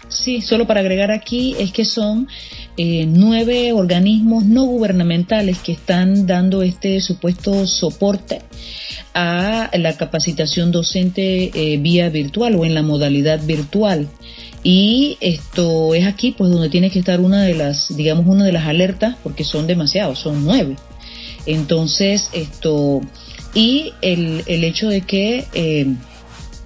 Sí, 0.08 0.42
solo 0.42 0.66
para 0.66 0.80
agregar 0.80 1.10
aquí 1.10 1.54
es 1.58 1.72
que 1.72 1.84
son 1.84 2.28
eh, 2.76 3.06
nueve 3.06 3.72
organismos 3.72 4.44
no 4.44 4.64
gubernamentales 4.64 5.58
que 5.60 5.72
están 5.72 6.26
dando 6.26 6.62
este 6.62 7.00
supuesto 7.00 7.66
soporte 7.66 8.42
a 9.14 9.70
la 9.72 9.96
capacitación 9.96 10.70
docente 10.70 11.78
vía 11.80 12.10
virtual 12.10 12.54
o 12.56 12.64
en 12.64 12.74
la 12.74 12.82
modalidad 12.82 13.40
virtual. 13.44 14.08
Y 14.70 15.16
esto 15.22 15.94
es 15.94 16.06
aquí 16.06 16.34
pues 16.36 16.50
donde 16.50 16.68
tiene 16.68 16.90
que 16.90 16.98
estar 16.98 17.20
una 17.20 17.42
de 17.42 17.54
las, 17.54 17.96
digamos, 17.96 18.26
una 18.26 18.44
de 18.44 18.52
las 18.52 18.66
alertas, 18.66 19.16
porque 19.22 19.42
son 19.42 19.66
demasiados, 19.66 20.18
son 20.18 20.44
nueve. 20.44 20.76
Entonces, 21.46 22.28
esto, 22.34 23.00
y 23.54 23.94
el, 24.02 24.42
el 24.44 24.64
hecho 24.64 24.90
de 24.90 25.00
que 25.00 25.46
eh, 25.54 25.86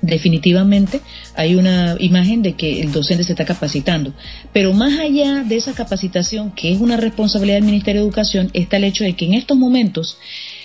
definitivamente 0.01 1.01
hay 1.37 1.55
una 1.55 1.95
imagen 2.01 2.43
de 2.43 2.55
que 2.55 2.81
el 2.81 2.91
docente 2.91 3.23
se 3.23 3.35
está 3.35 3.45
capacitando. 3.45 4.13
Pero 4.53 4.73
más 4.73 4.99
allá 4.99 5.45
de 5.45 5.55
esa 5.55 5.73
capacitación, 5.73 6.51
que 6.51 6.73
es 6.73 6.81
una 6.81 6.97
responsabilidad 6.97 7.59
del 7.59 7.67
Ministerio 7.67 8.01
de 8.01 8.09
Educación, 8.09 8.51
está 8.53 8.79
el 8.79 8.85
hecho 8.85 9.05
de 9.05 9.13
que 9.13 9.27
en 9.27 9.35
estos 9.35 9.57
momentos 9.57 10.19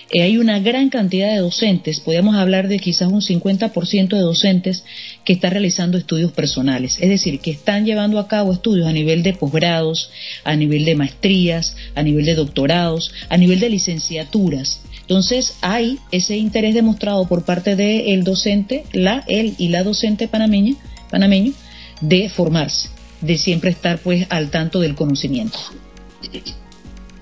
eh, 0.09 0.21
hay 0.21 0.37
una 0.37 0.59
gran 0.59 0.89
cantidad 0.89 1.29
de 1.29 1.39
docentes, 1.39 1.99
podríamos 1.99 2.35
hablar 2.35 2.69
de 2.69 2.79
quizás 2.79 3.11
un 3.11 3.21
50% 3.21 4.07
de 4.09 4.19
docentes 4.19 4.85
que 5.25 5.33
están 5.33 5.51
realizando 5.51 5.97
estudios 5.97 6.31
personales, 6.31 6.97
es 7.01 7.09
decir, 7.09 7.39
que 7.41 7.51
están 7.51 7.85
llevando 7.85 8.17
a 8.19 8.27
cabo 8.27 8.53
estudios 8.53 8.87
a 8.87 8.93
nivel 8.93 9.21
de 9.21 9.33
posgrados, 9.33 10.09
a 10.45 10.55
nivel 10.55 10.85
de 10.85 10.95
maestrías, 10.95 11.75
a 11.95 12.03
nivel 12.03 12.25
de 12.25 12.35
doctorados, 12.35 13.11
a 13.29 13.37
nivel 13.37 13.59
de 13.59 13.69
licenciaturas. 13.69 14.81
Entonces 15.01 15.57
hay 15.61 15.99
ese 16.11 16.37
interés 16.37 16.73
demostrado 16.73 17.27
por 17.27 17.43
parte 17.43 17.75
del 17.75 18.23
docente, 18.23 18.85
la, 18.93 19.23
él 19.27 19.55
y 19.57 19.69
la 19.69 19.83
docente 19.83 20.27
panameña, 20.27 20.75
panameño, 21.09 21.51
de 21.99 22.29
formarse, 22.29 22.89
de 23.21 23.37
siempre 23.37 23.71
estar 23.71 23.99
pues 23.99 24.25
al 24.29 24.51
tanto 24.51 24.79
del 24.79 24.95
conocimiento. 24.95 25.57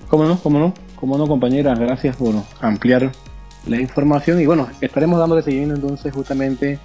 ¿Cómo 0.08 0.24
no? 0.24 0.40
¿Cómo 0.40 0.58
no? 0.58 0.85
Como 0.96 1.18
no, 1.18 1.26
compañera, 1.26 1.74
gracias 1.74 2.16
por 2.16 2.34
ampliar 2.60 3.12
la 3.66 3.80
información 3.80 4.40
y 4.40 4.46
bueno, 4.46 4.68
estaremos 4.80 5.18
dándole 5.18 5.42
seguimiento 5.42 5.74
entonces 5.74 6.12
justamente 6.12 6.78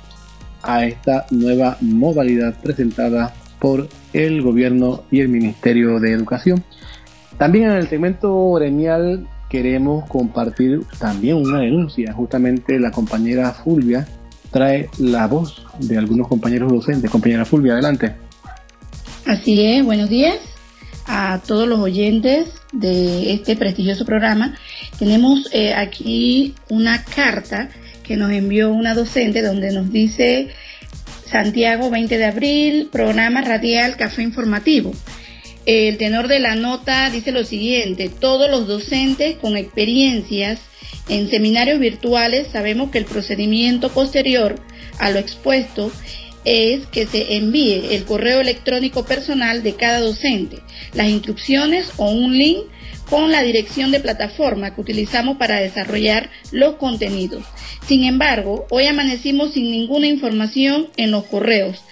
a 0.64 0.86
esta 0.86 1.26
nueva 1.32 1.78
modalidad 1.82 2.56
presentada 2.62 3.34
por 3.60 3.88
el 4.14 4.42
gobierno 4.42 5.04
y 5.12 5.22
el 5.22 5.30
Ministerio 5.30 6.00
de 6.00 6.12
Educación. 6.12 6.64
También 7.38 7.72
en 7.72 7.78
el 7.78 7.88
segmento 7.88 8.52
gremial 8.54 9.28
queremos 9.50 10.08
compartir 10.10 10.82
también 11.00 11.38
una 11.38 11.60
denuncia. 11.60 12.14
Justamente 12.14 12.80
la 12.80 12.92
compañera 12.92 13.52
Fulvia 13.52 14.08
trae 14.52 14.90
la 15.00 15.28
voz 15.28 15.66
de 15.80 15.98
algunos 15.98 16.28
compañeros 16.28 16.72
docentes. 16.72 17.10
Compañera 17.10 17.46
Fulvia, 17.46 17.74
adelante. 17.74 18.16
Así 19.26 19.64
es, 19.64 19.86
buenos 19.86 20.10
días 20.10 20.51
a 21.06 21.42
todos 21.46 21.68
los 21.68 21.80
oyentes 21.80 22.48
de 22.72 23.34
este 23.34 23.56
prestigioso 23.56 24.06
programa. 24.06 24.58
Tenemos 25.00 25.50
eh, 25.52 25.74
aquí 25.74 26.56
una 26.70 27.04
carta 27.04 27.70
que 28.04 28.18
nos 28.18 28.32
envió 28.32 28.72
una 28.72 28.94
docente 28.94 29.42
donde 29.42 29.72
nos 29.72 29.92
dice 29.92 30.50
Santiago 31.26 31.90
20 31.90 32.18
de 32.18 32.26
abril, 32.26 32.90
programa 32.92 33.42
radial 33.42 33.96
Café 33.96 34.22
Informativo. 34.22 34.94
El 35.66 35.98
tenor 35.98 36.28
de 36.28 36.40
la 36.40 36.56
nota 36.56 37.10
dice 37.10 37.32
lo 37.32 37.46
siguiente, 37.46 38.10
todos 38.10 38.50
los 38.50 38.68
docentes 38.68 39.38
con 39.38 39.58
experiencias 39.58 40.60
en 41.08 41.30
seminarios 41.30 41.80
virtuales 41.80 42.48
sabemos 42.52 42.92
que 42.92 42.98
el 42.98 43.06
procedimiento 43.06 43.90
posterior 43.90 44.56
a 44.98 45.12
lo 45.12 45.20
expuesto 45.20 45.92
es 46.46 46.86
que 46.88 47.06
se 47.06 47.36
envíe 47.36 47.96
el 47.96 48.04
correo 48.06 48.42
electrónico 48.42 49.06
personal 49.06 49.64
de 49.64 49.76
cada 49.76 50.00
docente, 50.00 50.60
las 50.94 51.10
instrucciones 51.10 51.92
o 51.98 52.10
un 52.10 52.38
link 52.38 52.64
con 53.10 53.30
la 53.30 53.44
dirección 53.44 53.92
de 53.92 54.00
plataforma 54.00 54.74
que 54.74 54.82
utilizamos 54.82 55.38
para 55.38 55.60
desarrollar 55.60 56.30
los 56.52 56.76
contenidos. 56.76 57.44
Sin 57.86 58.06
embargo, 58.06 58.68
hoy 58.70 58.86
amanecimos 58.86 59.54
sin 59.54 59.70
ninguna 59.70 60.08
información 60.08 60.88
en 60.96 61.12
los 61.12 61.26
correos. 61.26 61.84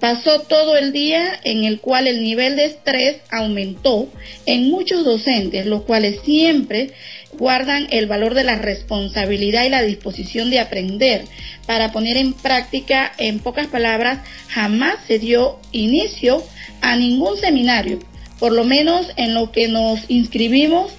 Pasó 0.00 0.40
todo 0.40 0.76
el 0.76 0.92
día 0.92 1.40
en 1.42 1.64
el 1.64 1.80
cual 1.80 2.06
el 2.06 2.22
nivel 2.22 2.54
de 2.54 2.66
estrés 2.66 3.16
aumentó 3.30 4.08
en 4.46 4.70
muchos 4.70 5.04
docentes, 5.04 5.66
los 5.66 5.82
cuales 5.82 6.20
siempre 6.24 6.92
guardan 7.32 7.88
el 7.90 8.06
valor 8.06 8.34
de 8.34 8.44
la 8.44 8.56
responsabilidad 8.56 9.64
y 9.64 9.70
la 9.70 9.82
disposición 9.82 10.50
de 10.50 10.60
aprender. 10.60 11.24
Para 11.66 11.90
poner 11.90 12.16
en 12.16 12.32
práctica, 12.32 13.12
en 13.18 13.40
pocas 13.40 13.66
palabras, 13.66 14.20
jamás 14.48 14.96
se 15.06 15.18
dio 15.18 15.58
inicio 15.72 16.44
a 16.80 16.94
ningún 16.94 17.36
seminario, 17.36 17.98
por 18.38 18.52
lo 18.52 18.62
menos 18.62 19.08
en 19.16 19.34
lo 19.34 19.50
que 19.50 19.66
nos 19.66 20.08
inscribimos 20.08 20.92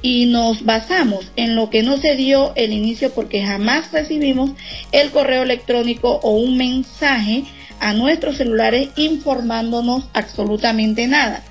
y 0.00 0.26
nos 0.26 0.64
basamos 0.64 1.30
en 1.36 1.56
lo 1.56 1.68
que 1.68 1.82
no 1.82 1.98
se 1.98 2.16
dio 2.16 2.54
el 2.54 2.72
inicio 2.72 3.12
porque 3.12 3.44
jamás 3.44 3.92
recibimos 3.92 4.50
el 4.92 5.10
correo 5.10 5.42
electrónico 5.42 6.20
o 6.22 6.30
un 6.32 6.56
mensaje 6.56 7.44
a 7.80 7.92
nuestros 7.92 8.36
celulares 8.36 8.88
informándonos 8.96 10.08
absolutamente 10.12 11.06
nada. 11.06 11.42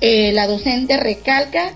Eh, 0.00 0.32
la 0.32 0.46
docente 0.46 0.96
recalca 0.96 1.72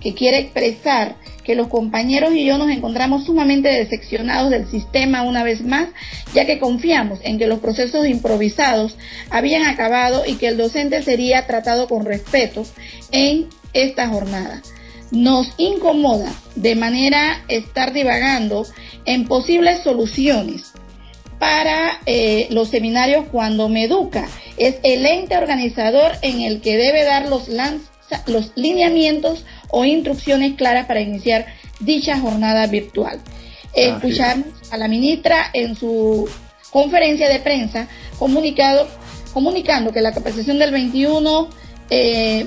que 0.00 0.14
quiere 0.14 0.38
expresar 0.38 1.16
que 1.44 1.54
los 1.54 1.68
compañeros 1.68 2.34
y 2.34 2.44
yo 2.44 2.58
nos 2.58 2.70
encontramos 2.70 3.24
sumamente 3.24 3.68
decepcionados 3.68 4.50
del 4.50 4.68
sistema 4.68 5.22
una 5.22 5.42
vez 5.42 5.64
más, 5.64 5.88
ya 6.34 6.46
que 6.46 6.58
confiamos 6.58 7.20
en 7.22 7.38
que 7.38 7.46
los 7.46 7.60
procesos 7.60 8.06
improvisados 8.06 8.96
habían 9.30 9.64
acabado 9.64 10.24
y 10.26 10.34
que 10.34 10.48
el 10.48 10.56
docente 10.56 11.02
sería 11.02 11.46
tratado 11.46 11.88
con 11.88 12.04
respeto 12.04 12.64
en 13.12 13.48
esta 13.72 14.08
jornada. 14.08 14.62
Nos 15.10 15.52
incomoda 15.56 16.32
de 16.54 16.76
manera 16.76 17.42
estar 17.48 17.92
divagando 17.92 18.64
en 19.06 19.24
posibles 19.24 19.82
soluciones 19.82 20.72
para 21.40 22.00
eh, 22.04 22.48
los 22.50 22.68
seminarios 22.68 23.24
cuando 23.32 23.70
Meduca 23.70 24.28
es 24.58 24.76
el 24.82 25.06
ente 25.06 25.38
organizador 25.38 26.12
en 26.20 26.42
el 26.42 26.60
que 26.60 26.76
debe 26.76 27.02
dar 27.02 27.28
los, 27.28 27.48
los 28.26 28.52
lineamientos 28.56 29.46
o 29.70 29.86
instrucciones 29.86 30.54
claras 30.54 30.84
para 30.84 31.00
iniciar 31.00 31.46
dicha 31.80 32.20
jornada 32.20 32.66
virtual. 32.66 33.18
Escuchamos 33.72 34.48
a 34.70 34.76
la 34.76 34.86
ministra 34.86 35.46
en 35.54 35.74
su 35.76 36.28
conferencia 36.70 37.28
de 37.30 37.40
prensa 37.40 37.88
comunicado, 38.18 38.86
comunicando 39.32 39.92
que 39.92 40.02
la 40.02 40.12
capacitación 40.12 40.58
del 40.58 40.72
21 40.72 41.48
eh, 41.88 42.46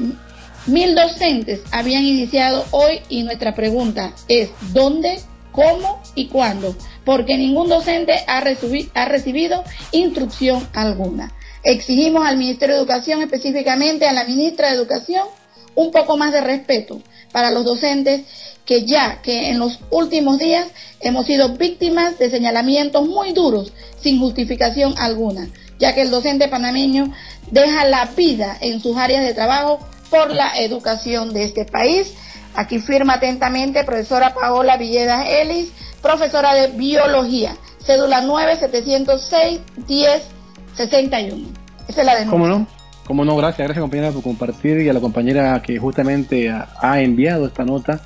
mil 0.67 0.93
docentes 0.93 1.61
habían 1.71 2.03
iniciado 2.03 2.63
hoy 2.69 2.99
y 3.09 3.23
nuestra 3.23 3.55
pregunta 3.55 4.13
es 4.27 4.51
¿dónde, 4.71 5.19
cómo 5.51 5.99
y 6.13 6.27
cuándo? 6.27 6.75
Porque 7.05 7.37
ningún 7.37 7.69
docente 7.69 8.23
ha, 8.27 8.41
recibido 8.41 9.63
instrucción 9.91 10.67
alguna. 10.73 11.33
Exigimos 11.63 12.25
al 12.25 12.37
Ministerio 12.37 12.75
de 12.75 12.81
Educación, 12.81 13.21
específicamente 13.21 14.07
a 14.07 14.13
la 14.13 14.25
ministra 14.25 14.69
de 14.69 14.75
Educación, 14.75 15.27
un 15.75 15.91
poco 15.91 16.17
más 16.17 16.31
de 16.31 16.41
respeto 16.41 17.01
para 17.31 17.51
los 17.51 17.65
docentes 17.65 18.21
que 18.65 18.85
ya 18.85 19.21
que 19.21 19.49
en 19.49 19.59
los 19.59 19.79
últimos 19.89 20.39
días 20.39 20.67
hemos 21.01 21.25
sido 21.25 21.49
víctimas 21.57 22.17
de 22.19 22.29
señalamientos 22.29 23.07
muy 23.07 23.33
duros 23.33 23.73
sin 23.99 24.19
justificación 24.19 24.93
alguna, 24.97 25.49
ya 25.79 25.93
que 25.93 26.01
el 26.01 26.11
docente 26.11 26.47
panameño 26.47 27.11
deja 27.51 27.85
la 27.85 28.05
vida 28.05 28.57
en 28.61 28.81
sus 28.81 28.95
áreas 28.97 29.25
de 29.25 29.33
trabajo 29.33 29.79
por 30.09 30.31
la 30.31 30.53
educación 30.59 31.33
de 31.33 31.43
este 31.43 31.65
país. 31.65 32.13
Aquí 32.55 32.79
firma 32.79 33.15
atentamente 33.15 33.83
profesora 33.83 34.35
Paola 34.35 34.77
Villedas 34.77 35.27
Ellis, 35.27 35.71
profesora 36.03 36.53
de 36.53 36.67
biología, 36.67 37.55
cédula 37.79 38.21
9706 38.21 39.61
1061. 39.87 41.47
Esa 41.87 42.01
es 42.01 42.05
la 42.05 42.13
denuncia. 42.13 42.29
¿Cómo 42.29 42.47
no? 42.47 42.67
Como 43.07 43.25
no, 43.25 43.35
gracias, 43.35 43.67
gracias 43.67 43.81
compañera 43.81 44.11
por 44.11 44.21
compartir 44.21 44.81
y 44.81 44.89
a 44.89 44.93
la 44.93 44.99
compañera 44.99 45.61
que 45.61 45.79
justamente 45.79 46.49
ha 46.49 47.01
enviado 47.01 47.47
esta 47.47 47.65
nota 47.65 47.99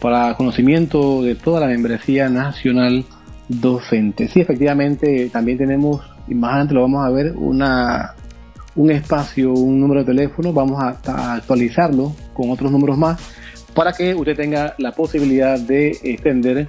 para 0.00 0.34
conocimiento 0.34 1.22
de 1.22 1.34
toda 1.34 1.60
la 1.60 1.66
membresía 1.66 2.28
nacional 2.28 3.04
docente. 3.48 4.28
Sí, 4.28 4.40
efectivamente, 4.40 5.28
también 5.30 5.58
tenemos, 5.58 6.00
y 6.26 6.34
más 6.34 6.52
adelante 6.52 6.74
lo 6.74 6.82
vamos 6.82 7.06
a 7.06 7.10
ver, 7.10 7.32
una, 7.36 8.14
un 8.76 8.90
espacio, 8.90 9.52
un 9.52 9.80
número 9.80 10.00
de 10.00 10.06
teléfono, 10.06 10.52
vamos 10.52 10.82
a, 10.82 11.34
actualizarlo 11.34 12.14
con 12.32 12.50
otros 12.50 12.72
números 12.72 12.96
más 12.96 13.20
para 13.74 13.92
que 13.92 14.14
usted 14.14 14.36
tenga 14.36 14.74
la 14.78 14.92
posibilidad 14.92 15.58
de 15.58 15.90
extender 16.02 16.66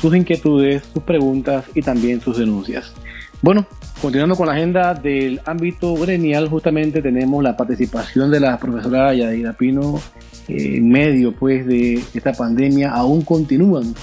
sus 0.00 0.14
inquietudes, 0.14 0.82
sus 0.92 1.02
preguntas 1.02 1.64
y 1.74 1.82
también 1.82 2.20
sus 2.20 2.38
denuncias. 2.38 2.92
Bueno, 3.40 3.66
continuando 4.02 4.34
con 4.36 4.48
la 4.48 4.54
agenda 4.54 4.94
del 4.94 5.40
ámbito 5.44 5.94
gremial, 5.94 6.48
justamente 6.48 7.00
tenemos 7.00 7.42
la 7.42 7.56
participación 7.56 8.30
de 8.30 8.40
la 8.40 8.58
profesora 8.58 9.14
Yadira 9.14 9.52
Pino 9.52 10.00
eh, 10.48 10.76
en 10.76 10.88
medio 10.88 11.32
pues 11.32 11.66
de 11.66 12.02
esta 12.14 12.32
pandemia. 12.32 12.90
Aún 12.90 13.22
continúan 13.22 13.94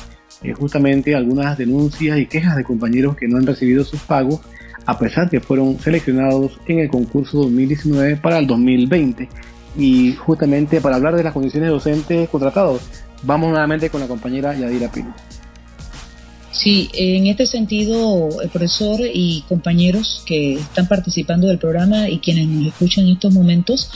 eh, 0.42 0.54
justamente 0.54 1.16
algunas 1.16 1.58
denuncias 1.58 2.18
y 2.18 2.28
quejas 2.28 2.56
de 2.56 2.64
compañeros 2.64 3.16
que 3.18 3.28
no 3.28 3.38
han 3.38 3.46
recibido 3.46 3.84
sus 3.84 4.02
pagos 4.02 4.42
a 4.86 4.98
pesar 5.00 5.30
que 5.30 5.42
fueron 5.42 5.80
seleccionados 5.80 6.60
en 6.68 6.80
el 6.80 6.90
concurso 6.90 7.40
2019 7.40 8.18
para 8.18 8.38
el 8.38 8.48
2020. 8.48 9.28
Y 9.78 10.14
justamente 10.14 10.80
para 10.80 10.96
hablar 10.96 11.16
de 11.16 11.24
las 11.24 11.34
condiciones 11.34 11.70
docentes 11.70 12.30
contratados, 12.30 12.82
vamos 13.24 13.50
nuevamente 13.50 13.90
con 13.90 14.00
la 14.00 14.08
compañera 14.08 14.54
Yadira 14.54 14.90
Pino. 14.92 15.14
Sí, 16.56 16.90
en 16.94 17.28
este 17.28 17.48
sentido, 17.48 18.42
el 18.42 18.48
profesor 18.48 19.02
y 19.14 19.44
compañeros 19.50 20.24
que 20.26 20.54
están 20.54 20.88
participando 20.88 21.48
del 21.48 21.58
programa 21.58 22.10
y 22.10 22.20
quienes 22.20 22.48
nos 22.48 22.68
escuchan 22.68 23.06
en 23.06 23.14
estos 23.14 23.34
momentos, 23.34 23.90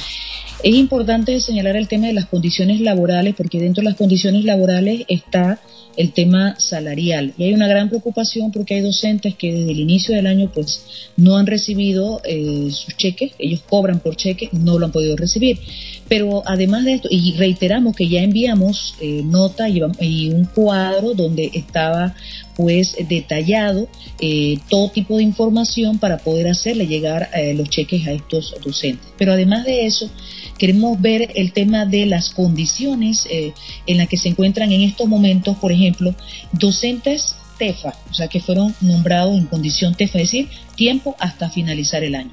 es 0.62 0.76
importante 0.76 1.40
señalar 1.40 1.78
el 1.78 1.88
tema 1.88 2.08
de 2.08 2.14
las 2.14 2.26
condiciones 2.26 2.82
laborales, 2.82 3.34
porque 3.36 3.62
dentro 3.62 3.82
de 3.82 3.90
las 3.90 3.98
condiciones 3.98 4.44
laborales 4.44 5.06
está 5.08 5.62
el 5.96 6.12
tema 6.12 6.60
salarial. 6.60 7.34
Y 7.38 7.44
hay 7.44 7.54
una 7.54 7.68
gran 7.68 7.90
preocupación 7.90 8.52
porque 8.52 8.76
hay 8.76 8.82
docentes 8.82 9.36
que 9.36 9.54
desde 9.54 9.72
el 9.72 9.80
inicio 9.80 10.16
del 10.16 10.28
año 10.28 10.52
pues 10.54 11.12
no 11.18 11.38
han 11.38 11.48
recibido 11.48 12.22
eh, 12.24 12.70
sus 12.72 12.96
cheques, 12.96 13.32
ellos 13.38 13.62
cobran 13.70 14.00
por 14.00 14.16
cheque, 14.16 14.50
no 14.52 14.80
lo 14.80 14.86
han 14.86 14.92
podido 14.92 15.16
recibir. 15.16 15.60
Pero 16.08 16.42
además 16.46 16.86
de 16.86 16.94
esto, 16.94 17.08
y 17.12 17.34
reiteramos 17.34 17.96
que 17.96 18.08
ya 18.08 18.22
enviamos 18.22 18.96
eh, 19.00 19.22
nota 19.24 19.68
y, 19.70 19.82
un 20.30 20.46
cuadro 20.46 21.14
donde 21.14 21.52
estaba 21.54 22.16
pues 22.60 22.98
detallado 23.08 23.88
eh, 24.20 24.58
todo 24.68 24.92
tipo 24.92 25.16
de 25.16 25.24
información 25.24 25.98
para 25.98 26.18
poder 26.18 26.50
hacerle 26.50 26.88
llegar 26.88 27.30
eh, 27.34 27.54
los 27.54 27.70
cheques 27.70 28.06
a 28.06 28.12
estos 28.12 28.54
docentes. 28.62 29.08
Pero 29.18 29.32
además 29.32 29.64
de 29.64 29.86
eso, 29.86 30.10
queremos 30.58 31.00
ver 31.00 31.32
el 31.36 31.54
tema 31.54 31.86
de 31.86 32.06
las 32.06 32.32
condiciones 32.32 33.26
en 33.30 33.98
las 33.98 34.10
que 34.10 34.18
se 34.18 34.28
encuentran 34.28 34.74
en 34.74 34.82
estos 34.82 35.08
momentos, 35.08 35.56
por 35.56 35.72
ejemplo, 35.72 36.14
docentes 36.52 37.36
TEFA, 37.58 37.96
o 38.12 38.14
sea, 38.14 38.28
que 38.28 38.42
fueron 38.42 38.76
nombrados 38.82 39.38
en 39.38 39.46
condición 39.46 39.96
TEFA, 39.96 40.20
es 40.20 40.32
decir, 40.32 40.50
tiempo 40.76 41.16
hasta 41.18 41.50
finalizar 41.50 42.04
el 42.04 42.16
año. 42.16 42.32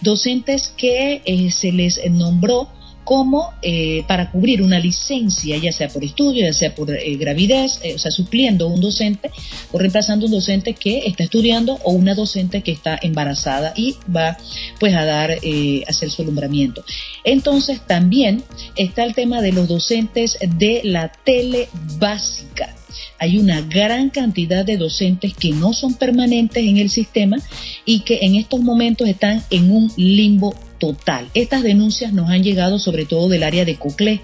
Docentes 0.00 0.72
que 0.74 1.20
se 1.52 1.70
les 1.70 2.00
nombró 2.10 2.70
como 3.06 3.54
eh, 3.62 4.02
para 4.08 4.32
cubrir 4.32 4.62
una 4.62 4.80
licencia, 4.80 5.56
ya 5.58 5.70
sea 5.70 5.86
por 5.86 6.02
estudio, 6.02 6.44
ya 6.44 6.52
sea 6.52 6.74
por 6.74 6.90
eh, 6.90 7.16
gravidez, 7.16 7.78
eh, 7.84 7.94
o 7.94 7.98
sea, 7.98 8.10
supliendo 8.10 8.66
un 8.66 8.80
docente 8.80 9.30
o 9.70 9.78
reemplazando 9.78 10.26
un 10.26 10.32
docente 10.32 10.74
que 10.74 11.06
está 11.06 11.22
estudiando 11.22 11.78
o 11.84 11.92
una 11.92 12.16
docente 12.16 12.62
que 12.62 12.72
está 12.72 12.98
embarazada 13.00 13.72
y 13.76 13.94
va 14.14 14.36
pues 14.80 14.92
a 14.92 15.04
dar, 15.04 15.38
hacer 15.86 16.10
su 16.10 16.22
alumbramiento. 16.22 16.84
Entonces 17.22 17.80
también 17.86 18.42
está 18.74 19.04
el 19.04 19.14
tema 19.14 19.40
de 19.40 19.52
los 19.52 19.68
docentes 19.68 20.36
de 20.58 20.80
la 20.82 21.12
tele 21.24 21.68
básica 22.00 22.74
hay 23.18 23.38
una 23.38 23.60
gran 23.62 24.10
cantidad 24.10 24.64
de 24.64 24.76
docentes 24.76 25.34
que 25.34 25.50
no 25.50 25.72
son 25.72 25.94
permanentes 25.94 26.64
en 26.64 26.76
el 26.76 26.90
sistema 26.90 27.36
y 27.84 28.00
que 28.00 28.18
en 28.22 28.34
estos 28.34 28.60
momentos 28.60 29.08
están 29.08 29.42
en 29.50 29.70
un 29.70 29.90
limbo 29.96 30.54
total. 30.78 31.28
Estas 31.34 31.62
denuncias 31.62 32.12
nos 32.12 32.30
han 32.30 32.42
llegado 32.42 32.78
sobre 32.78 33.04
todo 33.04 33.28
del 33.28 33.42
área 33.42 33.64
de 33.64 33.76
Coclé. 33.76 34.20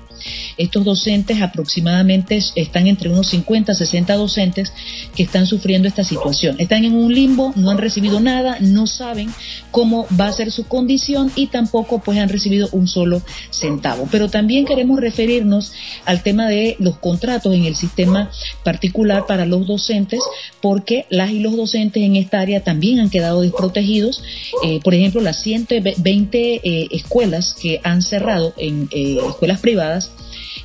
Estos 0.57 0.85
docentes 0.85 1.41
aproximadamente 1.41 2.41
están 2.55 2.87
entre 2.87 3.09
unos 3.09 3.29
50, 3.29 3.75
60 3.75 4.15
docentes 4.15 4.73
que 5.15 5.23
están 5.23 5.47
sufriendo 5.47 5.89
esta 5.89 6.05
situación. 6.05 6.57
Están 6.59 6.85
en 6.85 6.95
un 6.95 7.13
limbo, 7.13 7.53
no 7.57 7.71
han 7.71 7.79
recibido 7.79 8.21
nada, 8.21 8.59
no 8.61 8.87
saben 8.87 9.31
cómo 9.71 10.07
va 10.19 10.27
a 10.27 10.33
ser 10.33 10.51
su 10.51 10.65
condición 10.65 11.31
y 11.35 11.47
tampoco 11.49 12.01
pues 12.01 12.19
han 12.19 12.29
recibido 12.29 12.69
un 12.73 12.87
solo 12.87 13.23
centavo. 13.51 14.09
Pero 14.11 14.29
también 14.29 14.65
queremos 14.65 15.01
referirnos 15.01 15.73
al 16.05 16.23
tema 16.23 16.49
de 16.49 16.77
los 16.79 16.99
contratos 16.99 17.55
en 17.55 17.65
el 17.65 17.77
sistema 17.77 18.31
particular 18.65 19.27
para 19.27 19.47
los 19.47 19.67
docentes 19.67 20.21
porque 20.61 21.07
las 21.11 21.31
y 21.31 21.41
los 21.41 21.57
docentes 21.57 22.03
en 22.03 22.17
esta 22.17 22.41
área 22.41 22.63
también 22.63 23.01
han 23.01 23.11
quedado 23.11 23.41
desprotegidos. 23.41 24.23
Eh, 24.65 24.81
por 24.83 24.95
ejemplo, 24.95 25.21
las 25.21 25.43
120 25.43 26.61
eh, 26.63 26.89
escuelas 26.91 27.55
que 27.61 27.81
han 27.83 28.03
cerrado 28.03 28.55
en 28.57 28.89
eh, 28.93 29.19
escuelas 29.29 29.61
privadas 29.61 30.12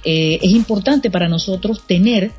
eh, 0.03 0.39
es 0.41 0.51
importante 0.51 1.09
para 1.09 1.27
nosotros 1.27 1.81
tener 1.85 2.31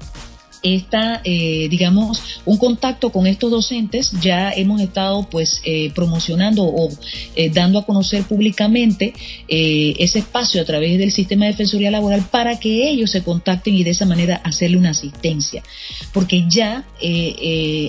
esta, 0.63 1.21
eh, 1.25 1.69
digamos, 1.71 2.41
un 2.45 2.57
contacto 2.57 3.11
con 3.11 3.27
estos 3.27 3.51
docentes. 3.51 4.13
Ya 4.21 4.51
hemos 4.51 4.81
estado, 4.81 5.29
pues, 5.31 5.61
eh, 5.65 5.91
promocionando 5.95 6.65
o 6.65 6.89
dando 7.53 7.79
a 7.79 7.87
conocer 7.87 8.25
públicamente 8.25 9.15
ese 9.49 10.19
espacio 10.19 10.61
a 10.61 10.65
través 10.65 10.99
del 10.99 11.13
sistema 11.13 11.45
de 11.45 11.53
defensoría 11.53 11.91
laboral 11.91 12.27
para 12.31 12.59
que 12.59 12.89
ellos 12.89 13.11
se 13.11 13.23
contacten 13.23 13.75
y 13.75 13.85
de 13.85 13.91
esa 13.91 14.07
manera 14.07 14.41
hacerle 14.45 14.77
una 14.77 14.91
asistencia. 14.91 15.63
Porque 16.13 16.45
ya 16.49 16.85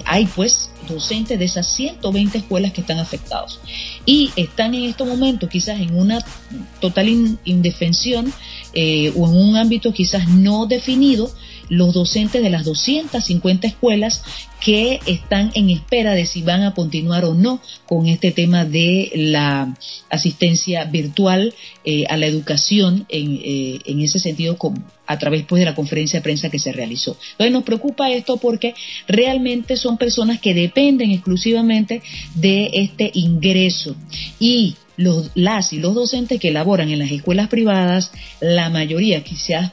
hay, 0.05 0.25
pues, 0.35 0.69
docentes 0.87 1.37
de 1.39 1.45
esas 1.45 1.67
120 1.75 2.37
escuelas 2.37 2.71
que 2.71 2.81
están 2.81 2.99
afectados 2.99 3.59
y 4.05 4.31
están 4.35 4.73
en 4.73 4.85
estos 4.85 5.07
momentos 5.07 5.49
quizás 5.49 5.79
en 5.79 5.95
una 5.95 6.23
total 6.79 7.37
indefensión 7.45 8.33
eh, 8.73 9.13
o 9.15 9.27
en 9.27 9.35
un 9.35 9.57
ámbito 9.57 9.93
quizás 9.93 10.27
no 10.27 10.65
definido 10.65 11.31
los 11.69 11.93
docentes 11.93 12.41
de 12.41 12.49
las 12.49 12.65
250 12.65 13.67
escuelas 13.67 14.23
que 14.59 14.99
están 15.05 15.51
en 15.53 15.69
espera 15.69 16.13
de 16.13 16.25
si 16.25 16.41
van 16.41 16.63
a 16.63 16.73
continuar 16.73 17.23
o 17.25 17.33
no 17.33 17.61
con 17.85 18.07
este 18.07 18.31
tema 18.31 18.65
de 18.65 19.11
la 19.15 19.73
asistencia 20.09 20.83
virtual 20.85 21.53
eh, 21.85 22.05
a 22.09 22.17
la 22.17 22.25
educación 22.25 23.05
en, 23.07 23.39
eh, 23.43 23.79
en 23.85 24.01
ese 24.01 24.19
sentido 24.19 24.57
a 25.07 25.17
través 25.17 25.45
pues, 25.45 25.59
de 25.59 25.65
la 25.65 25.75
conferencia 25.75 26.19
de 26.19 26.23
prensa 26.23 26.49
que 26.49 26.59
se 26.59 26.71
realizó. 26.71 27.17
Entonces 27.31 27.53
nos 27.53 27.63
preocupa 27.63 28.11
esto 28.11 28.37
porque 28.37 28.73
realmente 29.07 29.75
son 29.77 29.97
personas 29.97 30.41
que 30.41 30.53
dependen 30.53 31.11
exclusivamente 31.11 32.01
de 32.35 32.69
este 32.73 33.11
ingreso 33.13 33.95
y 34.39 34.75
los, 34.99 35.31
las 35.33 35.71
y 35.71 35.79
los 35.79 35.95
docentes 35.95 36.41
que 36.41 36.49
elaboran 36.49 36.89
en 36.89 36.99
las 36.99 37.09
escuelas 37.09 37.47
privadas, 37.47 38.11
la 38.41 38.69
mayoría, 38.69 39.23
quizás, 39.23 39.71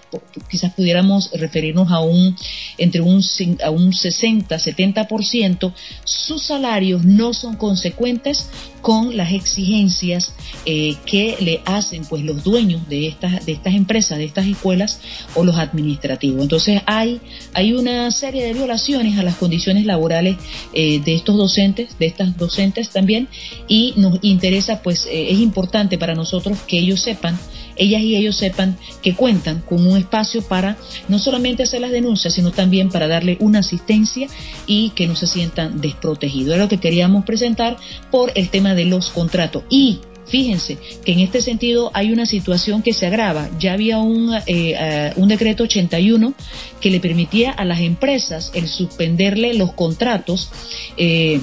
quizás 0.49 0.72
pudiéramos 0.72 1.33
referirnos 1.33 1.91
a 1.91 1.99
un, 1.99 2.37
entre 2.79 3.01
un, 3.01 3.20
a 3.64 3.70
un 3.70 3.91
60-70%, 3.91 5.72
sus 6.05 6.45
salarios 6.45 7.05
no 7.05 7.35
son 7.35 7.57
consecuentes 7.57 8.49
con 8.87 9.16
las 9.16 9.33
exigencias 9.33 10.33
eh, 10.64 10.95
que 11.07 11.35
le 11.41 11.61
hacen 11.64 12.05
pues 12.05 12.22
los 12.22 12.45
dueños 12.45 12.89
de 12.89 13.09
estas, 13.09 13.45
de 13.45 13.51
estas 13.51 13.74
empresas, 13.74 14.18
de 14.18 14.27
estas 14.27 14.47
escuelas 14.47 15.01
o 15.35 15.43
los 15.43 15.57
administrativos. 15.57 16.41
Entonces 16.41 16.81
hay, 16.87 17.20
hay 17.53 17.72
una 17.72 18.09
serie 18.12 18.45
de 18.45 18.53
violaciones 18.53 19.18
a 19.18 19.24
las 19.24 19.35
condiciones 19.35 19.87
laborales 19.87 20.37
eh, 20.72 21.01
de 21.01 21.14
estos 21.14 21.37
docentes, 21.37 21.99
de 21.99 22.07
estas 22.07 22.37
docentes 22.37 22.91
también, 22.91 23.27
y 23.66 23.93
nos 23.97 24.20
interesa 24.22 24.83
pues 24.83 25.09
eh, 25.17 25.33
es 25.33 25.39
importante 25.39 25.99
para 25.99 26.14
nosotros 26.14 26.59
que 26.67 26.79
ellos 26.79 27.01
sepan, 27.01 27.39
ellas 27.77 28.03
y 28.03 28.17
ellos 28.17 28.37
sepan 28.37 28.77
que 29.03 29.14
cuentan 29.14 29.61
con 29.61 29.87
un 29.87 29.97
espacio 29.97 30.43
para 30.43 30.77
no 31.09 31.19
solamente 31.19 31.62
hacer 31.62 31.81
las 31.81 31.91
denuncias, 31.91 32.35
sino 32.35 32.51
también 32.51 32.91
para 32.91 33.09
darle 33.09 33.37
una 33.41 33.61
asistencia 33.61 34.29
y 34.67 34.91
que 34.91 35.07
no 35.07 35.17
se 35.17 35.27
sientan 35.27 35.81
desprotegidos. 35.81 36.55
Es 36.55 36.61
lo 36.61 36.69
que 36.69 36.79
queríamos 36.79 37.25
presentar 37.25 37.77
por 38.11 38.33
el 38.35 38.49
tema 38.49 38.75
de 38.75 38.85
los 38.85 39.11
contratos. 39.11 39.62
Y 39.69 40.01
Fíjense 40.27 40.79
que 41.05 41.12
en 41.12 41.21
este 41.21 41.41
sentido 41.41 41.91
hay 41.95 42.12
una 42.12 42.27
situación 42.27 42.83
que 42.83 42.93
se 42.93 43.07
agrava. 43.07 43.49
Ya 43.59 43.75
había 43.75 43.99
un, 43.99 44.35
eh, 44.35 44.43
eh, 44.47 45.12
un 45.17 45.29
decreto 45.29 45.64
81 45.64 46.35
que 46.81 46.91
le 46.91 47.01
permitía 47.01 47.53
a 47.53 47.64
las 47.64 47.81
empresas 47.81 48.51
el 48.55 48.67
suspenderle 48.67 49.55
los 49.55 49.73
contratos 49.73 50.51
eh, 50.97 51.41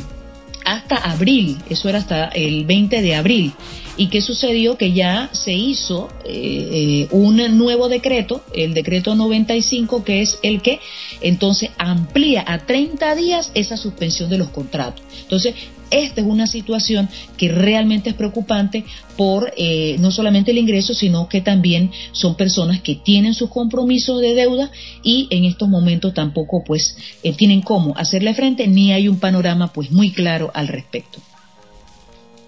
hasta 0.66 0.96
abril, 0.96 1.58
eso 1.70 1.90
era 1.90 2.00
hasta 2.00 2.28
el 2.30 2.66
20 2.66 3.02
de 3.02 3.16
abril. 3.16 3.54
¿Y 3.96 4.08
qué 4.08 4.22
sucedió? 4.22 4.76
Que 4.78 4.92
ya 4.92 5.30
se 5.34 5.54
hizo 5.54 6.10
eh, 6.26 7.06
eh, 7.06 7.08
un 7.12 7.38
nuevo 7.58 7.90
decreto, 7.90 8.44
el 8.56 8.74
decreto 8.74 9.14
95, 9.14 10.04
que 10.04 10.22
es 10.22 10.40
el 10.42 10.62
que 10.62 10.80
entonces 11.22 11.70
amplía 11.78 12.44
a 12.48 12.66
30 12.66 13.16
días 13.16 13.52
esa 13.54 13.78
suspensión 13.78 14.30
de 14.30 14.40
los 14.40 14.50
contratos. 14.50 15.06
Entonces, 15.22 15.54
esta 15.94 16.22
es 16.22 16.28
una 16.28 16.48
situación 16.48 17.10
que 17.38 17.50
realmente 17.50 18.10
es 18.10 18.16
preocupante 18.16 18.86
por 19.18 19.54
eh, 19.58 19.96
no 20.00 20.12
solamente 20.12 20.52
el 20.52 20.58
ingreso, 20.58 20.94
sino 20.94 21.30
que 21.30 21.42
también 21.42 21.92
son 22.12 22.36
personas 22.36 22.82
que 22.82 22.96
tienen 22.96 23.34
sus 23.34 23.50
compromisos 23.50 24.22
de 24.22 24.34
deuda 24.34 24.72
y 25.04 25.28
en 25.30 25.46
estos 25.46 25.70
momentos 25.70 26.14
tampoco 26.14 26.64
pues 26.66 26.98
tienen 27.38 27.62
cómo 27.62 27.96
hacerle 27.98 28.34
frente 28.34 28.68
ni 28.68 28.92
hay 28.92 29.08
un 29.08 29.20
panorama 29.20 29.72
pues 29.72 29.92
muy 29.92 30.12
claro 30.12 30.52
al 30.54 30.68
respecto. 30.68 31.20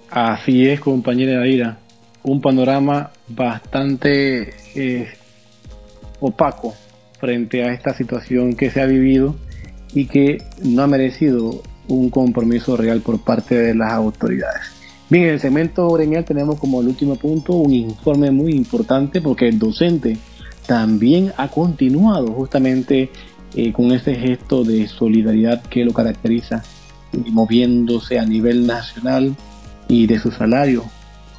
Así 0.09 0.67
es, 0.67 0.79
compañera 0.79 1.41
Aira. 1.41 1.79
Un 2.23 2.41
panorama 2.41 3.11
bastante 3.27 4.53
eh, 4.75 5.07
opaco 6.19 6.73
frente 7.19 7.63
a 7.63 7.73
esta 7.73 7.93
situación 7.95 8.55
que 8.55 8.69
se 8.69 8.81
ha 8.81 8.85
vivido 8.85 9.35
y 9.93 10.05
que 10.05 10.37
no 10.63 10.83
ha 10.83 10.87
merecido 10.87 11.61
un 11.87 12.09
compromiso 12.09 12.77
real 12.77 13.01
por 13.01 13.19
parte 13.19 13.55
de 13.55 13.75
las 13.75 13.91
autoridades. 13.91 14.75
Bien, 15.09 15.25
en 15.25 15.29
el 15.31 15.39
segmento 15.39 15.87
gremial 15.89 16.25
tenemos 16.25 16.59
como 16.59 16.81
el 16.81 16.87
último 16.87 17.15
punto 17.15 17.53
un 17.53 17.71
informe 17.71 18.31
muy 18.31 18.53
importante 18.53 19.21
porque 19.21 19.47
el 19.47 19.59
docente 19.59 20.17
también 20.65 21.31
ha 21.37 21.47
continuado 21.47 22.31
justamente 22.33 23.11
eh, 23.55 23.71
con 23.71 23.91
este 23.91 24.15
gesto 24.15 24.63
de 24.63 24.87
solidaridad 24.87 25.61
que 25.63 25.85
lo 25.85 25.93
caracteriza, 25.93 26.63
moviéndose 27.31 28.17
a 28.17 28.25
nivel 28.25 28.65
nacional 28.65 29.35
y 29.87 30.07
de 30.07 30.19
su 30.19 30.31
salario, 30.31 30.83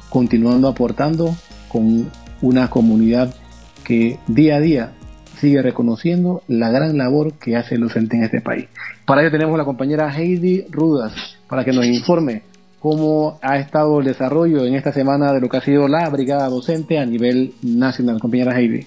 continuando 0.09 0.69
aportando 0.69 1.35
con 1.67 2.09
una 2.41 2.69
comunidad 2.69 3.35
que 3.83 4.17
día 4.27 4.55
a 4.55 4.59
día 4.59 4.91
sigue 5.39 5.61
reconociendo 5.61 6.41
la 6.47 6.69
gran 6.71 6.97
labor 6.97 7.33
que 7.33 7.55
hace 7.55 7.75
el 7.75 7.81
docente 7.81 8.17
en 8.17 8.23
este 8.23 8.41
país. 8.41 8.67
Para 9.07 9.21
ello 9.21 9.31
tenemos 9.31 9.55
a 9.55 9.59
la 9.59 9.63
compañera 9.63 10.13
Heidi 10.13 10.65
Rudas 10.69 11.13
para 11.47 11.63
que 11.63 11.71
nos 11.71 11.85
informe 11.85 12.43
cómo 12.81 13.39
ha 13.41 13.55
estado 13.55 14.01
el 14.01 14.05
desarrollo 14.05 14.65
en 14.65 14.75
esta 14.75 14.91
semana 14.91 15.31
de 15.31 15.39
lo 15.39 15.47
que 15.47 15.55
ha 15.55 15.61
sido 15.61 15.87
la 15.87 16.09
brigada 16.09 16.49
docente 16.49 16.99
a 16.99 17.05
nivel 17.05 17.53
nacional. 17.61 18.19
Compañera 18.19 18.59
Heidi. 18.59 18.85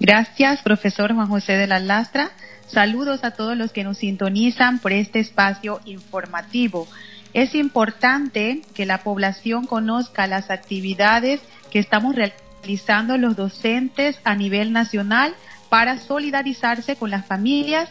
Gracias, 0.00 0.62
profesor 0.62 1.12
Juan 1.14 1.26
José 1.26 1.58
de 1.58 1.66
la 1.66 1.78
Lastra. 1.78 2.30
Saludos 2.68 3.22
a 3.22 3.32
todos 3.32 3.54
los 3.54 3.70
que 3.70 3.84
nos 3.84 3.98
sintonizan 3.98 4.78
por 4.78 4.92
este 4.92 5.20
espacio 5.20 5.80
informativo. 5.84 6.88
Es 7.34 7.54
importante 7.54 8.62
que 8.72 8.86
la 8.86 9.02
población 9.02 9.66
conozca 9.66 10.26
las 10.26 10.50
actividades 10.50 11.42
que 11.70 11.80
estamos 11.80 12.16
realizando 12.16 13.18
los 13.18 13.36
docentes 13.36 14.18
a 14.24 14.34
nivel 14.36 14.72
nacional 14.72 15.34
para 15.68 15.98
solidarizarse 15.98 16.96
con 16.96 17.10
las 17.10 17.26
familias 17.26 17.90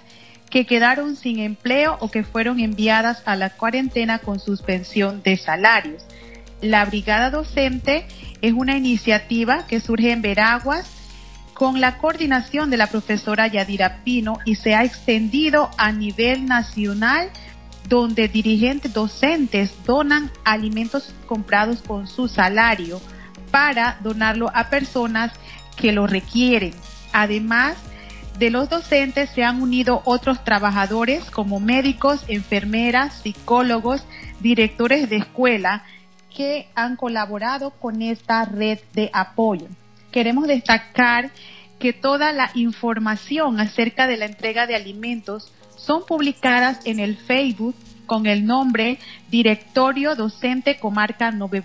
que 0.52 0.66
quedaron 0.66 1.16
sin 1.16 1.40
empleo 1.40 1.98
o 2.02 2.12
que 2.12 2.24
fueron 2.24 2.60
enviadas 2.60 3.24
a 3.26 3.36
la 3.36 3.52
cuarentena 3.52 4.20
con 4.20 4.40
suspensión 4.40 5.24
de 5.24 5.38
salarios. 5.38 6.04
La 6.62 6.86
Brigada 6.86 7.32
Docente 7.32 8.06
es 8.42 8.54
una 8.54 8.78
iniciativa 8.78 9.66
que 9.66 9.80
surge 9.80 10.12
en 10.12 10.22
Veraguas 10.22 10.88
con 11.54 11.80
la 11.80 11.98
coordinación 11.98 12.70
de 12.70 12.78
la 12.78 12.88
profesora 12.88 13.48
Yadira 13.48 14.04
Pino 14.04 14.40
y 14.46 14.56
se 14.56 14.76
ha 14.76 14.84
extendido 14.84 15.72
a 15.78 15.92
nivel 15.92 16.46
nacional 16.46 17.30
donde 17.88 18.28
dirigentes 18.28 18.94
docentes 18.94 19.74
donan 19.86 20.32
alimentos 20.44 21.16
comprados 21.28 21.82
con 21.82 22.08
su 22.08 22.28
salario 22.28 23.02
para 23.52 23.98
donarlo 24.02 24.52
a 24.54 24.70
personas 24.70 25.32
que 25.78 25.92
lo 25.92 26.08
requieren. 26.08 26.74
Además 27.14 27.78
de 28.38 28.50
los 28.50 28.70
docentes 28.70 29.30
se 29.32 29.44
han 29.44 29.62
unido 29.62 30.02
otros 30.06 30.44
trabajadores 30.44 31.30
como 31.30 31.60
médicos, 31.60 32.24
enfermeras, 32.28 33.22
psicólogos, 33.22 34.06
directores 34.40 35.10
de 35.10 35.18
escuela 35.18 35.84
que 36.36 36.68
han 36.76 36.96
colaborado 36.96 37.72
con 37.72 38.02
esta 38.02 38.46
red 38.46 38.80
de 38.94 39.10
apoyo. 39.14 39.68
Queremos 40.12 40.48
destacar 40.48 41.30
que 41.80 41.94
toda 41.94 42.32
la 42.32 42.52
información 42.54 43.60
acerca 43.60 44.08
de 44.08 44.18
la 44.18 44.26
entrega 44.26 44.68
de 44.68 44.76
alimentos 44.76 45.52
son 45.76 46.06
publicadas 46.06 46.80
en 46.86 47.00
el 47.00 47.18
Facebook 47.18 47.76
con 48.06 48.26
el 48.28 48.46
nombre 48.46 49.00
Directorio 49.30 50.16
Docente 50.16 50.78
Comarca 50.78 51.32
Nove 51.32 51.64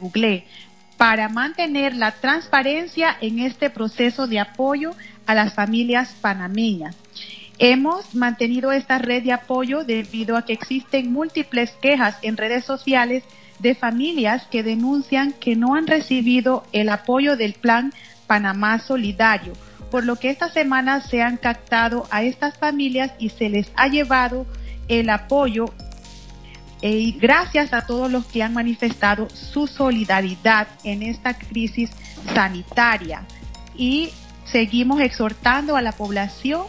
para 0.96 1.28
mantener 1.28 1.94
la 1.94 2.12
transparencia 2.12 3.16
en 3.20 3.40
este 3.40 3.68
proceso 3.68 4.26
de 4.26 4.40
apoyo 4.40 4.92
a 5.26 5.34
las 5.34 5.54
familias 5.54 6.14
panameñas. 6.20 6.96
Hemos 7.58 8.14
mantenido 8.14 8.72
esta 8.72 8.98
red 8.98 9.22
de 9.22 9.32
apoyo 9.32 9.84
debido 9.84 10.36
a 10.36 10.44
que 10.44 10.52
existen 10.52 11.12
múltiples 11.12 11.70
quejas 11.80 12.16
en 12.22 12.36
redes 12.36 12.64
sociales 12.64 13.24
de 13.58 13.74
familias 13.74 14.46
que 14.50 14.62
denuncian 14.62 15.32
que 15.32 15.56
no 15.56 15.74
han 15.74 15.86
recibido 15.86 16.64
el 16.72 16.90
apoyo 16.90 17.36
del 17.36 17.54
plan 17.54 17.92
Panamá 18.26 18.78
Solidario 18.78 19.54
por 19.90 20.04
lo 20.04 20.16
que 20.16 20.30
esta 20.30 20.50
semana 20.50 21.00
se 21.00 21.22
han 21.22 21.36
captado 21.36 22.06
a 22.10 22.22
estas 22.22 22.58
familias 22.58 23.12
y 23.18 23.30
se 23.30 23.48
les 23.48 23.70
ha 23.76 23.88
llevado 23.88 24.46
el 24.88 25.10
apoyo 25.10 25.66
eh, 26.82 26.90
y 26.90 27.12
gracias 27.12 27.72
a 27.72 27.86
todos 27.86 28.10
los 28.10 28.26
que 28.26 28.42
han 28.42 28.52
manifestado 28.52 29.28
su 29.30 29.66
solidaridad 29.66 30.68
en 30.84 31.02
esta 31.02 31.34
crisis 31.34 31.90
sanitaria. 32.34 33.24
Y 33.76 34.10
seguimos 34.50 35.00
exhortando 35.00 35.76
a 35.76 35.82
la 35.82 35.92
población 35.92 36.62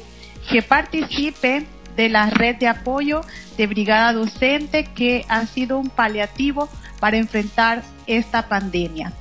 que 0.49 0.61
participe 0.61 1.65
de 1.95 2.09
la 2.09 2.29
red 2.29 2.55
de 2.57 2.67
apoyo 2.67 3.21
de 3.57 3.67
Brigada 3.67 4.13
Docente 4.13 4.85
que 4.95 5.25
ha 5.29 5.45
sido 5.45 5.79
un 5.79 5.89
paliativo 5.89 6.69
para 6.99 7.17
enfrentar 7.17 7.83
esta 8.05 8.47
pandemia. 8.47 9.11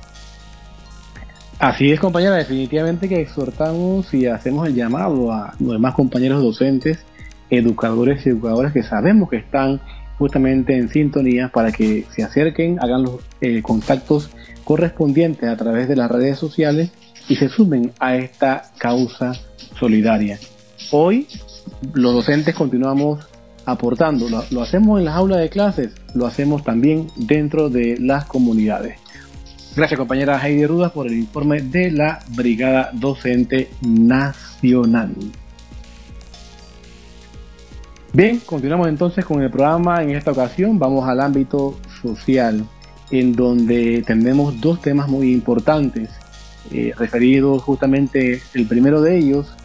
Así 1.59 1.91
es, 1.91 1.99
compañera, 1.99 2.35
definitivamente 2.35 3.09
que 3.09 3.19
exhortamos 3.19 4.13
y 4.13 4.27
hacemos 4.27 4.67
el 4.67 4.75
llamado 4.75 5.31
a 5.31 5.55
los 5.59 5.71
demás 5.73 5.95
compañeros 5.95 6.43
docentes, 6.43 6.99
educadores 7.49 8.25
y 8.25 8.29
educadoras 8.29 8.73
que 8.73 8.83
sabemos 8.83 9.29
que 9.29 9.37
están 9.37 9.81
justamente 10.19 10.77
en 10.77 10.89
sintonía 10.89 11.49
para 11.49 11.71
que 11.71 12.05
se 12.11 12.23
acerquen, 12.23 12.77
hagan 12.79 13.03
los 13.03 13.21
eh, 13.41 13.61
contactos 13.63 14.29
correspondientes 14.63 15.49
a 15.49 15.57
través 15.57 15.87
de 15.87 15.95
las 15.95 16.11
redes 16.11 16.37
sociales 16.37 16.91
y 17.29 17.35
se 17.35 17.49
sumen 17.49 17.91
a 17.99 18.15
esta 18.15 18.71
causa 18.77 19.33
solidaria. 19.79 20.39
Hoy 20.91 21.27
los 21.93 22.13
docentes 22.13 22.55
continuamos 22.55 23.27
aportando, 23.65 24.27
lo, 24.29 24.61
hacemos 24.61 24.99
en 24.99 25.05
las 25.05 25.15
aulas 25.15 25.39
de 25.39 25.49
clases, 25.49 25.91
lo 26.13 26.25
hacemos 26.25 26.63
también 26.63 27.07
dentro 27.17 27.69
de 27.69 27.97
las 27.99 28.25
comunidades. 28.25 28.97
Gracias 29.75 29.97
compañera 29.97 30.39
Heidi 30.41 30.65
Rudas 30.65 30.91
por 30.91 31.07
el 31.07 31.13
informe 31.13 31.61
de 31.61 31.91
la 31.91 32.19
Brigada 32.29 32.89
Docente 32.93 33.69
Nacional. 33.81 35.13
Bien, 38.13 38.39
continuamos 38.39 38.87
entonces 38.87 39.25
con 39.25 39.43
el 39.43 39.51
programa. 39.51 40.01
En 40.01 40.11
esta 40.11 40.31
ocasión 40.31 40.79
vamos 40.79 41.07
al 41.07 41.19
ámbito 41.19 41.77
social, 42.01 42.65
en 43.11 43.33
donde 43.33 44.01
tenemos 44.07 44.59
dos 44.59 44.81
temas 44.81 45.09
muy 45.09 45.31
importantes, 45.31 46.09
eh, 46.71 46.93
referidos 46.97 47.63
justamente 47.63 48.41
el 48.53 48.67
primero 48.67 49.01
de 49.01 49.17
ellos 49.17 49.55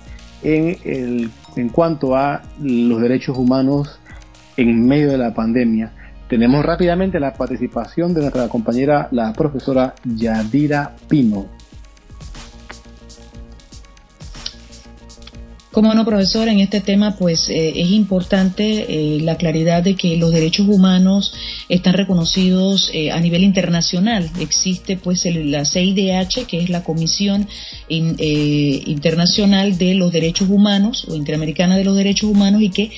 en, 0.42 0.76
el, 0.84 1.30
en 1.56 1.68
cuanto 1.68 2.16
a 2.16 2.42
los 2.60 3.00
derechos 3.00 3.36
humanos 3.36 4.00
en 4.56 4.86
medio 4.86 5.10
de 5.10 5.18
la 5.18 5.34
pandemia. 5.34 5.92
Tenemos 6.28 6.64
rápidamente 6.64 7.20
la 7.20 7.34
participación 7.34 8.14
de 8.14 8.22
nuestra 8.22 8.48
compañera, 8.48 9.08
la 9.10 9.32
profesora 9.32 9.94
Yadira 10.04 10.96
Pino. 11.08 11.46
Como 15.72 15.94
no, 15.94 16.04
profesor, 16.04 16.48
en 16.48 16.60
este 16.60 16.82
tema 16.82 17.16
pues 17.16 17.48
eh, 17.48 17.72
es 17.76 17.90
importante 17.92 19.16
eh, 19.16 19.20
la 19.22 19.36
claridad 19.36 19.82
de 19.82 19.94
que 19.94 20.18
los 20.18 20.30
derechos 20.30 20.68
humanos 20.68 21.32
están 21.70 21.94
reconocidos 21.94 22.90
eh, 22.92 23.10
a 23.10 23.18
nivel 23.20 23.42
internacional. 23.42 24.30
Existe 24.38 24.98
pues 24.98 25.24
la 25.24 25.64
CIDH, 25.64 26.44
que 26.46 26.58
es 26.58 26.68
la 26.68 26.84
Comisión 26.84 27.48
Internacional 27.88 29.78
de 29.78 29.94
los 29.94 30.12
Derechos 30.12 30.50
Humanos 30.50 31.06
o 31.08 31.14
Interamericana 31.14 31.76
de 31.76 31.84
los 31.84 31.96
Derechos 31.96 32.28
Humanos 32.30 32.60
y 32.60 32.68
que 32.68 32.90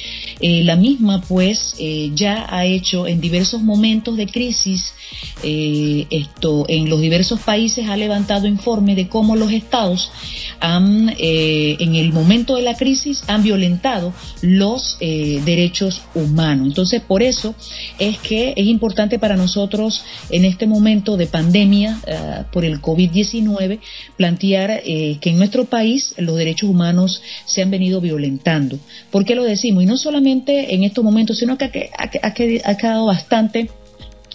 la 0.65 0.77
misma 0.77 1.21
pues 1.21 1.77
ya 2.15 2.47
ha 2.49 2.65
hecho 2.65 3.07
en 3.07 3.21
diversos 3.21 3.63
momentos 3.63 4.17
de 4.17 4.27
crisis 4.27 4.95
esto 5.43 6.65
en 6.69 6.89
los 6.89 7.01
diversos 7.01 7.41
países 7.41 7.89
ha 7.89 7.97
levantado 7.97 8.47
informe 8.47 8.95
de 8.95 9.09
cómo 9.09 9.35
los 9.37 9.51
estados 9.53 10.13
han 10.61 11.13
en 11.19 11.95
el 11.95 12.13
momento 12.13 12.55
de 12.57 12.64
la 12.65 12.75
crisis 12.75 13.23
han 13.27 13.43
violentado 13.43 14.13
los 14.43 14.97
eh, 15.01 15.41
derechos 15.45 16.03
humanos. 16.15 16.69
Entonces, 16.69 17.01
por 17.03 17.23
eso 17.23 17.55
es 17.99 18.19
que 18.19 18.55
es 18.57 18.67
importante 18.67 19.19
para 19.19 19.37
nosotros 19.37 20.05
en 20.31 20.45
este 20.45 20.67
momento 20.67 21.17
de 21.17 21.27
pandemia 21.27 22.01
eh, 22.07 22.45
por 22.53 22.65
el 22.65 22.81
COVID-19 22.81 23.79
plantear 24.17 24.81
eh, 24.85 25.19
que 25.21 25.31
en 25.31 25.37
nuestro 25.37 25.65
país 25.67 26.15
los 26.19 26.37
derechos 26.37 26.69
humanos 26.69 27.23
se 27.45 27.63
han 27.63 27.71
venido 27.71 28.01
violentando. 28.01 28.79
¿Por 29.11 29.25
qué 29.25 29.35
lo 29.35 29.45
decimos? 29.45 29.83
Y 29.83 29.87
no 29.87 29.97
solamente 29.97 30.75
en 30.75 30.85
estos 30.85 31.05
momentos, 31.05 31.39
sino 31.39 31.59
que 31.59 31.91
ha, 31.97 32.11
ha 32.25 32.77
quedado 32.77 33.07
bastante 33.07 33.71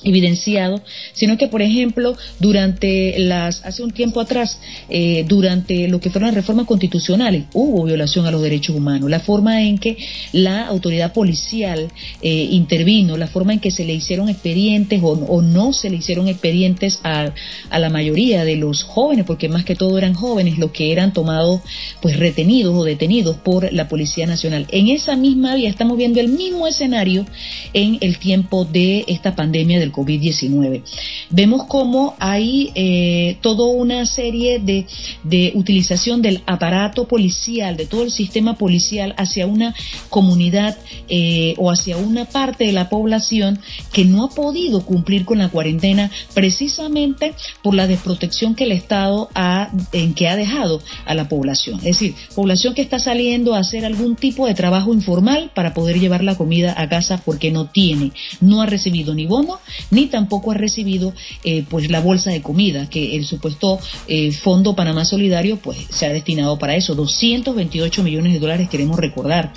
evidenciado, 0.04 0.82
sino 1.14 1.38
que 1.38 1.48
por 1.48 1.62
ejemplo 1.62 2.16
durante 2.40 3.20
las 3.20 3.66
hace 3.66 3.84
un 3.84 3.92
tiempo 3.92 4.20
atrás 4.20 4.60
eh, 4.90 5.26
durante 5.28 5.88
lo 5.88 6.00
que 6.00 6.10
fueron 6.10 6.28
las 6.28 6.36
reformas 6.36 6.66
constitucionales 6.66 7.46
hubo 7.54 7.84
violación 7.84 8.26
a 8.26 8.32
los 8.32 8.42
derechos 8.42 8.76
humanos. 8.76 9.10
La 9.10 9.20
forma 9.20 9.62
en 9.64 9.78
que 9.78 9.98
la 10.32 10.68
autoridad 10.68 11.14
policial 11.14 11.90
eh, 12.22 12.48
intervino 12.52 13.18
la 13.18 13.28
forma 13.28 13.54
en 13.54 13.60
que 13.60 13.72
se 13.72 13.86
le 13.86 13.94
hicieron 13.94 14.30
expedientes 14.30 15.02
o, 15.04 15.42
no 15.42 15.74
se 15.74 15.90
le 15.90 15.98
hicieron 15.98 16.28
expedientes 16.28 17.00
a, 17.04 17.32
a, 17.70 17.80
la 17.80 17.90
mayoría 17.90 18.44
de 18.44 18.56
los 18.56 18.84
jóvenes 18.84 19.26
porque 19.26 19.50
más 19.50 19.64
que 19.64 19.76
todo 19.76 19.98
eran 19.98 20.14
jóvenes 20.14 20.58
los 20.58 20.72
que 20.72 20.92
eran 20.92 21.14
tomados 21.14 21.62
pues 22.02 22.18
retenidos 22.18 22.76
o 22.76 22.84
detenidos 22.84 23.38
por 23.38 23.72
la 23.72 23.88
policía 23.88 24.26
nacional. 24.26 24.68
En 24.72 24.90
esa 24.90 25.16
misma 25.16 25.56
vía 25.56 25.70
estamos 25.70 25.98
viendo 25.98 26.20
el 26.20 26.30
mismo 26.30 26.68
escenario 26.68 27.26
en 27.74 27.98
el 28.02 28.18
tiempo 28.18 28.66
de 28.66 29.06
esta 29.08 29.36
pandemia 29.36 29.80
del 29.80 29.89
COVID-19. 29.92 30.84
Vemos 31.30 31.66
cómo 31.68 32.16
hay 32.20 32.72
eh, 32.76 33.38
toda 33.42 33.66
una 33.66 34.06
serie 34.06 34.60
de, 34.60 34.86
de 35.24 35.52
utilización 35.56 36.22
del 36.22 36.42
aparato 36.46 37.08
policial, 37.08 37.78
de 37.78 37.86
todo 37.86 38.04
el 38.04 38.12
sistema 38.12 38.56
policial 38.58 39.14
hacia 39.18 39.48
una 39.48 39.76
comunidad 40.10 40.78
eh, 41.08 41.56
o 41.58 41.72
hacia 41.72 41.98
una 41.98 42.26
parte 42.26 42.66
de 42.66 42.72
la 42.72 42.90
población 42.90 43.60
que 43.92 44.06
no 44.06 44.26
ha 44.26 44.30
podido 44.30 44.86
cumplir 44.86 45.26
con 45.26 45.38
la 45.38 45.50
cuarentena 45.50 46.12
precisamente 46.34 47.34
por 47.64 47.74
la 47.74 47.88
desprotección 47.88 48.56
que 48.56 48.66
el 48.66 48.72
Estado 48.72 49.30
ha, 49.36 49.72
en 49.92 50.14
que 50.14 50.28
ha 50.28 50.36
dejado 50.36 50.82
a 51.06 51.14
la 51.16 51.28
población. 51.28 51.78
Es 51.80 52.00
decir, 52.00 52.16
población 52.36 52.74
que 52.74 52.82
está 52.82 53.00
saliendo 53.00 53.56
a 53.56 53.60
hacer 53.60 53.86
algún 53.86 54.16
tipo 54.16 54.48
de 54.48 54.54
trabajo 54.54 54.94
informal 54.94 55.52
para 55.54 55.74
poder 55.74 56.00
llevar 56.00 56.24
la 56.24 56.36
comida 56.36 56.74
a 56.78 56.90
casa 56.90 57.22
porque 57.24 57.52
no 57.52 57.66
tiene, 57.66 58.12
no 58.42 58.62
ha 58.62 58.66
recibido 58.66 59.14
ni 59.14 59.26
bono 59.26 59.60
ni 59.92 60.08
tampoco 60.08 60.52
ha 60.52 60.56
recibido 60.56 61.14
eh, 61.44 61.64
pues 61.70 61.90
la 61.90 62.02
bolsa 62.02 62.32
de 62.32 62.42
comida 62.42 62.90
que 62.90 63.16
el 63.16 63.26
supuesto 63.26 63.80
eh, 64.08 64.32
Fondo 64.32 64.76
Panamá 64.76 65.06
Solidario 65.06 65.58
pues 65.58 65.78
se 65.90 66.06
ha 66.06 66.14
destinado 66.14 66.58
para 66.58 66.76
eso, 66.76 66.96
228 66.96 68.04
millones 68.04 68.34
de 68.34 68.40
dólares 68.40 68.70
queremos 68.70 68.98
recordar. 68.98 69.54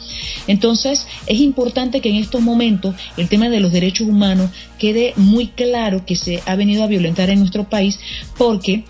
Entonces 0.47 1.07
es 1.27 1.41
importante 1.41 2.01
que 2.01 2.11
en 2.11 2.16
estos 2.16 2.41
momentos 2.41 2.95
el 3.16 3.29
tema 3.29 3.49
de 3.49 3.61
los 3.61 3.73
derechos 3.73 4.09
humanos 4.09 4.51
quede 4.79 5.14
muy 5.16 5.49
claro 5.49 6.05
que 6.05 6.16
se 6.16 6.43
ha 6.47 6.57
venido 6.57 6.85
a 6.85 6.87
violentar 6.89 7.31
en 7.31 7.39
nuestro 7.39 7.68
país 7.68 7.99
porque 8.37 8.85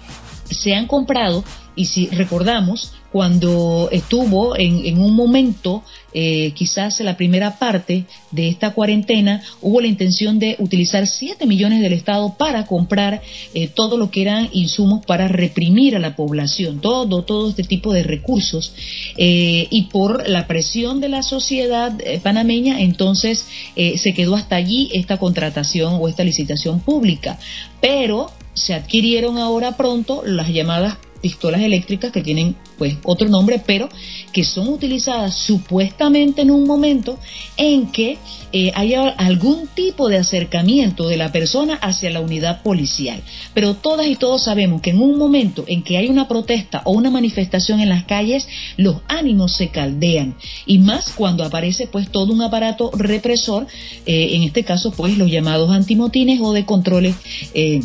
se 0.51 0.74
han 0.74 0.87
comprado 0.87 1.45
y 1.75 1.87
si 1.87 2.07
recordamos 2.09 2.93
cuando 3.12 3.91
estuvo 3.93 4.57
en, 4.57 4.99
un 4.99 5.14
momento, 5.14 5.83
eh, 6.14 6.53
quizás 6.53 6.99
en 6.99 7.07
la 7.07 7.16
primera 7.18 7.59
parte 7.59 8.07
de 8.31 8.49
esta 8.49 8.73
cuarentena, 8.73 9.43
hubo 9.61 9.83
la 9.83 9.87
intención 9.87 10.39
de 10.39 10.57
utilizar 10.59 11.07
7 11.07 11.45
millones 11.47 11.83
del 11.83 11.93
Estado 11.93 12.35
para 12.39 12.64
comprar 12.64 13.20
eh, 13.53 13.68
todo 13.68 13.99
lo 13.99 14.11
que 14.11 14.23
eran 14.23 14.49
insumos 14.53 15.05
para 15.05 15.29
reprimir 15.29 15.95
a 15.95 15.99
la 15.99 16.16
población, 16.16 16.81
todo, 16.81 17.23
todo 17.23 17.51
este 17.51 17.64
tipo 17.64 17.93
de 17.93 18.03
recursos. 18.03 18.75
Eh, 19.18 19.66
y 19.68 19.83
por 19.85 20.27
la 20.27 20.47
presión 20.47 21.03
de 21.03 21.11
la 21.11 21.23
sociedad 21.23 21.93
panameña, 22.23 22.81
entonces 22.81 23.47
se 23.75 24.14
quedó 24.14 24.37
hasta 24.37 24.57
allí 24.57 24.89
esta 24.95 25.18
contratación 25.18 25.99
o 26.01 26.09
esta 26.09 26.25
licitación 26.25 26.81
pública. 26.81 27.39
Pero 27.83 28.31
se 28.55 28.73
adquirieron 28.73 29.37
ahora 29.37 29.77
pronto 29.77 30.23
las 30.25 30.49
llamadas 30.49 30.97
pistolas 31.23 31.62
eléctricas 31.62 32.12
que 32.12 32.20
tienen 32.20 32.57
pues 32.77 32.97
otro 33.05 33.29
nombre, 33.29 33.62
pero 33.64 33.89
que 34.33 34.45
son 34.45 34.68
utilizadas 34.68 35.35
supuestamente 35.35 36.43
en 36.43 36.51
un 36.51 36.66
momento 36.66 37.18
en 37.57 37.93
que 37.93 38.18
eh, 38.53 38.73
haya 38.75 39.09
algún 39.09 39.68
tipo 39.68 40.09
de 40.09 40.18
acercamiento 40.18 41.09
de 41.09 41.16
la 41.16 41.33
persona 41.33 41.75
hacia 41.77 42.11
la 42.11 42.20
unidad 42.20 42.62
policial. 42.62 43.23
Pero 43.55 43.75
todas 43.75 44.07
y 44.09 44.16
todos 44.16 44.43
sabemos 44.43 44.83
que 44.83 44.91
en 44.91 45.01
un 45.01 45.16
momento 45.16 45.64
en 45.68 45.83
que 45.83 45.97
hay 45.97 46.09
una 46.09 46.29
protesta 46.29 46.83
o 46.85 46.93
una 46.93 47.11
manifestación 47.11 47.81
en 47.81 47.89
las 47.89 48.05
calles, 48.05 48.49
los 48.77 48.97
ánimos 49.07 49.53
se 49.53 49.68
caldean 49.68 50.35
y 50.66 50.79
más 50.79 51.12
cuando 51.12 51.45
aparece 51.45 51.87
pues 51.87 52.11
todo 52.11 52.33
un 52.33 52.43
aparato 52.43 52.91
represor, 52.95 53.66
eh, 54.07 54.31
en 54.33 54.43
este 54.43 54.64
caso 54.64 54.91
pues 54.91 55.16
los 55.16 55.31
llamados 55.31 55.70
antimotines 55.70 56.41
o 56.43 56.53
de 56.53 56.66
controles. 56.66 57.14
Eh, 57.55 57.81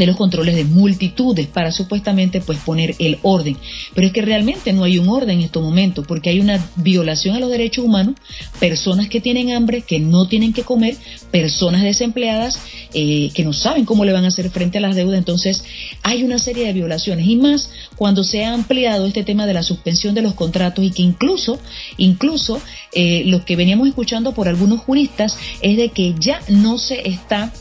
de 0.00 0.06
los 0.06 0.16
controles 0.16 0.56
de 0.56 0.64
multitudes 0.64 1.46
para 1.46 1.70
supuestamente 1.72 2.40
pues 2.40 2.58
poner 2.58 2.94
el 2.98 3.18
orden. 3.22 3.56
Pero 3.94 4.06
es 4.06 4.12
que 4.12 4.22
realmente 4.22 4.72
no 4.72 4.84
hay 4.84 4.98
un 4.98 5.08
orden 5.08 5.38
en 5.38 5.44
estos 5.44 5.62
momentos 5.62 6.06
porque 6.06 6.30
hay 6.30 6.40
una 6.40 6.58
violación 6.76 7.36
a 7.36 7.38
los 7.40 7.50
derechos 7.50 7.84
humanos, 7.84 8.14
personas 8.58 9.08
que 9.08 9.20
tienen 9.20 9.52
hambre, 9.52 9.82
que 9.82 10.00
no 10.00 10.26
tienen 10.26 10.52
que 10.52 10.62
comer, 10.62 10.96
personas 11.30 11.82
desempleadas 11.82 12.58
eh, 12.94 13.30
que 13.34 13.44
no 13.44 13.52
saben 13.52 13.84
cómo 13.84 14.04
le 14.04 14.12
van 14.12 14.24
a 14.24 14.28
hacer 14.28 14.50
frente 14.50 14.78
a 14.78 14.80
las 14.80 14.96
deudas. 14.96 15.18
Entonces 15.18 15.64
hay 16.02 16.22
una 16.22 16.38
serie 16.38 16.66
de 16.66 16.72
violaciones 16.72 17.26
y 17.26 17.36
más 17.36 17.70
cuando 17.96 18.24
se 18.24 18.44
ha 18.44 18.54
ampliado 18.54 19.06
este 19.06 19.22
tema 19.22 19.46
de 19.46 19.54
la 19.54 19.62
suspensión 19.62 20.14
de 20.14 20.22
los 20.22 20.34
contratos 20.34 20.82
y 20.82 20.90
que 20.90 21.02
incluso, 21.02 21.58
incluso 21.98 22.60
eh, 22.94 23.22
lo 23.26 23.44
que 23.44 23.56
veníamos 23.56 23.86
escuchando 23.86 24.32
por 24.32 24.48
algunos 24.48 24.80
juristas 24.80 25.38
es 25.60 25.76
de 25.76 25.90
que 25.90 26.14
ya 26.18 26.40
no 26.48 26.78
se 26.78 27.06
está 27.06 27.52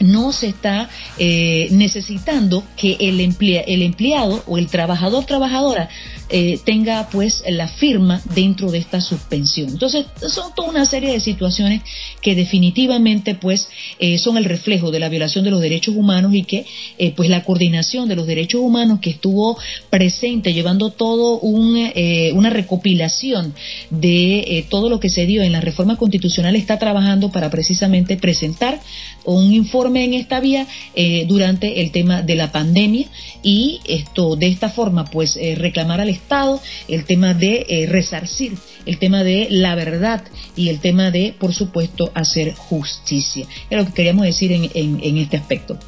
no 0.00 0.32
se 0.32 0.48
está 0.48 0.88
eh, 1.18 1.68
necesitando 1.70 2.64
que 2.76 2.96
el, 3.00 3.20
el 3.20 3.82
empleado 3.82 4.42
o 4.46 4.58
el 4.58 4.68
trabajador 4.68 5.24
trabajadora 5.24 5.88
eh, 6.28 6.58
tenga 6.64 7.08
pues 7.10 7.42
la 7.48 7.68
firma 7.68 8.22
dentro 8.34 8.70
de 8.70 8.78
esta 8.78 9.00
suspensión. 9.00 9.68
Entonces 9.68 10.06
son 10.28 10.54
toda 10.54 10.70
una 10.70 10.86
serie 10.86 11.12
de 11.12 11.20
situaciones 11.20 11.82
que 12.20 12.34
definitivamente 12.34 13.34
pues 13.34 13.68
eh, 13.98 14.18
son 14.18 14.36
el 14.36 14.44
reflejo 14.44 14.90
de 14.90 15.00
la 15.00 15.08
violación 15.08 15.44
de 15.44 15.50
los 15.50 15.60
derechos 15.60 15.94
humanos 15.94 16.34
y 16.34 16.44
que 16.44 16.66
pues 17.14 17.28
la 17.28 17.44
coordinación 17.44 18.08
de 18.08 18.16
los 18.16 18.26
derechos 18.26 18.60
humanos 18.60 19.00
que 19.00 19.10
estuvo 19.10 19.58
presente 19.90 20.52
llevando 20.52 20.90
todo 20.90 21.38
un, 21.38 21.90
una 22.34 22.50
recopilación 22.50 23.54
de 23.90 24.66
todo 24.68 24.88
lo 24.88 24.98
que 25.00 25.10
se 25.10 25.26
dio 25.26 25.42
en 25.42 25.52
la 25.52 25.60
reforma 25.60 25.96
constitucional 25.96 26.56
está 26.56 26.78
trabajando 26.78 27.30
para 27.30 27.50
precisamente 27.50 28.16
presentar 28.16 28.80
un 29.24 29.52
informe 29.52 30.04
en 30.04 30.14
esta 30.14 30.40
vía 30.40 30.66
eh, 30.94 31.24
durante 31.26 31.80
el 31.80 31.90
tema 31.90 32.22
de 32.22 32.36
la 32.36 32.52
pandemia 32.52 33.06
y 33.42 33.80
esto 33.84 34.36
de 34.36 34.46
esta 34.46 34.68
forma 34.68 35.04
pues 35.04 35.36
eh, 35.36 35.54
reclamar 35.56 36.00
al 36.00 36.08
Estado, 36.16 36.60
el 36.88 37.04
tema 37.04 37.34
de 37.34 37.66
eh, 37.68 37.86
resarcir, 37.88 38.54
el 38.84 38.98
tema 38.98 39.24
de 39.24 39.48
la 39.50 39.74
verdad 39.74 40.22
y 40.54 40.68
el 40.68 40.80
tema 40.80 41.10
de, 41.10 41.34
por 41.38 41.52
supuesto, 41.52 42.10
hacer 42.14 42.54
justicia. 42.54 43.46
Es 43.70 43.78
lo 43.78 43.86
que 43.86 43.92
queríamos 43.92 44.24
decir 44.26 44.52
en, 44.52 45.16
este 45.18 45.36
aspecto. 45.36 45.78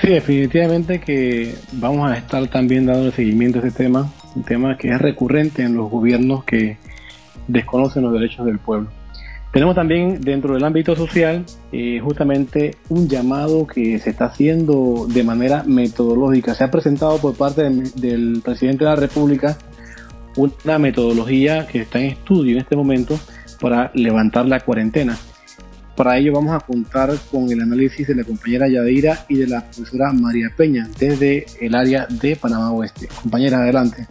Sí, 0.00 0.08
definitivamente 0.08 1.00
que 1.00 1.54
vamos 1.72 2.10
a 2.10 2.16
estar 2.16 2.46
también 2.48 2.86
dando 2.86 3.10
seguimiento 3.12 3.60
a 3.60 3.66
este 3.66 3.84
tema, 3.84 4.12
un 4.34 4.42
tema 4.42 4.76
que 4.76 4.88
es 4.88 5.00
recurrente 5.00 5.62
en 5.62 5.76
los 5.76 5.90
gobiernos 5.90 6.44
que 6.44 6.76
desconocen 7.46 8.02
los 8.02 8.12
derechos 8.12 8.44
del 8.46 8.58
pueblo. 8.58 8.90
Tenemos 9.54 9.76
también 9.76 10.20
dentro 10.20 10.54
del 10.54 10.64
ámbito 10.64 10.96
social 10.96 11.46
eh, 11.70 12.00
justamente 12.02 12.76
un 12.88 13.08
llamado 13.08 13.68
que 13.68 14.00
se 14.00 14.10
está 14.10 14.24
haciendo 14.24 15.06
de 15.08 15.22
manera 15.22 15.62
metodológica. 15.62 16.54
Se 16.54 16.64
ha 16.64 16.72
presentado 16.72 17.18
por 17.18 17.36
parte 17.36 17.62
del 17.62 18.42
presidente 18.44 18.82
de 18.82 18.90
la 18.90 18.96
República 18.96 19.56
una 20.34 20.80
metodología 20.80 21.68
que 21.68 21.82
está 21.82 22.00
en 22.00 22.06
estudio 22.06 22.54
en 22.54 22.62
este 22.62 22.74
momento 22.74 23.16
para 23.60 23.92
levantar 23.94 24.44
la 24.46 24.58
cuarentena. 24.58 25.16
Para 25.94 26.18
ello 26.18 26.32
vamos 26.32 26.52
a 26.52 26.58
contar 26.58 27.12
con 27.30 27.48
el 27.52 27.60
análisis 27.60 28.08
de 28.08 28.16
la 28.16 28.24
compañera 28.24 28.66
Yadira 28.66 29.24
y 29.28 29.36
de 29.36 29.46
la 29.46 29.60
profesora 29.60 30.12
María 30.12 30.50
Peña 30.56 30.88
desde 30.98 31.46
el 31.60 31.76
área 31.76 32.08
de 32.10 32.34
Panamá 32.34 32.72
Oeste. 32.72 33.06
Compañera, 33.22 33.58
adelante. 33.58 34.04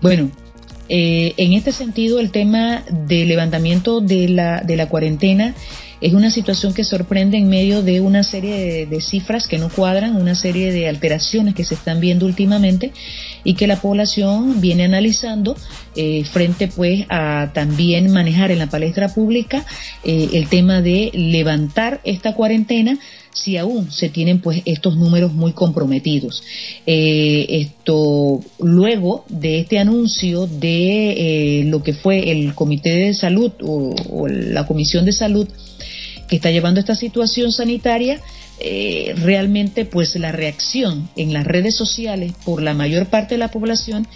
Bueno, 0.00 0.30
eh, 0.88 1.34
en 1.36 1.52
este 1.52 1.72
sentido, 1.72 2.20
el 2.20 2.30
tema 2.30 2.82
del 2.90 3.28
levantamiento 3.28 4.00
de 4.00 4.28
la, 4.28 4.60
de 4.60 4.76
la 4.76 4.88
cuarentena 4.88 5.54
es 6.04 6.12
una 6.12 6.30
situación 6.30 6.74
que 6.74 6.84
sorprende 6.84 7.38
en 7.38 7.48
medio 7.48 7.82
de 7.82 8.02
una 8.02 8.24
serie 8.24 8.84
de, 8.84 9.00
cifras 9.00 9.48
que 9.48 9.56
no 9.56 9.70
cuadran, 9.70 10.16
una 10.16 10.34
serie 10.34 10.70
de 10.70 10.86
alteraciones 10.86 11.54
que 11.54 11.64
se 11.64 11.74
están 11.74 11.98
viendo 11.98 12.26
últimamente 12.26 12.92
y 13.42 13.54
que 13.54 13.66
la 13.66 13.80
población 13.80 14.60
viene 14.60 14.84
analizando 14.84 15.56
eh, 15.96 16.24
frente 16.24 16.68
pues 16.68 17.06
a 17.08 17.52
también 17.54 18.12
manejar 18.12 18.50
en 18.50 18.58
la 18.58 18.66
palestra 18.66 19.14
pública 19.14 19.64
eh, 20.04 20.28
el 20.34 20.48
tema 20.48 20.82
de 20.82 21.10
levantar 21.14 22.02
esta 22.04 22.34
cuarentena 22.34 22.98
si 23.32 23.56
aún 23.56 23.90
se 23.90 24.10
tienen 24.10 24.40
pues 24.40 24.60
estos 24.66 24.98
números 24.98 25.32
muy 25.32 25.52
comprometidos. 25.54 26.42
Eh, 26.86 27.46
esto 27.48 28.42
luego 28.60 29.24
de 29.30 29.60
este 29.60 29.78
anuncio 29.78 30.46
de 30.46 31.64
lo 31.66 31.82
que 31.82 31.94
fue 31.94 32.30
el 32.30 32.54
Comité 32.54 32.90
de 32.90 33.14
Salud 33.14 33.52
o 33.62 34.28
la 34.28 34.66
Comisión 34.66 35.06
de 35.06 35.12
Salud 35.12 35.48
que 36.28 36.36
está 36.36 36.50
llevando 36.50 36.80
esta 36.80 36.94
situación 36.94 37.52
sanitaria, 37.52 38.20
eh, 38.60 39.14
realmente 39.16 39.84
pues 39.84 40.14
la 40.16 40.30
reacción 40.30 41.08
en 41.16 41.32
las 41.32 41.44
redes 41.44 41.74
sociales 41.74 42.32
por 42.44 42.62
la 42.62 42.72
mayor 42.72 43.06
parte 43.06 43.34
de 43.34 43.38
la 43.38 43.50
población 43.50 44.06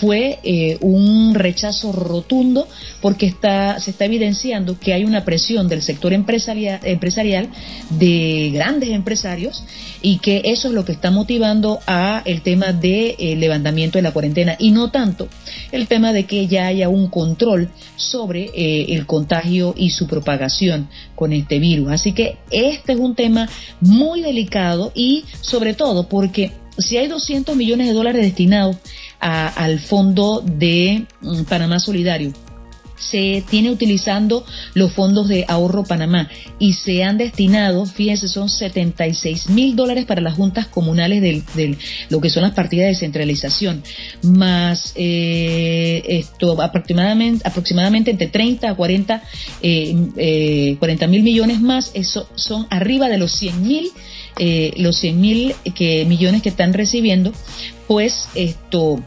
fue 0.00 0.40
eh, 0.42 0.78
un 0.80 1.34
rechazo 1.34 1.92
rotundo 1.92 2.66
porque 3.00 3.26
está, 3.26 3.78
se 3.80 3.92
está 3.92 4.06
evidenciando 4.06 4.78
que 4.78 4.92
hay 4.92 5.04
una 5.04 5.24
presión 5.24 5.68
del 5.68 5.82
sector 5.82 6.12
empresarial, 6.12 6.80
empresarial 6.82 7.48
de 7.90 8.50
grandes 8.52 8.90
empresarios 8.90 9.62
y 10.04 10.18
que 10.18 10.42
eso 10.44 10.68
es 10.68 10.74
lo 10.74 10.84
que 10.84 10.92
está 10.92 11.10
motivando 11.10 11.80
a 11.86 12.20
el 12.26 12.42
tema 12.42 12.74
de 12.74 13.16
eh, 13.18 13.36
levantamiento 13.36 13.96
de 13.96 14.02
la 14.02 14.12
cuarentena 14.12 14.54
y 14.58 14.70
no 14.70 14.90
tanto 14.90 15.28
el 15.72 15.88
tema 15.88 16.12
de 16.12 16.24
que 16.24 16.46
ya 16.46 16.66
haya 16.66 16.90
un 16.90 17.08
control 17.08 17.70
sobre 17.96 18.50
eh, 18.54 18.84
el 18.90 19.06
contagio 19.06 19.72
y 19.74 19.90
su 19.90 20.06
propagación 20.06 20.90
con 21.14 21.32
este 21.32 21.58
virus. 21.58 21.90
Así 21.90 22.12
que 22.12 22.36
este 22.50 22.92
es 22.92 22.98
un 22.98 23.14
tema 23.14 23.48
muy 23.80 24.20
delicado 24.20 24.92
y 24.94 25.24
sobre 25.40 25.72
todo 25.72 26.06
porque 26.06 26.52
si 26.76 26.98
hay 26.98 27.08
200 27.08 27.56
millones 27.56 27.88
de 27.88 27.94
dólares 27.94 28.22
destinados 28.22 28.76
al 29.20 29.80
fondo 29.80 30.42
de 30.44 31.06
mm, 31.22 31.44
Panamá 31.44 31.80
Solidario, 31.80 32.34
se 32.96 33.42
tiene 33.48 33.70
utilizando 33.70 34.44
los 34.74 34.92
fondos 34.92 35.28
de 35.28 35.44
ahorro 35.48 35.84
Panamá 35.84 36.28
y 36.58 36.74
se 36.74 37.04
han 37.04 37.18
destinado, 37.18 37.86
fíjense, 37.86 38.28
son 38.28 38.48
76 38.48 39.50
mil 39.50 39.76
dólares 39.76 40.04
para 40.04 40.20
las 40.20 40.34
juntas 40.34 40.66
comunales 40.66 41.20
de 41.22 41.76
lo 42.08 42.20
que 42.20 42.30
son 42.30 42.42
las 42.42 42.52
partidas 42.52 42.88
de 42.88 42.94
centralización, 42.94 43.82
más 44.22 44.92
eh, 44.96 46.02
esto 46.06 46.60
aproximadamente, 46.62 47.46
aproximadamente 47.46 48.10
entre 48.10 48.28
30 48.28 48.70
a 48.70 48.74
40 48.74 49.22
eh, 49.62 49.96
eh, 50.16 51.06
mil 51.08 51.22
millones 51.22 51.60
más, 51.60 51.90
eso 51.94 52.28
son 52.34 52.66
arriba 52.70 53.08
de 53.08 53.18
los 53.18 53.32
100 53.32 53.62
mil 53.62 53.90
eh, 54.38 54.72
los 54.78 54.96
100 54.96 55.20
mil 55.20 55.54
millones 56.06 56.42
que 56.42 56.48
están 56.48 56.72
recibiendo, 56.72 57.32
pues 57.86 58.28
esto 58.34 59.00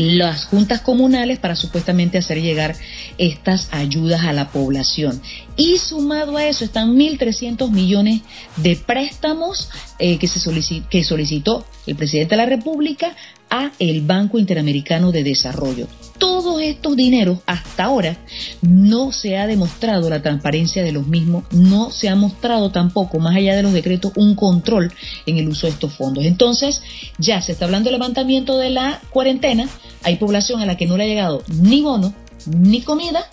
las 0.00 0.46
juntas 0.46 0.80
comunales 0.80 1.38
para 1.38 1.56
supuestamente 1.56 2.18
hacer 2.18 2.40
llegar 2.40 2.74
estas 3.18 3.68
ayudas 3.72 4.24
a 4.24 4.32
la 4.32 4.48
población. 4.48 5.20
Y 5.56 5.78
sumado 5.78 6.36
a 6.36 6.46
eso 6.46 6.64
están 6.64 6.96
1.300 6.96 7.70
millones 7.70 8.22
de 8.56 8.76
préstamos 8.76 9.70
eh, 9.98 10.18
que, 10.18 10.26
se 10.26 10.40
que 10.88 11.04
solicitó 11.04 11.66
el 11.86 11.96
presidente 11.96 12.30
de 12.30 12.36
la 12.38 12.46
República 12.46 13.14
a 13.50 13.72
el 13.78 14.02
Banco 14.02 14.38
Interamericano 14.38 15.12
de 15.12 15.24
Desarrollo. 15.24 15.86
Todos 16.18 16.60
estos 16.62 16.96
dineros 16.96 17.38
hasta 17.46 17.84
ahora 17.84 18.18
no 18.62 19.10
se 19.10 19.36
ha 19.38 19.46
demostrado 19.46 20.08
la 20.08 20.22
transparencia 20.22 20.82
de 20.82 20.92
los 20.92 21.06
mismos, 21.06 21.44
no 21.50 21.90
se 21.90 22.08
ha 22.08 22.14
mostrado 22.14 22.70
tampoco, 22.70 23.18
más 23.18 23.36
allá 23.36 23.56
de 23.56 23.62
los 23.62 23.72
decretos, 23.72 24.12
un 24.16 24.34
control 24.34 24.92
en 25.26 25.38
el 25.38 25.48
uso 25.48 25.66
de 25.66 25.72
estos 25.72 25.94
fondos. 25.94 26.24
Entonces, 26.24 26.82
ya 27.18 27.40
se 27.40 27.52
está 27.52 27.64
hablando 27.64 27.90
del 27.90 27.98
levantamiento 27.98 28.58
de 28.58 28.70
la 28.70 29.00
cuarentena, 29.10 29.68
hay 30.02 30.16
población 30.16 30.60
a 30.60 30.66
la 30.66 30.76
que 30.76 30.86
no 30.86 30.96
le 30.96 31.04
ha 31.04 31.08
llegado 31.08 31.42
ni 31.48 31.82
bono, 31.82 32.14
ni 32.46 32.82
comida 32.82 33.24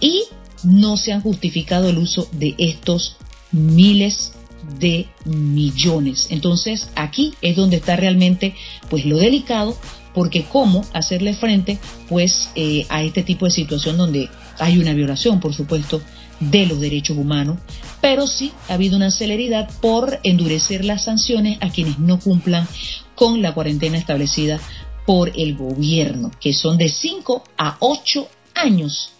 y 0.00 0.24
no 0.64 0.96
se 0.96 1.12
han 1.12 1.20
justificado 1.20 1.88
el 1.88 1.98
uso 1.98 2.28
de 2.32 2.54
estos 2.58 3.16
miles 3.52 4.32
de 4.78 5.08
millones. 5.24 6.28
Entonces 6.30 6.90
aquí 6.94 7.34
es 7.40 7.56
donde 7.56 7.76
está 7.76 7.96
realmente 7.96 8.54
pues 8.88 9.04
lo 9.04 9.18
delicado 9.18 9.76
porque 10.14 10.44
cómo 10.44 10.84
hacerle 10.92 11.34
frente 11.34 11.78
pues 12.08 12.50
eh, 12.54 12.86
a 12.88 13.02
este 13.02 13.22
tipo 13.22 13.46
de 13.46 13.52
situación 13.52 13.96
donde 13.96 14.28
hay 14.58 14.78
una 14.78 14.92
violación 14.92 15.40
por 15.40 15.54
supuesto 15.54 16.02
de 16.40 16.66
los 16.66 16.80
derechos 16.80 17.16
humanos, 17.16 17.58
pero 18.00 18.26
sí 18.26 18.52
ha 18.68 18.74
habido 18.74 18.96
una 18.96 19.10
celeridad 19.10 19.68
por 19.80 20.20
endurecer 20.22 20.84
las 20.84 21.04
sanciones 21.04 21.58
a 21.60 21.70
quienes 21.70 21.98
no 21.98 22.20
cumplan 22.20 22.66
con 23.14 23.42
la 23.42 23.54
cuarentena 23.54 23.98
establecida 23.98 24.60
por 25.04 25.32
el 25.36 25.56
gobierno, 25.56 26.30
que 26.40 26.52
son 26.52 26.78
de 26.78 26.88
5 26.88 27.42
a 27.56 27.76
8 27.80 28.28
años. 28.54 29.12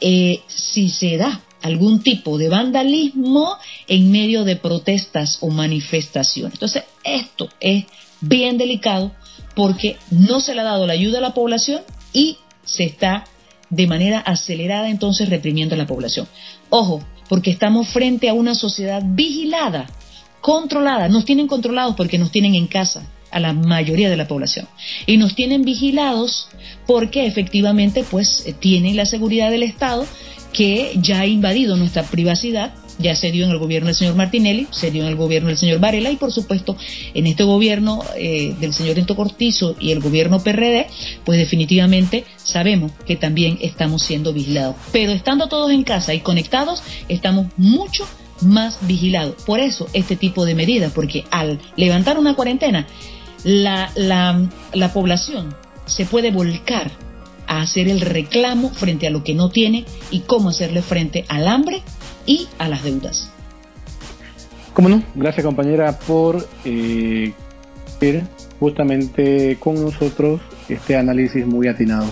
Eh, 0.00 0.40
si 0.46 0.88
se 0.88 1.16
da 1.16 1.40
algún 1.62 2.02
tipo 2.02 2.38
de 2.38 2.48
vandalismo 2.48 3.56
en 3.88 4.10
medio 4.10 4.44
de 4.44 4.56
protestas 4.56 5.38
o 5.40 5.50
manifestaciones. 5.50 6.54
Entonces, 6.54 6.84
esto 7.04 7.48
es 7.60 7.84
bien 8.20 8.58
delicado 8.58 9.12
porque 9.54 9.96
no 10.10 10.40
se 10.40 10.54
le 10.54 10.60
ha 10.60 10.64
dado 10.64 10.86
la 10.86 10.92
ayuda 10.92 11.18
a 11.18 11.22
la 11.22 11.34
población 11.34 11.82
y 12.12 12.38
se 12.64 12.84
está 12.84 13.24
de 13.70 13.86
manera 13.86 14.20
acelerada 14.20 14.88
entonces 14.88 15.28
reprimiendo 15.28 15.74
a 15.74 15.78
la 15.78 15.86
población. 15.86 16.28
Ojo, 16.70 17.02
porque 17.28 17.50
estamos 17.50 17.88
frente 17.88 18.28
a 18.28 18.34
una 18.34 18.54
sociedad 18.54 19.02
vigilada, 19.04 19.86
controlada. 20.40 21.08
Nos 21.08 21.24
tienen 21.24 21.48
controlados 21.48 21.96
porque 21.96 22.18
nos 22.18 22.30
tienen 22.30 22.54
en 22.54 22.66
casa 22.66 23.06
a 23.30 23.40
la 23.40 23.52
mayoría 23.52 24.08
de 24.08 24.16
la 24.16 24.28
población 24.28 24.68
y 25.04 25.16
nos 25.16 25.34
tienen 25.34 25.62
vigilados 25.62 26.48
porque 26.86 27.26
efectivamente 27.26 28.04
pues 28.08 28.44
tienen 28.60 28.96
la 28.96 29.04
seguridad 29.04 29.50
del 29.50 29.64
Estado 29.64 30.06
que 30.52 30.92
ya 31.00 31.20
ha 31.20 31.26
invadido 31.26 31.76
nuestra 31.76 32.02
privacidad, 32.04 32.72
ya 32.98 33.14
se 33.14 33.30
dio 33.30 33.44
en 33.44 33.50
el 33.50 33.58
gobierno 33.58 33.88
del 33.88 33.96
señor 33.96 34.14
Martinelli, 34.14 34.66
se 34.70 34.90
dio 34.90 35.02
en 35.02 35.08
el 35.08 35.16
gobierno 35.16 35.48
del 35.48 35.58
señor 35.58 35.80
Varela 35.80 36.10
y 36.10 36.16
por 36.16 36.32
supuesto 36.32 36.76
en 37.14 37.26
este 37.26 37.44
gobierno 37.44 38.02
eh, 38.16 38.54
del 38.58 38.72
señor 38.72 38.98
Ento 38.98 39.16
Cortizo 39.16 39.76
y 39.78 39.92
el 39.92 40.00
gobierno 40.00 40.40
PRD, 40.40 40.86
pues 41.24 41.38
definitivamente 41.38 42.24
sabemos 42.36 42.92
que 43.06 43.16
también 43.16 43.58
estamos 43.60 44.02
siendo 44.02 44.32
vigilados. 44.32 44.76
Pero 44.92 45.12
estando 45.12 45.48
todos 45.48 45.70
en 45.70 45.84
casa 45.84 46.14
y 46.14 46.20
conectados, 46.20 46.82
estamos 47.08 47.46
mucho 47.56 48.06
más 48.40 48.78
vigilados. 48.86 49.42
Por 49.44 49.60
eso 49.60 49.88
este 49.92 50.16
tipo 50.16 50.44
de 50.44 50.54
medidas, 50.54 50.92
porque 50.92 51.24
al 51.30 51.58
levantar 51.76 52.18
una 52.18 52.34
cuarentena, 52.34 52.86
la, 53.44 53.90
la, 53.94 54.48
la 54.72 54.92
población 54.92 55.54
se 55.84 56.04
puede 56.04 56.30
volcar 56.30 56.90
a 57.46 57.60
hacer 57.60 57.88
el 57.88 58.00
reclamo 58.00 58.70
frente 58.70 59.06
a 59.06 59.10
lo 59.10 59.24
que 59.24 59.34
no 59.34 59.50
tiene 59.50 59.84
y 60.10 60.20
cómo 60.20 60.50
hacerle 60.50 60.82
frente 60.82 61.24
al 61.28 61.48
hambre 61.48 61.82
y 62.26 62.48
a 62.58 62.68
las 62.68 62.82
deudas. 62.82 63.30
¿Cómo 64.72 64.88
no? 64.88 65.02
Gracias 65.14 65.44
compañera 65.44 65.98
por 65.98 66.46
eh, 66.64 67.32
justamente 68.60 69.56
con 69.58 69.80
nosotros 69.80 70.40
este 70.68 70.96
análisis 70.96 71.46
muy 71.46 71.68
atinado. 71.68 72.06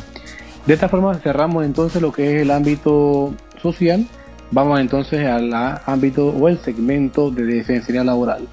De 0.66 0.74
esta 0.74 0.88
forma 0.88 1.14
cerramos 1.16 1.64
entonces 1.64 2.00
lo 2.00 2.12
que 2.12 2.36
es 2.36 2.42
el 2.42 2.50
ámbito 2.50 3.34
social. 3.60 4.06
Vamos 4.50 4.80
entonces 4.80 5.26
al 5.26 5.52
ámbito 5.84 6.28
o 6.28 6.48
el 6.48 6.58
segmento 6.58 7.30
de 7.30 7.44
defensa 7.44 7.92
laboral. 8.04 8.46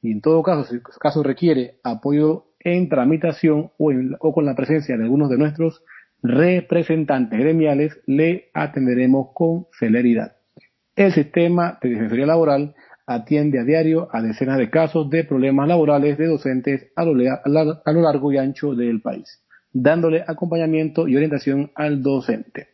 Y 0.00 0.12
en 0.12 0.20
todo 0.20 0.42
caso, 0.44 0.64
si 0.64 0.76
el 0.76 0.82
caso 0.82 1.24
requiere 1.24 1.80
apoyo 1.82 2.46
en 2.60 2.88
tramitación 2.88 3.72
o, 3.76 3.92
o 4.20 4.32
con 4.32 4.44
la 4.44 4.54
presencia 4.54 4.96
de 4.96 5.04
algunos 5.04 5.28
de 5.28 5.38
nuestros 5.38 5.82
representantes 6.22 7.38
gremiales, 7.38 7.98
le 8.06 8.50
atenderemos 8.54 9.30
con 9.34 9.66
celeridad. 9.78 10.36
El 10.94 11.12
sistema 11.12 11.78
de 11.82 11.90
defensoría 11.90 12.26
laboral 12.26 12.74
atiende 13.08 13.58
a 13.58 13.64
diario 13.64 14.08
a 14.12 14.20
decenas 14.20 14.58
de 14.58 14.68
casos 14.68 15.08
de 15.08 15.24
problemas 15.24 15.66
laborales 15.66 16.18
de 16.18 16.26
docentes 16.26 16.92
a 16.94 17.04
lo, 17.04 17.14
largo 17.14 18.32
y 18.32 18.36
ancho 18.36 18.74
del 18.74 19.00
país, 19.00 19.42
dándole 19.72 20.22
acompañamiento 20.26 21.08
y 21.08 21.16
orientación 21.16 21.72
al 21.74 22.02
docente. 22.02 22.68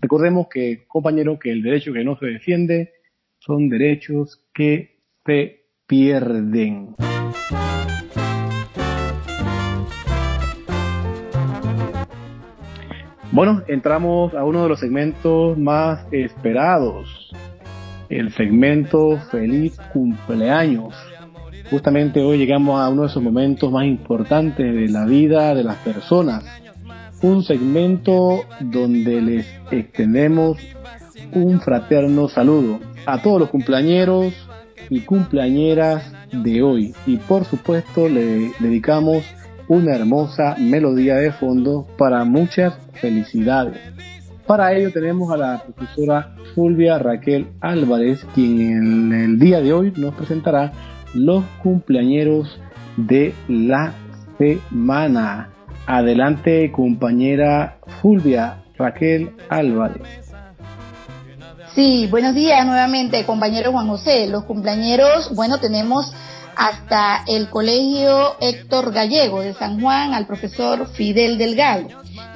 Recordemos 0.00 0.48
que, 0.48 0.84
compañero, 0.88 1.38
que 1.38 1.52
el 1.52 1.62
derecho 1.62 1.92
que 1.92 2.02
no 2.02 2.18
se 2.18 2.26
defiende 2.26 2.92
son 3.38 3.68
derechos 3.68 4.44
que 4.52 4.98
se 5.24 5.62
pierden. 5.86 6.96
Bueno, 13.30 13.62
entramos 13.68 14.34
a 14.34 14.44
uno 14.44 14.64
de 14.64 14.68
los 14.70 14.80
segmentos 14.80 15.56
más 15.56 16.04
esperados 16.10 17.30
el 18.08 18.32
segmento 18.32 19.18
Feliz 19.30 19.76
cumpleaños. 19.92 20.94
Justamente 21.70 22.20
hoy 22.20 22.38
llegamos 22.38 22.80
a 22.80 22.88
uno 22.88 23.02
de 23.02 23.08
esos 23.08 23.22
momentos 23.22 23.70
más 23.70 23.84
importantes 23.84 24.74
de 24.74 24.88
la 24.88 25.04
vida 25.04 25.54
de 25.54 25.64
las 25.64 25.76
personas. 25.76 26.44
Un 27.20 27.42
segmento 27.42 28.44
donde 28.60 29.20
les 29.20 29.46
extendemos 29.70 30.58
un 31.32 31.60
fraterno 31.60 32.28
saludo 32.28 32.80
a 33.04 33.20
todos 33.20 33.40
los 33.40 33.50
cumpleañeros 33.50 34.32
y 34.88 35.00
cumpleañeras 35.00 36.10
de 36.32 36.62
hoy. 36.62 36.94
Y 37.06 37.16
por 37.18 37.44
supuesto 37.44 38.08
le 38.08 38.52
dedicamos 38.58 39.24
una 39.68 39.94
hermosa 39.94 40.56
melodía 40.58 41.16
de 41.16 41.32
fondo 41.32 41.86
para 41.98 42.24
muchas 42.24 42.74
felicidades. 42.94 43.78
Para 44.48 44.72
ello 44.72 44.90
tenemos 44.90 45.30
a 45.30 45.36
la 45.36 45.62
profesora 45.62 46.34
Fulvia 46.54 46.98
Raquel 46.98 47.48
Álvarez, 47.60 48.24
quien 48.34 49.12
en 49.12 49.12
el 49.12 49.38
día 49.38 49.60
de 49.60 49.74
hoy 49.74 49.92
nos 49.94 50.14
presentará 50.14 50.72
los 51.12 51.44
cumpleañeros 51.62 52.58
de 52.96 53.34
la 53.46 53.92
semana. 54.38 55.50
Adelante, 55.86 56.72
compañera 56.72 57.76
Fulvia 58.00 58.64
Raquel 58.78 59.32
Álvarez. 59.50 60.32
Sí, 61.74 62.08
buenos 62.10 62.34
días 62.34 62.64
nuevamente, 62.64 63.26
compañero 63.26 63.72
Juan 63.72 63.88
José. 63.88 64.28
Los 64.28 64.44
cumpleañeros, 64.44 65.30
bueno, 65.34 65.58
tenemos 65.58 66.10
hasta 66.58 67.22
el 67.28 67.50
Colegio 67.50 68.34
Héctor 68.40 68.92
Gallego 68.92 69.42
de 69.42 69.52
San 69.54 69.80
Juan 69.80 70.12
al 70.12 70.26
profesor 70.26 70.88
Fidel 70.88 71.38
Delgado, 71.38 71.88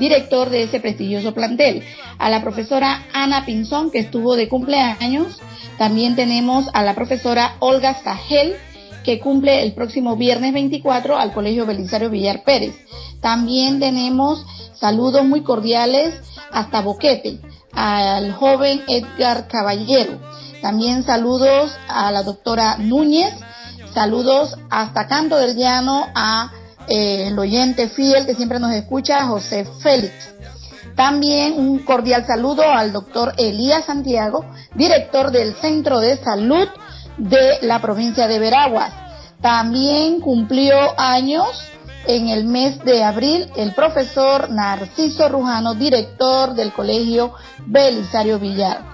director 0.03 0.51
de 0.51 0.65
ese 0.65 0.81
prestigioso 0.81 1.33
plantel, 1.33 1.83
a 2.19 2.29
la 2.29 2.43
profesora 2.43 3.07
Ana 3.15 3.47
Pinzón, 3.47 3.91
que 3.91 4.01
estuvo 4.01 4.37
de 4.37 4.49
cumpleaños, 4.49 5.41
también 5.79 6.17
tenemos 6.17 6.69
a 6.75 6.83
la 6.83 6.95
profesora 6.95 7.55
Olga 7.61 7.95
Sajel, 8.03 8.57
que 9.05 9.19
cumple 9.19 9.63
el 9.63 9.73
próximo 9.73 10.17
viernes 10.17 10.53
24 10.53 11.17
al 11.17 11.33
Colegio 11.33 11.67
Belisario 11.67 12.11
Villar 12.11 12.45
Pérez. 12.45 12.75
También 13.21 13.81
tenemos 13.81 14.45
saludos 14.75 15.25
muy 15.25 15.43
cordiales 15.43 16.15
hasta 16.51 16.83
Boquete, 16.83 17.39
al 17.73 18.33
joven 18.33 18.83
Edgar 18.89 19.49
Caballero. 19.49 20.21
También 20.61 21.05
saludos 21.05 21.73
a 21.89 22.13
la 22.13 22.23
doctora 22.23 22.77
Núñez, 22.79 23.33
Saludos 23.95 24.57
hasta 24.71 25.07
Canto 25.07 25.37
del 25.37 25.55
Llano 25.55 26.07
a 26.15 26.51
eh, 26.89 27.29
el 27.29 27.39
oyente 27.39 27.89
fiel 27.89 28.27
que 28.27 28.35
siempre 28.35 28.59
nos 28.59 28.73
escucha, 28.73 29.27
José 29.27 29.67
Félix. 29.81 30.13
También 30.95 31.55
un 31.59 31.79
cordial 31.81 32.27
saludo 32.27 32.71
al 32.71 32.93
doctor 32.93 33.33
Elías 33.39 33.87
Santiago, 33.87 34.45
director 34.75 35.31
del 35.31 35.55
Centro 35.55 36.01
de 36.01 36.19
Salud 36.19 36.69
de 37.17 37.59
la 37.63 37.81
provincia 37.81 38.27
de 38.27 38.39
Veraguas. 38.39 38.93
También 39.41 40.21
cumplió 40.21 40.77
años 40.99 41.49
en 42.07 42.29
el 42.29 42.45
mes 42.45 42.85
de 42.85 43.03
abril 43.03 43.51
el 43.57 43.75
profesor 43.75 44.51
Narciso 44.51 45.29
Rujano, 45.29 45.75
director 45.75 46.55
del 46.55 46.73
Colegio 46.73 47.33
Belisario 47.67 48.39
Villar. 48.39 48.93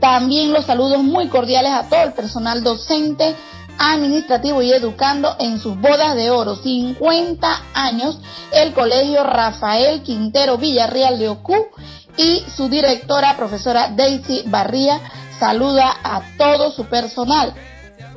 También 0.00 0.52
los 0.52 0.66
saludos 0.66 1.02
muy 1.02 1.28
cordiales 1.28 1.72
a 1.72 1.88
todo 1.88 2.02
el 2.02 2.12
personal 2.12 2.62
docente 2.62 3.34
administrativo 3.78 4.62
y 4.62 4.72
educando 4.72 5.36
en 5.38 5.58
sus 5.58 5.78
bodas 5.80 6.14
de 6.14 6.30
oro, 6.30 6.56
50 6.56 7.62
años, 7.74 8.18
el 8.52 8.72
Colegio 8.72 9.24
Rafael 9.24 10.02
Quintero 10.02 10.58
Villarreal 10.58 11.18
de 11.18 11.28
Ocú 11.28 11.54
y 12.16 12.44
su 12.54 12.68
directora, 12.68 13.36
profesora 13.36 13.90
Daisy 13.94 14.44
Barría, 14.46 15.00
saluda 15.38 15.94
a 16.02 16.22
todo 16.38 16.70
su 16.70 16.84
personal. 16.86 17.54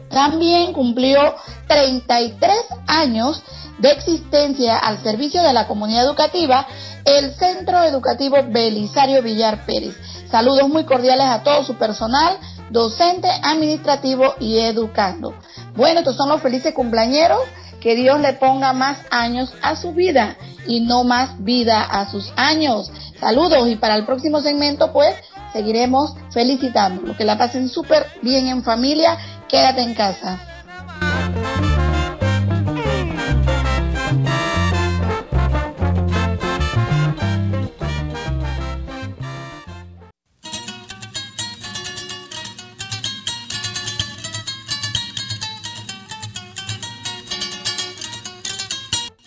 También 0.10 0.74
cumplió 0.74 1.36
33 1.68 2.54
años 2.88 3.42
de 3.80 3.92
existencia 3.92 4.78
al 4.78 5.04
servicio 5.04 5.44
de 5.44 5.54
la 5.54 5.68
comunidad 5.68 6.06
educativa 6.06 6.66
el 7.06 7.34
Centro 7.36 7.84
Educativo 7.84 8.38
Belisario 8.50 9.22
Villar 9.22 9.66
Pérez. 9.66 9.96
Saludos 10.30 10.68
muy 10.68 10.84
cordiales 10.84 11.26
a 11.26 11.42
todo 11.42 11.64
su 11.64 11.76
personal, 11.76 12.38
docente, 12.70 13.30
administrativo 13.44 14.36
y 14.40 14.60
educando. 14.60 15.34
Bueno, 15.76 16.00
estos 16.00 16.16
son 16.16 16.30
los 16.30 16.42
felices 16.42 16.74
cumpleañeros. 16.74 17.40
Que 17.80 17.96
Dios 17.96 18.20
le 18.20 18.34
ponga 18.34 18.74
más 18.74 18.98
años 19.12 19.54
a 19.62 19.76
su 19.76 19.94
vida 19.94 20.36
y 20.66 20.80
no 20.82 21.04
más 21.04 21.44
vida 21.44 21.84
a 21.84 22.10
sus 22.10 22.34
años. 22.36 22.92
Saludos 23.20 23.70
y 23.70 23.76
para 23.76 23.96
el 23.96 24.06
próximo 24.06 24.42
segmento 24.42 24.92
pues 24.92 25.16
seguiremos 25.54 26.16
felicitando. 26.32 27.16
Que 27.16 27.24
la 27.24 27.38
pasen 27.38 27.70
súper 27.70 28.08
bien 28.24 28.48
en 28.48 28.64
familia. 28.64 29.18
Quédate 29.48 29.82
en 29.82 29.94
casa. 29.94 30.40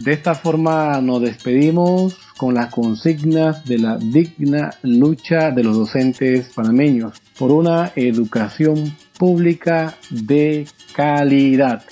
De 0.01 0.15
esta 0.15 0.35
forma 0.35 0.99
nos 1.03 1.21
despedimos 1.21 2.17
con 2.39 2.55
las 2.55 2.73
consignas 2.73 3.67
de 3.67 3.79
la 3.79 3.99
digna 3.99 4.71
lucha 4.83 5.51
de 5.51 5.63
los 5.63 5.77
docentes 5.77 6.51
panameños 6.55 7.21
por 7.39 7.53
una 7.53 7.93
educación 7.95 8.97
pública 9.19 9.95
de 10.09 10.67
calidad. 10.95 11.83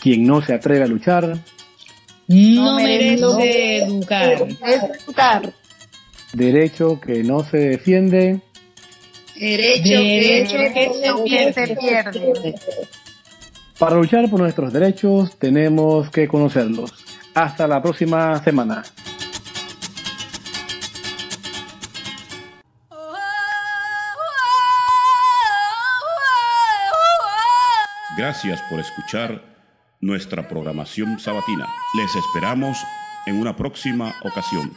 Quien 0.00 0.26
no 0.26 0.40
se 0.40 0.54
atreve 0.54 0.84
a 0.84 0.86
luchar 0.86 1.38
no, 2.28 2.76
merece, 2.76 3.76
educar. 3.84 5.52
Derecho 6.32 6.98
que 6.98 7.22
no 7.22 7.44
se 7.44 7.58
defiende. 7.58 8.40
Derecho, 9.36 10.56
que, 11.24 11.52
se 11.52 11.76
pierde. 11.76 12.54
Para 13.78 13.96
luchar 13.96 14.30
por 14.30 14.40
nuestros 14.40 14.72
derechos 14.72 15.36
tenemos 15.36 16.08
que 16.10 16.26
conocerlos. 16.26 17.03
Hasta 17.34 17.66
la 17.66 17.82
próxima 17.82 18.42
semana. 18.42 18.84
Gracias 28.16 28.62
por 28.70 28.78
escuchar 28.78 29.42
nuestra 30.00 30.46
programación 30.46 31.18
sabatina. 31.18 31.66
Les 31.96 32.14
esperamos 32.14 32.78
en 33.26 33.40
una 33.40 33.56
próxima 33.56 34.14
ocasión. 34.22 34.72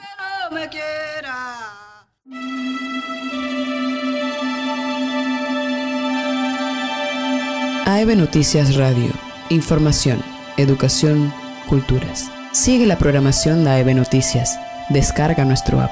AEB 7.86 8.16
Noticias 8.18 8.76
Radio. 8.76 9.12
Información, 9.50 10.22
educación, 10.58 11.32
culturas. 11.70 12.37
Sigue 12.58 12.88
la 12.88 12.98
programación 12.98 13.64
de 13.64 13.70
AEB 13.70 13.94
Noticias. 13.94 14.60
Descarga 14.90 15.46
nuestro 15.46 15.80
app. 15.80 15.92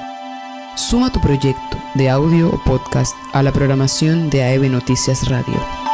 Suma 0.75 1.11
tu 1.11 1.21
proyecto 1.21 1.77
de 1.93 2.09
audio 2.09 2.49
o 2.49 2.57
podcast 2.63 3.15
a 3.33 3.43
la 3.43 3.51
programación 3.51 4.31
de 4.31 4.41
AEB 4.41 4.71
Noticias 4.71 5.29
Radio. 5.29 5.84